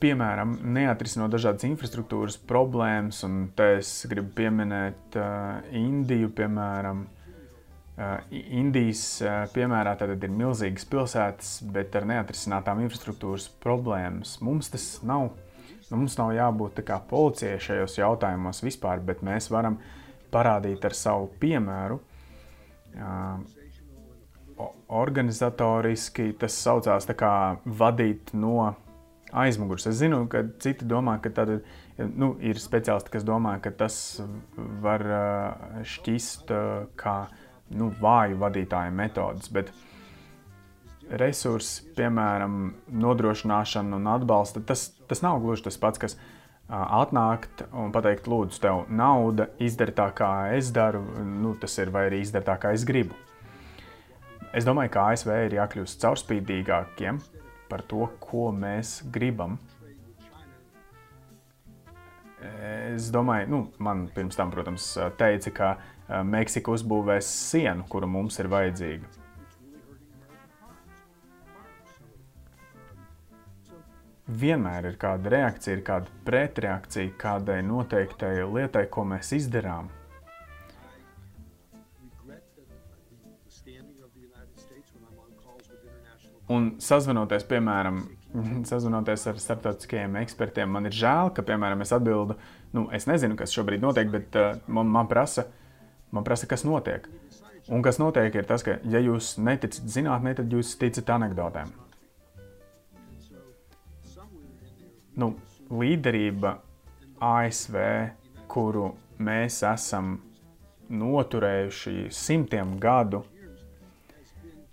Piemēram, 0.02 0.56
neatrisinot 0.74 1.30
dažādas 1.30 1.68
infrastruktūras 1.68 2.40
problēmas, 2.50 3.20
un 3.28 3.52
te 3.54 3.68
es 3.78 3.90
gribu 4.10 4.32
pieminēt 4.40 5.18
uh, 5.22 5.60
Indiju, 5.78 6.32
piemēram, 6.40 7.04
uh, 7.06 8.16
Indijas 8.34 9.04
uh, 9.22 9.44
piemērā 9.54 9.94
tad 10.00 10.16
ir 10.16 10.34
milzīgas 10.34 10.88
pilsētas, 10.90 11.52
bet 11.76 11.94
ar 12.00 12.10
neatrisinātām 12.10 12.82
infrastruktūras 12.88 13.46
problēmas. 13.62 14.40
Mums 14.42 14.74
tas 14.74 14.88
nav 15.06 15.30
Nu, 15.92 16.00
mums 16.00 16.16
nav 16.16 16.32
jābūt 16.32 16.80
kā 16.88 17.02
policijai 17.10 17.60
šajos 17.60 17.98
jautājumos 18.00 18.64
vispār, 18.64 19.02
bet 19.04 19.24
mēs 19.28 19.50
varam 19.52 19.78
parādīt 20.32 20.86
ar 20.88 20.96
savu 20.96 21.28
piemēru. 21.42 22.00
Organizatoriski 25.02 26.32
tas 26.40 26.56
saucās 26.64 27.10
kā 27.20 27.34
vadīt 27.66 28.32
no 28.38 28.72
aizmugures. 29.32 29.88
Es 29.92 30.00
zinu, 30.00 30.24
ka 30.32 30.46
citi 30.64 30.88
domā, 30.88 31.18
ka 31.24 31.32
tad, 31.36 31.54
nu, 31.98 32.34
ir 32.40 32.60
speciālisti, 32.60 33.12
kas 33.16 33.28
domā, 33.28 33.58
ka 33.64 33.72
tas 33.76 33.96
var 34.56 35.06
šķist 35.88 36.52
kā 37.00 37.16
nu, 37.76 37.92
vāju 38.02 38.40
vadītāju 38.42 38.96
metodas. 38.96 39.52
Bet, 39.52 39.72
resursi, 41.20 41.84
piemēram, 41.98 42.58
nodrošināšana 43.04 43.98
un 43.98 44.12
atbalsta, 44.12 44.64
tas, 44.64 44.90
tas 45.12 45.24
nav 45.26 45.42
gluži 45.44 45.68
tas 45.68 45.78
pats, 45.82 46.00
kas 46.02 46.16
atnākt 46.72 47.66
un 47.76 47.92
pateikt, 47.92 48.30
lūdzu, 48.32 48.62
tev 48.64 48.86
nauda, 48.96 49.50
izdari 49.60 49.92
tā, 49.96 50.08
kā 50.16 50.32
es 50.56 50.72
daru, 50.72 51.04
nu, 51.28 51.54
tas 51.60 51.76
ir, 51.84 51.92
vai 51.92 52.08
arī 52.08 52.22
izdari 52.24 52.48
tā, 52.48 52.56
kā 52.62 52.72
es 52.76 52.86
gribu. 52.88 53.18
Es 54.56 54.68
domāju, 54.68 54.92
ka 54.92 55.10
ASV 55.12 55.32
ir 55.46 55.58
jākļūst 55.60 56.02
caurspīdīgākiem 56.04 57.20
par 57.72 57.84
to, 57.88 58.08
ko 58.24 58.50
mēs 58.56 59.00
gribam. 59.12 59.60
Es 62.42 63.12
domāju, 63.14 63.48
nu, 63.52 63.62
man 63.80 64.08
pirms 64.16 64.40
tam, 64.40 64.52
protams, 64.52 64.94
teica, 65.20 65.54
ka 65.56 66.24
Meksika 66.28 66.74
uzbūvēs 66.74 67.28
sienu, 67.52 67.86
kura 67.88 68.10
mums 68.10 68.40
ir 68.42 68.50
vajadzīga. 68.52 69.21
Vienmēr 74.40 74.92
ir 74.92 75.00
kāda 75.02 75.32
reakcija, 75.34 75.78
ir 75.78 75.84
kāda 75.86 76.22
pretreakcija 76.28 77.16
kādai 77.20 77.62
noteiktai 77.66 78.38
lietai, 78.46 78.86
ko 78.92 79.06
mēs 79.08 79.34
izdarām. 79.38 79.90
Un 86.52 86.74
sazvanoties, 86.84 87.46
piemēram, 87.48 88.02
sazvanoties 88.70 89.24
ar 89.32 89.38
starptautiskajiem 89.40 90.18
ekspertiem, 90.24 90.72
man 90.72 90.90
ir 90.90 90.96
žēl, 90.98 91.32
ka, 91.36 91.46
piemēram, 91.48 91.84
es 91.86 91.94
atbildu, 91.96 92.36
nu, 92.76 92.90
es 92.96 93.08
nezinu, 93.08 93.38
kas 93.40 93.54
šobrīd 93.56 93.84
notiek, 93.84 94.10
bet 94.12 94.36
uh, 94.40 94.58
man, 94.68 94.90
man, 94.92 95.08
prasa, 95.12 95.48
man 96.12 96.28
prasa, 96.28 96.50
kas 96.52 96.66
notiek. 96.68 97.08
Un 97.72 97.86
kas 97.86 98.02
notiek, 98.02 98.36
ir 98.36 98.50
tas, 98.50 98.66
ka, 98.68 98.82
ja 98.90 99.00
jūs 99.00 99.38
neticat 99.40 99.88
zinātnē, 99.96 100.34
tad 100.42 100.52
jūs 100.52 100.74
ticat 100.82 101.14
anekdotēm. 101.16 101.72
Nu, 105.20 105.34
līderība 105.72 106.56
ASV, 107.22 107.78
kuru 108.52 108.92
mēs 109.22 109.62
esam 109.68 110.16
noturējuši 110.92 112.10
simtiem 112.12 112.76
gadu, 112.82 113.22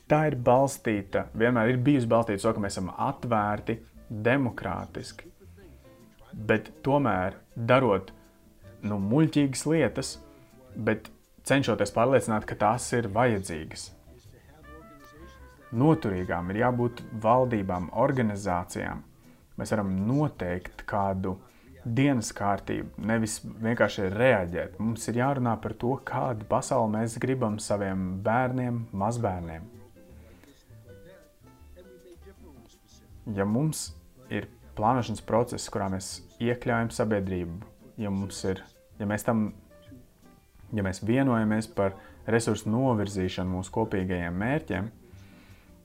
tā 0.08 0.24
ir 0.30 0.38
balstīta, 0.44 1.26
vienmēr 1.36 1.74
ir 1.74 1.82
bijusi 1.84 2.08
balstīta 2.10 2.46
to, 2.46 2.54
ka 2.56 2.64
mēs 2.64 2.78
esam 2.78 2.90
atvērti, 3.08 3.78
demokrātiski. 4.08 5.28
Bet 6.48 6.70
tomēr 6.86 7.36
darot 7.56 8.12
nu, 8.86 8.98
muļķīgas 9.02 9.64
lietas, 9.68 10.16
bet 10.74 11.10
cenšoties 11.48 11.92
pārliecināt, 11.94 12.46
ka 12.48 12.56
tās 12.58 12.88
ir 12.96 13.08
vajadzīgas. 13.12 13.90
Noturīgām 15.78 16.48
ir 16.52 16.62
jābūt 16.62 17.02
valdībām, 17.20 17.90
organizācijām, 18.00 19.02
Mēs 19.58 19.72
varam 19.74 19.90
noteikt 20.06 20.84
kādu 20.88 21.36
dienas 21.84 22.30
kārtību, 22.36 23.02
nevis 23.10 23.38
vienkārši 23.42 24.08
reaģēt. 24.12 24.78
Mums 24.82 25.06
ir 25.10 25.20
jārunā 25.20 25.54
par 25.62 25.74
to, 25.80 25.94
kādu 26.06 26.46
pasauli 26.50 26.94
mēs 26.98 27.18
gribam 27.22 27.58
saviem 27.62 28.18
bērniem, 28.24 28.84
mazbērniem. 28.92 29.66
Ja 33.36 33.44
mums 33.44 33.90
ir 34.32 34.48
plānošanas 34.78 35.24
process, 35.26 35.68
kurā 35.72 35.90
mēs 35.92 36.18
iekļaujam 36.40 36.92
sabiedrību, 36.94 37.58
ja, 38.00 38.12
ir, 38.52 38.62
ja 39.00 39.08
mēs 39.10 39.26
tam 39.26 39.50
ja 40.72 40.84
mēs 40.84 41.02
vienojamies 41.06 41.68
par 41.76 41.96
resursu 42.28 42.70
novirzīšanu 42.72 43.58
mūsu 43.58 43.72
kopīgajiem 43.74 44.34
mērķiem, 44.42 44.90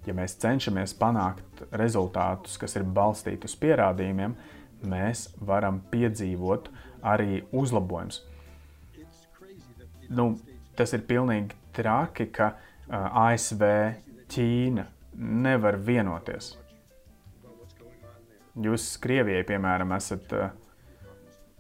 ja 0.08 0.16
mēs 0.18 0.36
cenšamies 0.42 0.96
panākt 1.00 1.64
rezultātus, 1.72 2.58
kas 2.62 2.76
ir 2.80 2.86
balstīti 2.86 3.50
uz 3.50 3.56
pierādījumiem, 3.60 4.36
mēs 4.90 5.30
varam 5.40 5.82
piedzīvot 5.92 6.70
arī 7.14 7.44
uzlabojumus. 7.52 8.22
Nu, 10.14 10.34
tas 10.78 10.94
ir 10.94 11.06
pilnīgi 11.08 11.56
traki, 11.76 12.30
ka 12.34 12.54
ASV, 12.90 13.64
Ķīna 14.34 14.88
nevar 15.44 15.76
vienoties. 15.78 16.54
Jūs 18.64 18.88
Krievijai, 19.02 19.44
piemēram, 19.46 19.94
esat 19.94 20.32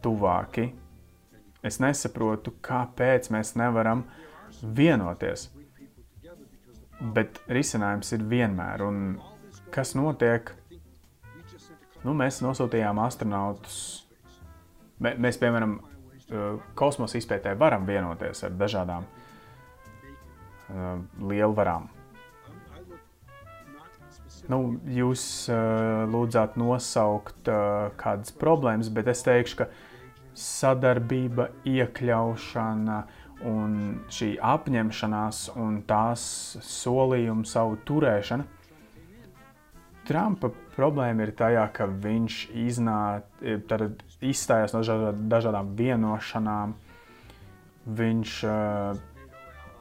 tuvāki 0.02 0.72
Es 1.64 1.80
nesaprotu, 1.80 2.52
kāpēc 2.60 3.30
mēs 3.32 3.54
nevaram 3.56 4.04
vienoties. 4.76 5.48
Bet 7.00 7.42
risinājums 7.52 8.14
ir 8.16 8.28
vienmēr. 8.30 8.84
Un 8.86 9.00
kas 9.74 9.96
notiek? 9.98 10.54
Nu, 12.04 12.14
mēs 12.18 12.42
nosūtījām 12.44 13.00
astronautus. 13.04 13.78
Mēs, 15.04 15.40
piemēram, 15.40 15.80
kosmosa 16.76 17.18
izpētē 17.20 17.56
varam 17.60 17.86
vienoties 17.88 18.44
ar 18.46 18.56
dažādām 18.60 19.06
uh, 19.08 21.02
lielvarām. 21.32 21.90
Nu, 24.52 24.60
jūs 24.92 25.24
uh, 25.52 26.04
lūdzāt 26.12 26.58
nosaukt 26.60 27.48
uh, 27.48 27.92
kādas 28.00 28.34
problēmas, 28.36 28.92
bet 28.92 29.08
es 29.12 29.24
teikšu, 29.24 29.62
ka 29.62 29.70
sadarbība, 30.36 31.48
iekļaušana 31.70 32.98
un 33.48 33.78
šī 34.12 34.34
apņemšanās 34.44 35.46
un 35.60 35.82
tās 35.88 36.24
solījumu 36.64 37.48
savu 37.48 37.78
turēšana. 37.88 38.46
Trumpa 40.08 40.50
problēma 40.76 41.24
ir 41.24 41.32
tajā, 41.40 41.64
ka 41.76 41.88
viņš 41.88 42.40
iznāk, 42.66 43.30
tad 43.70 44.04
izstājās 44.24 44.76
no 44.76 44.84
dažādām 45.32 45.72
vienošanām. 45.80 46.76
Viņš 47.84 48.36
uh, 48.48 49.00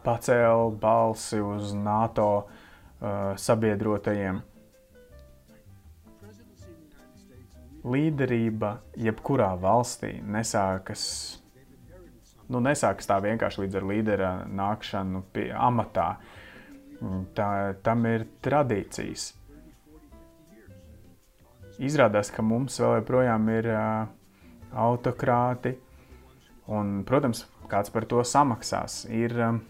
pacēla 0.06 0.70
balsi 0.82 1.42
uz 1.42 1.74
NATO 1.74 2.30
uh, 2.38 3.34
sabiedrotajiem. 3.38 4.42
līderība 7.82 8.76
jebkurā 8.98 9.52
valstī 9.58 10.14
nesākas, 10.22 11.04
nu, 12.49 12.62
nesākas 12.64 13.09
tā 13.11 13.18
vienkārši 13.22 13.64
līdz 13.64 13.78
ar 13.78 13.86
līdera 13.90 14.32
nākšanu 14.49 15.22
pie 15.34 15.51
amatā. 15.55 16.09
Tā, 17.34 17.49
tam 17.82 18.05
ir 18.07 18.26
tradīcijas. 18.45 19.32
Izrādās, 21.82 22.30
ka 22.30 22.45
mums 22.47 22.76
vēl 22.78 23.01
joprojām 23.01 23.49
ir 23.51 23.66
uh, 23.72 24.05
autokrāti, 24.78 25.72
un, 26.70 27.01
protams, 27.09 27.47
kāds 27.70 27.90
par 27.90 28.07
to 28.07 28.22
samaksās. 28.22 29.03
Ir 29.11 29.34
um, 29.49 29.62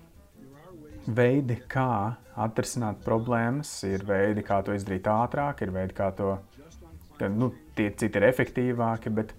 veidi, 1.06 1.56
kā 1.72 2.18
atrisināt 2.42 3.00
problēmas, 3.04 3.70
ir 3.88 4.04
veidi, 4.08 4.44
kā 4.44 4.60
to 4.66 4.76
izdarīt 4.76 5.08
ātrāk, 5.08 5.62
ir 5.64 5.72
veidi, 5.74 5.96
kā 5.96 6.10
to 6.16 6.36
nu, 7.30 7.52
tie 7.76 7.90
citi 7.94 8.18
ir 8.18 8.26
efektīvāki, 8.28 9.12
bet 9.14 9.34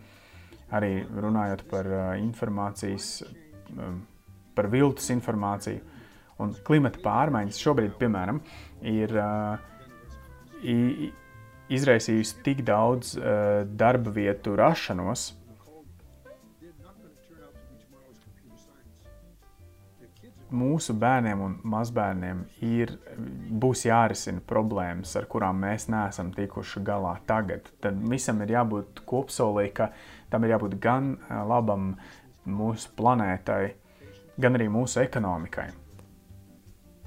arī 0.74 0.94
runājot 1.06 1.66
par 1.72 1.90
uh, 1.90 2.04
informācijas, 2.20 3.10
um, 3.74 4.02
par 4.58 4.70
viltus 4.74 5.10
informāciju 5.14 5.82
un 6.44 6.56
klimata 6.66 7.02
pārmaiņas 7.04 7.62
šobrīd, 7.62 7.94
piemēram, 8.00 8.42
ir 8.90 9.14
uh, 9.18 9.58
izraisījusi 11.74 12.42
tik 12.46 12.66
daudz 12.68 13.16
uh, 13.18 13.64
darba 13.70 14.14
vietu 14.16 14.58
rašanos, 14.60 15.32
mūsu 20.54 20.94
bērniem 21.00 21.42
un 21.42 21.56
mazbērniem 21.74 22.44
ir, 22.66 22.94
būs 23.64 23.86
jārisina 23.88 24.42
problēmas, 24.48 25.16
ar 25.18 25.28
kurām 25.30 25.62
mēs 25.64 25.88
neesam 25.92 26.30
tikuši 26.36 26.84
galā 26.86 27.16
tagad. 27.30 27.70
Tad 27.82 27.98
visam 28.10 28.42
ir 28.46 28.54
jābūt 28.58 29.04
kopsolī, 29.10 29.70
ka 29.74 29.90
tam 30.34 30.44
ir 30.48 30.56
jābūt 30.56 30.80
gan 30.82 31.14
labam 31.30 31.94
mūsu 32.50 32.90
planētai, 32.98 33.76
gan 34.42 34.58
arī 34.58 34.68
mūsu 34.74 35.04
ekonomikai. 35.06 35.70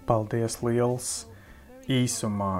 Paldies 0.06 0.60
liels 0.62 1.10
īsumā! 1.90 2.54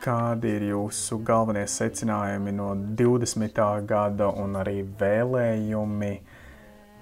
Kādi 0.00 0.54
ir 0.56 0.62
jūsu 0.70 1.18
galvenie 1.28 1.66
secinājumi 1.68 2.54
no 2.56 2.70
20. 2.96 3.58
gada 3.84 4.30
un 4.32 4.56
arī 4.56 4.78
vēlējumi? 5.02 6.14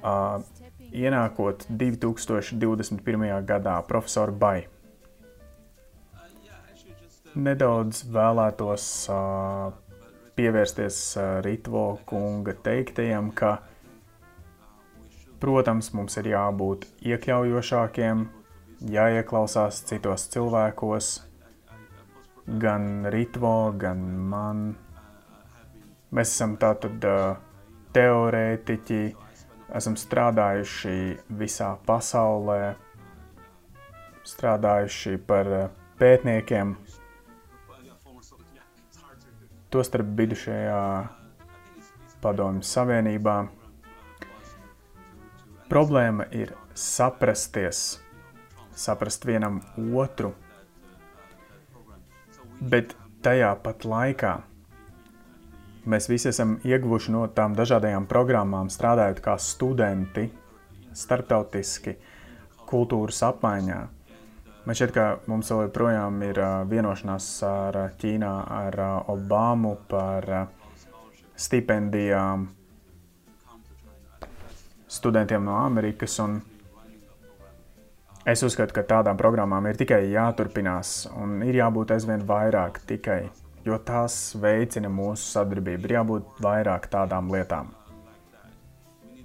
Uh, 0.03 0.41
ienākot 0.91 1.63
2021. 1.71 3.29
gadā, 3.47 3.77
profesor 3.87 4.33
Bai. 4.35 4.67
Nedaudz 7.39 8.03
vēlētos 8.11 8.89
uh, 9.15 9.71
pievērsties 10.39 10.99
Ritvo 11.43 11.99
kunga 12.07 12.55
teiktajam, 12.63 13.33
ka, 13.35 13.57
protams, 15.43 15.91
mums 15.99 16.19
ir 16.21 16.31
jābūt 16.33 16.87
iekļaujošākiem, 17.03 18.27
jāieklausās 18.95 19.83
citos 19.89 20.29
cilvēkos, 20.33 21.11
gan 22.63 23.09
Ritvo, 23.11 23.73
gan 23.79 24.05
man. 24.31 24.69
Mēs 26.15 26.31
esam 26.33 26.55
tātad 26.61 27.03
teorētiķi, 27.97 29.01
esam 29.77 29.97
strādājuši 30.01 30.95
visā 31.41 31.75
pasaulē, 31.89 32.77
strādājuši 34.29 35.19
par 35.29 35.51
pētniekiem, 35.99 36.77
tostarp 39.71 40.11
bijušajā 40.19 40.83
Padomju 42.23 42.67
Savienībā. 42.67 43.37
Problēma 45.69 46.27
ir 46.35 46.55
saprasties, 46.75 48.01
saprast 48.75 49.27
vienam 49.29 49.61
otru, 49.95 50.33
bet 52.61 52.97
tajā 53.23 53.53
pat 53.63 53.85
laikā 53.85 54.39
Mēs 55.89 56.05
visi 56.11 56.29
esam 56.29 56.59
ieguvuši 56.69 57.13
no 57.15 57.23
tām 57.33 57.55
dažādajām 57.57 58.05
programmām, 58.11 58.69
strādājot 58.69 59.23
kā 59.25 59.39
studenti, 59.41 60.27
starptautiski, 60.93 61.95
kultūras 62.69 63.23
apmaiņā. 63.25 63.79
Man 64.69 64.77
šķiet, 64.77 64.91
ka 64.93 65.05
mums 65.33 65.49
vēl 65.49 65.63
joprojām 65.65 66.19
ir 66.27 66.39
vienošanās 66.69 67.27
ar 67.49 67.77
Ķīnā, 67.97 68.33
ar 68.53 68.75
Obamu 69.09 69.71
par 69.89 70.27
stipendijām 71.41 72.45
studentiem 74.93 75.49
no 75.49 75.57
Amerikas. 75.63 76.19
Es 78.29 78.45
uzskatu, 78.45 78.77
ka 78.77 78.85
tādām 78.93 79.17
programmām 79.17 79.71
ir 79.71 79.81
tikai 79.81 80.03
jāturpinās 80.13 81.07
un 81.17 81.39
ir 81.49 81.63
jābūt 81.63 81.97
aizvien 81.97 82.29
vairāk 82.29 82.83
tikai 82.93 83.23
jo 83.65 83.79
tās 83.89 84.35
veicina 84.37 84.93
mūsu 84.93 85.33
sadarbību. 85.33 85.89
Ir 85.89 85.97
jābūt 85.97 86.43
vairāk 86.45 86.91
tādām 86.93 87.33
lietām. 87.33 87.73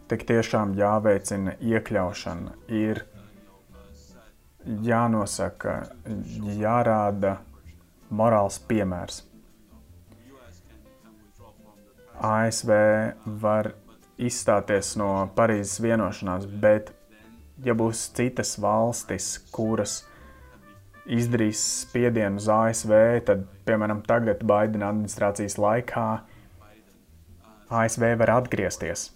Tik 0.07 0.23
tiešām 0.29 0.77
jāveicina 0.79 1.59
iekļaušana, 1.59 2.55
ir 2.79 3.03
jānosaka, 4.65 5.83
jārāda 6.59 7.37
morāls 8.13 8.59
piemērs. 8.67 9.23
ASV 12.23 12.71
var 13.43 13.73
izstāties 14.21 14.93
no 14.99 15.09
Parīzes 15.35 15.81
vienošanās, 15.83 16.45
bet 16.45 16.93
ja 17.65 17.75
būs 17.75 18.05
citas 18.15 18.55
valstis, 18.61 19.35
kuras 19.51 20.03
izdarīs 21.03 21.59
spiedienu 21.83 22.39
uz 22.39 22.47
ASV, 22.47 22.93
tad, 23.27 23.43
piemēram, 23.67 24.03
tagad 24.07 24.45
Baidena 24.47 24.91
administrācijas 24.93 25.57
laikā 25.59 26.07
ASV 27.73 28.05
var 28.21 28.31
atgriezties. 28.37 29.09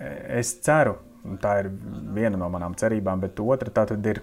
Es 0.00 0.54
ceru, 0.64 0.96
tā 1.40 1.56
ir 1.62 1.70
viena 2.14 2.38
no 2.40 2.48
manām 2.52 2.76
cerībām, 2.78 3.20
bet 3.20 3.40
otra 3.40 3.72
tā 3.74 3.86
tad 3.90 4.06
ir. 4.06 4.22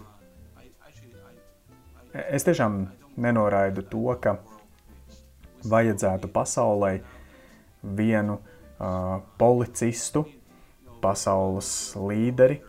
Es 2.13 2.47
tiešām 2.47 2.87
nenoraidu 3.21 3.83
to, 3.91 4.05
ka 4.21 4.37
vajadzētu 5.67 6.29
pasaulē 6.33 6.97
vienu 7.97 8.39
uh, 8.39 9.19
policistu, 9.37 10.25
pasaules 11.01 11.69
līderi, 11.99 12.59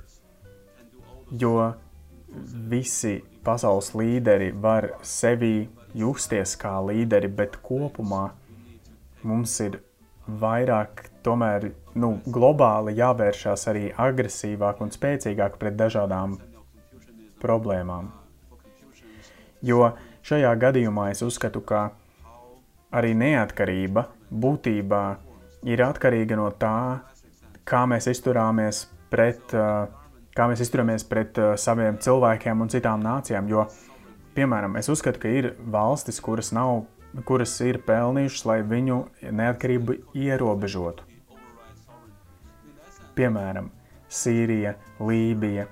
jo 1.41 1.55
visi 2.68 3.18
pasaules 3.45 3.95
līderi 3.97 4.53
var 4.53 4.91
sevi 5.03 5.68
justies 5.97 6.57
kā 6.61 6.74
līderi, 6.85 7.31
bet 7.33 7.57
kopumā 7.64 8.29
mums 9.24 9.55
ir 9.64 9.81
vairāk, 10.29 11.07
tomēr 11.24 11.70
nu, 11.99 12.18
globāli 12.29 12.95
jāvēršās 12.99 13.66
arī 13.70 13.89
agresīvāk 13.97 14.83
un 14.85 14.93
spēcīgāk 14.95 15.57
pret 15.61 15.76
dažādām 15.79 16.37
problēmām. 17.43 18.11
Jo 19.64 19.93
šajā 20.26 20.53
gadījumā 20.61 21.09
es 21.14 21.24
uzskatu, 21.26 21.62
ka 21.66 21.89
arī 22.95 23.14
neatkarība 23.18 24.07
būtībā 24.31 25.03
ir 25.68 25.83
atkarīga 25.83 26.39
no 26.39 26.51
tā, 26.55 27.01
kā 27.68 27.85
mēs 27.91 28.07
izturāmies 28.12 28.87
pret, 29.11 29.55
kā 30.37 30.49
mēs 30.51 30.62
izturamies 30.64 31.05
pret 31.09 31.41
saviem 31.59 31.99
cilvēkiem 32.05 32.62
un 32.62 32.70
citām 32.72 33.03
nācijām. 33.05 33.49
Jo, 33.51 33.66
piemēram, 34.37 34.79
es 34.79 34.89
uzskatu, 34.93 35.20
ka 35.24 35.33
ir 35.33 35.51
valstis, 35.59 36.20
kuras, 36.22 36.53
nav, 36.55 36.85
kuras 37.29 37.55
ir 37.65 37.81
pelnījušas, 37.87 38.45
lai 38.49 38.59
viņu 38.67 38.99
neatkarību 39.41 39.97
ierobežotu. 40.19 41.07
Piemēram, 43.19 43.73
Sīrija, 44.09 44.77
Lībija, 45.03 45.67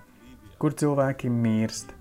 kur 0.58 0.74
cilvēki 0.74 1.30
mirst. 1.30 1.92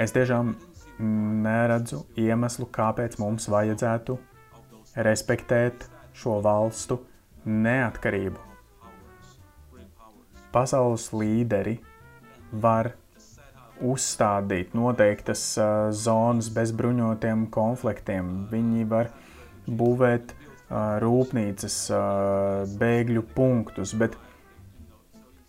Es 0.00 0.12
tiešām 0.12 0.54
neredzu 1.44 2.02
iemeslu, 2.20 2.68
kāpēc 2.72 3.18
mums 3.20 3.48
vajadzētu 3.52 4.18
respektēt 5.06 5.86
šo 6.16 6.38
valstu 6.44 7.00
neatkarību. 7.46 8.38
Pasaules 10.52 11.08
līderi 11.16 11.78
var 12.52 12.92
uzstādīt 13.82 14.76
noteiktas 14.78 15.44
uh, 15.60 15.90
zonas 15.90 16.50
bez 16.54 16.72
bruņotiem 16.76 17.46
konfliktiem. 17.54 18.32
Viņi 18.52 18.86
var 18.90 19.10
būvēt 19.66 20.34
uh, 20.34 20.98
rūpnīcas, 21.02 21.78
uh, 21.92 22.76
bēgļu 22.80 23.24
punktus, 23.34 23.94
bet 23.98 24.16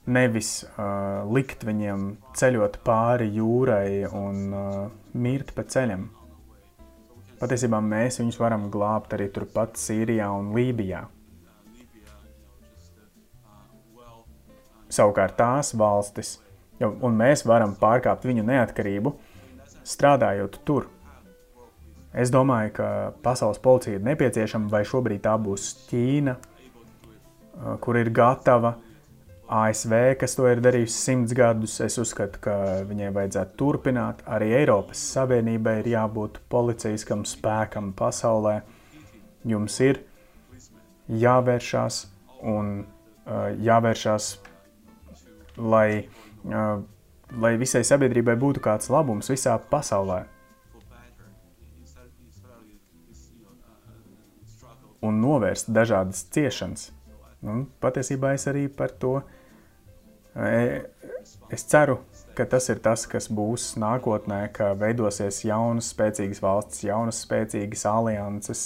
nevis 0.06 0.64
uh, 0.66 1.24
likt 1.32 1.64
viņiem 1.64 2.10
ceļot 2.36 2.82
pāri 2.84 3.30
jūrai 3.38 4.04
un 4.10 4.44
uh, 4.52 4.84
mirt 5.14 5.54
pa 5.56 5.64
ceļam. 5.64 6.10
Patiesībā 7.44 7.80
mēs 7.84 8.22
viņus 8.22 8.40
varam 8.40 8.70
glābt 8.72 9.16
arī 9.16 9.28
turpat 9.34 9.76
Sīrijā 9.80 10.30
un 10.32 10.54
Lībijā. 10.56 11.02
Savukārt 14.94 15.36
tās 15.40 15.74
valstis, 15.76 16.38
un 16.82 17.18
mēs 17.18 17.46
varam 17.48 17.76
pārkāpt 17.80 18.26
viņu 18.28 18.46
neatkarību, 18.48 19.14
strādājot 19.88 20.60
tur. 20.66 20.90
Es 22.14 22.30
domāju, 22.30 22.76
ka 22.78 22.88
pasaules 23.26 23.62
policija 23.62 23.98
ir 23.98 24.06
nepieciešama, 24.06 24.70
vai 24.70 24.84
šobrīd 24.86 25.24
tā 25.26 25.34
būs 25.42 25.70
Ķīna, 25.90 26.36
kur 27.82 27.98
ir 27.98 28.12
gatava 28.14 28.76
ASV, 29.54 29.94
kas 30.22 30.38
to 30.38 30.46
ir 30.50 30.62
darījusi 30.64 30.94
simts 30.94 31.34
gadus, 31.38 31.80
es 31.84 31.98
uzskatu, 32.02 32.40
ka 32.46 32.56
viņai 32.90 33.10
vajadzētu 33.18 33.58
turpināt. 33.60 34.22
Arī 34.30 34.52
Eiropas 34.62 35.02
Savienībai 35.14 35.80
ir 35.82 35.92
jābūt 35.96 36.40
policijiskam 36.54 37.26
spēkam 37.28 37.92
pasaulē. 37.98 38.60
Jums 39.50 39.80
ir 39.84 40.04
jāvēršās 41.10 42.04
un 42.54 42.76
uh, 42.84 43.50
jāvēršās, 43.60 44.30
lai, 45.60 45.88
uh, 46.06 46.23
lai 46.44 47.54
visai 47.60 47.84
sabiedrībai 47.88 48.36
būtu 48.40 48.64
kāds 48.64 48.90
labums 48.94 49.32
visā 49.32 49.56
pasaulē. 49.70 50.24
Un 55.04 55.20
novērst 55.20 55.72
dažādas 55.76 56.24
ciešanas. 56.32 56.92
Un 57.44 57.66
patiesībā 57.84 58.34
es 58.38 58.48
arī 58.48 58.70
par 58.72 58.94
to 58.96 59.18
es 61.54 61.66
ceru, 61.70 62.00
ka 62.34 62.46
tas 62.50 62.70
ir 62.72 62.80
tas, 62.82 63.04
kas 63.10 63.28
būs 63.30 63.74
nākotnē, 63.82 64.48
ka 64.56 64.72
veidosies 64.80 65.44
jaunas, 65.46 65.92
spēcīgas 65.94 66.42
valstis, 66.42 66.86
jaunas, 66.88 67.20
spēcīgas 67.28 67.86
alianses, 67.90 68.64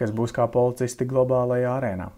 kas 0.00 0.14
būs 0.16 0.34
kā 0.34 0.48
policisti 0.50 1.06
globālajā 1.06 1.76
arēnā. 1.76 2.08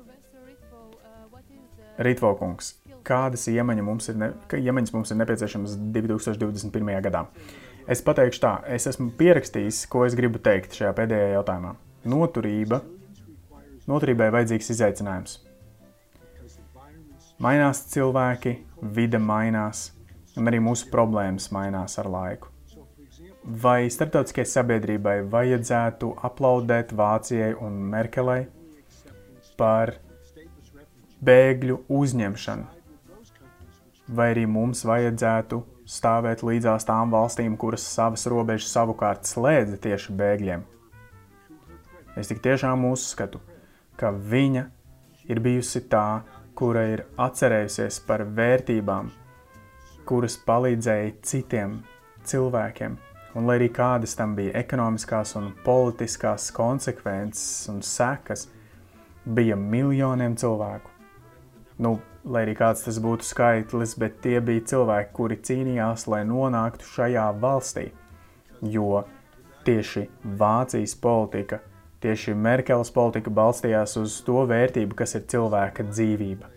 Rītvokungs, 2.03 2.73
kādas 3.07 3.49
iemaņas 3.53 3.87
mums 3.87 4.09
ir, 4.13 4.19
ne, 4.21 4.33
iemaņas 4.59 4.95
mums 4.95 5.13
ir 5.13 5.21
nepieciešamas 5.21 5.77
2021. 5.95 6.95
gadā? 7.09 7.27
Es 7.91 8.03
pateikšu 8.07 8.43
tā, 8.43 8.57
es 8.71 8.87
esmu 8.87 9.11
pierakstījis, 9.19 9.85
ko 9.91 10.07
es 10.07 10.17
gribu 10.19 10.39
teikt 10.43 10.79
šajā 10.79 10.93
pēdējā 10.99 11.33
jautājumā. 11.35 11.75
Noturība 12.07 12.81
Noturībai 13.91 14.29
vajadzīgs 14.31 14.71
izaicinājums. 14.77 15.41
Mainās 17.43 17.81
cilvēki, 17.91 18.53
vide 18.95 19.19
mainās, 19.19 19.89
un 20.39 20.47
arī 20.47 20.61
mūsu 20.63 20.87
problēmas 20.93 21.49
mainās 21.55 21.99
ar 21.99 22.07
laiku. 22.13 22.53
Vai 23.43 23.91
starptautiskajai 23.91 24.47
sabiedrībai 24.47 25.17
vajadzētu 25.33 26.13
aplaudēt 26.29 26.95
Vācijai 26.95 27.57
un 27.59 27.81
Merkelei 27.91 28.45
par 29.59 29.97
bēgļu 31.27 31.81
uzņemšanu? 31.91 32.82
Vai 34.13 34.33
arī 34.35 34.45
mums 34.45 34.83
vajadzētu 34.85 35.63
stāvēt 35.89 36.43
līdzās 36.45 36.85
tām 36.85 37.13
valstīm, 37.15 37.57
kuras 37.57 37.85
savas 37.95 38.27
robežas 38.29 38.73
savukārt 38.75 39.25
slēdza 39.29 39.79
tieši 39.81 40.17
bēgļiem? 40.19 40.67
Es 42.21 42.29
tik 42.29 42.43
tiešām 42.45 42.85
uzskatu, 42.91 43.41
ka 43.97 44.11
viņa 44.13 44.67
ir 45.33 45.41
bijusi 45.41 45.81
tā, 45.89 46.23
kura 46.59 46.85
ir 46.93 47.05
atcerējusies 47.17 48.03
par 48.05 48.27
vērtībām, 48.37 49.09
kuras 50.05 50.37
palīdzēja 50.45 51.15
citiem 51.25 51.79
cilvēkiem. 52.29 52.99
Un, 53.33 53.47
lai 53.49 53.57
arī 53.57 53.71
kādas 53.73 54.13
tam 54.19 54.35
bija 54.37 54.59
ekonomiskās 54.61 55.39
un 55.41 55.55
politiskās 55.65 56.51
konsekvences 56.53 57.71
un 57.73 57.81
sekas, 57.81 58.51
bija 59.25 59.57
miljoniem 59.57 60.37
cilvēku. 60.37 60.91
Nu, 61.81 61.97
lai 62.25 62.45
arī 62.47 62.55
kāds 62.59 62.85
tas 62.87 63.01
būtu 63.03 63.27
skaitlis, 63.27 63.97
bet 63.99 64.21
tie 64.25 64.39
bija 64.41 64.69
cilvēki, 64.75 65.13
kuri 65.17 65.41
cīnījās, 65.49 66.07
lai 66.11 66.23
nonāktu 66.29 66.89
šajā 66.95 67.27
valstī. 67.43 67.91
Jo 68.63 69.05
tieši 69.67 70.09
Vācijas 70.39 70.95
politika 71.03 71.63
Tieši 72.03 72.33
Merkeles 72.35 72.89
politika 72.91 73.31
balstījās 73.31 73.93
uz 74.01 74.17
to 74.27 74.41
vērtību, 74.51 74.97
kas 74.99 75.15
ir 75.15 75.23
cilvēka 75.31 75.85
dzīvība. 75.87 76.49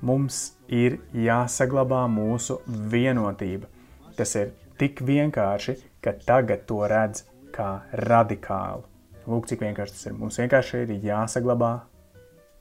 Mums 0.00 0.38
ir 0.72 0.96
jāsaglabā 1.12 2.06
mūsu 2.08 2.56
vienotība. 2.94 3.68
Tas 4.16 4.32
ir 4.40 4.54
tik 4.80 5.02
vienkārši, 5.04 5.76
ka 6.00 6.14
tagad 6.24 6.64
to 6.70 6.80
redz 6.88 7.26
kā 7.52 7.68
radikālu. 8.00 8.88
Lūk, 9.28 9.50
cik 9.50 9.66
vienkārši 9.66 9.96
tas 9.98 10.08
ir. 10.08 10.16
Mums 10.16 10.40
vienkārši 10.40 10.80
ir 10.86 10.96
jāsaglabā 11.04 11.74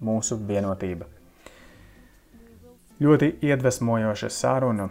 mūsu 0.04 0.36
vienotība. 0.44 1.08
Ļoti 3.04 3.34
iedvesmojoša 3.44 4.30
saruna 4.32 4.88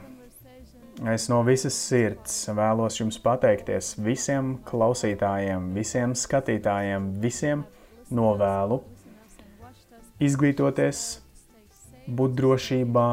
Es 1.01 1.25
no 1.27 1.41
visas 1.43 1.75
sirds 1.75 2.35
vēlos 2.55 3.01
jums 3.01 3.17
pateikties 3.25 3.95
visiem 4.05 4.53
klausītājiem, 4.69 5.73
visiem 5.75 6.13
skatītājiem, 6.15 7.09
visiem 7.23 7.65
novēlu 8.15 8.79
izglītoties, 10.23 11.01
būt 12.07 12.37
drošībā, 12.39 13.07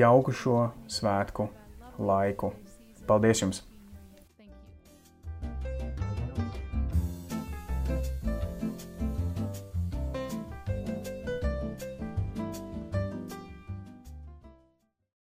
jauku 0.00 0.34
šo 0.34 0.58
svētku 0.90 1.46
laiku. 2.00 2.50
Paldies 3.06 3.44
jums! 3.44 3.62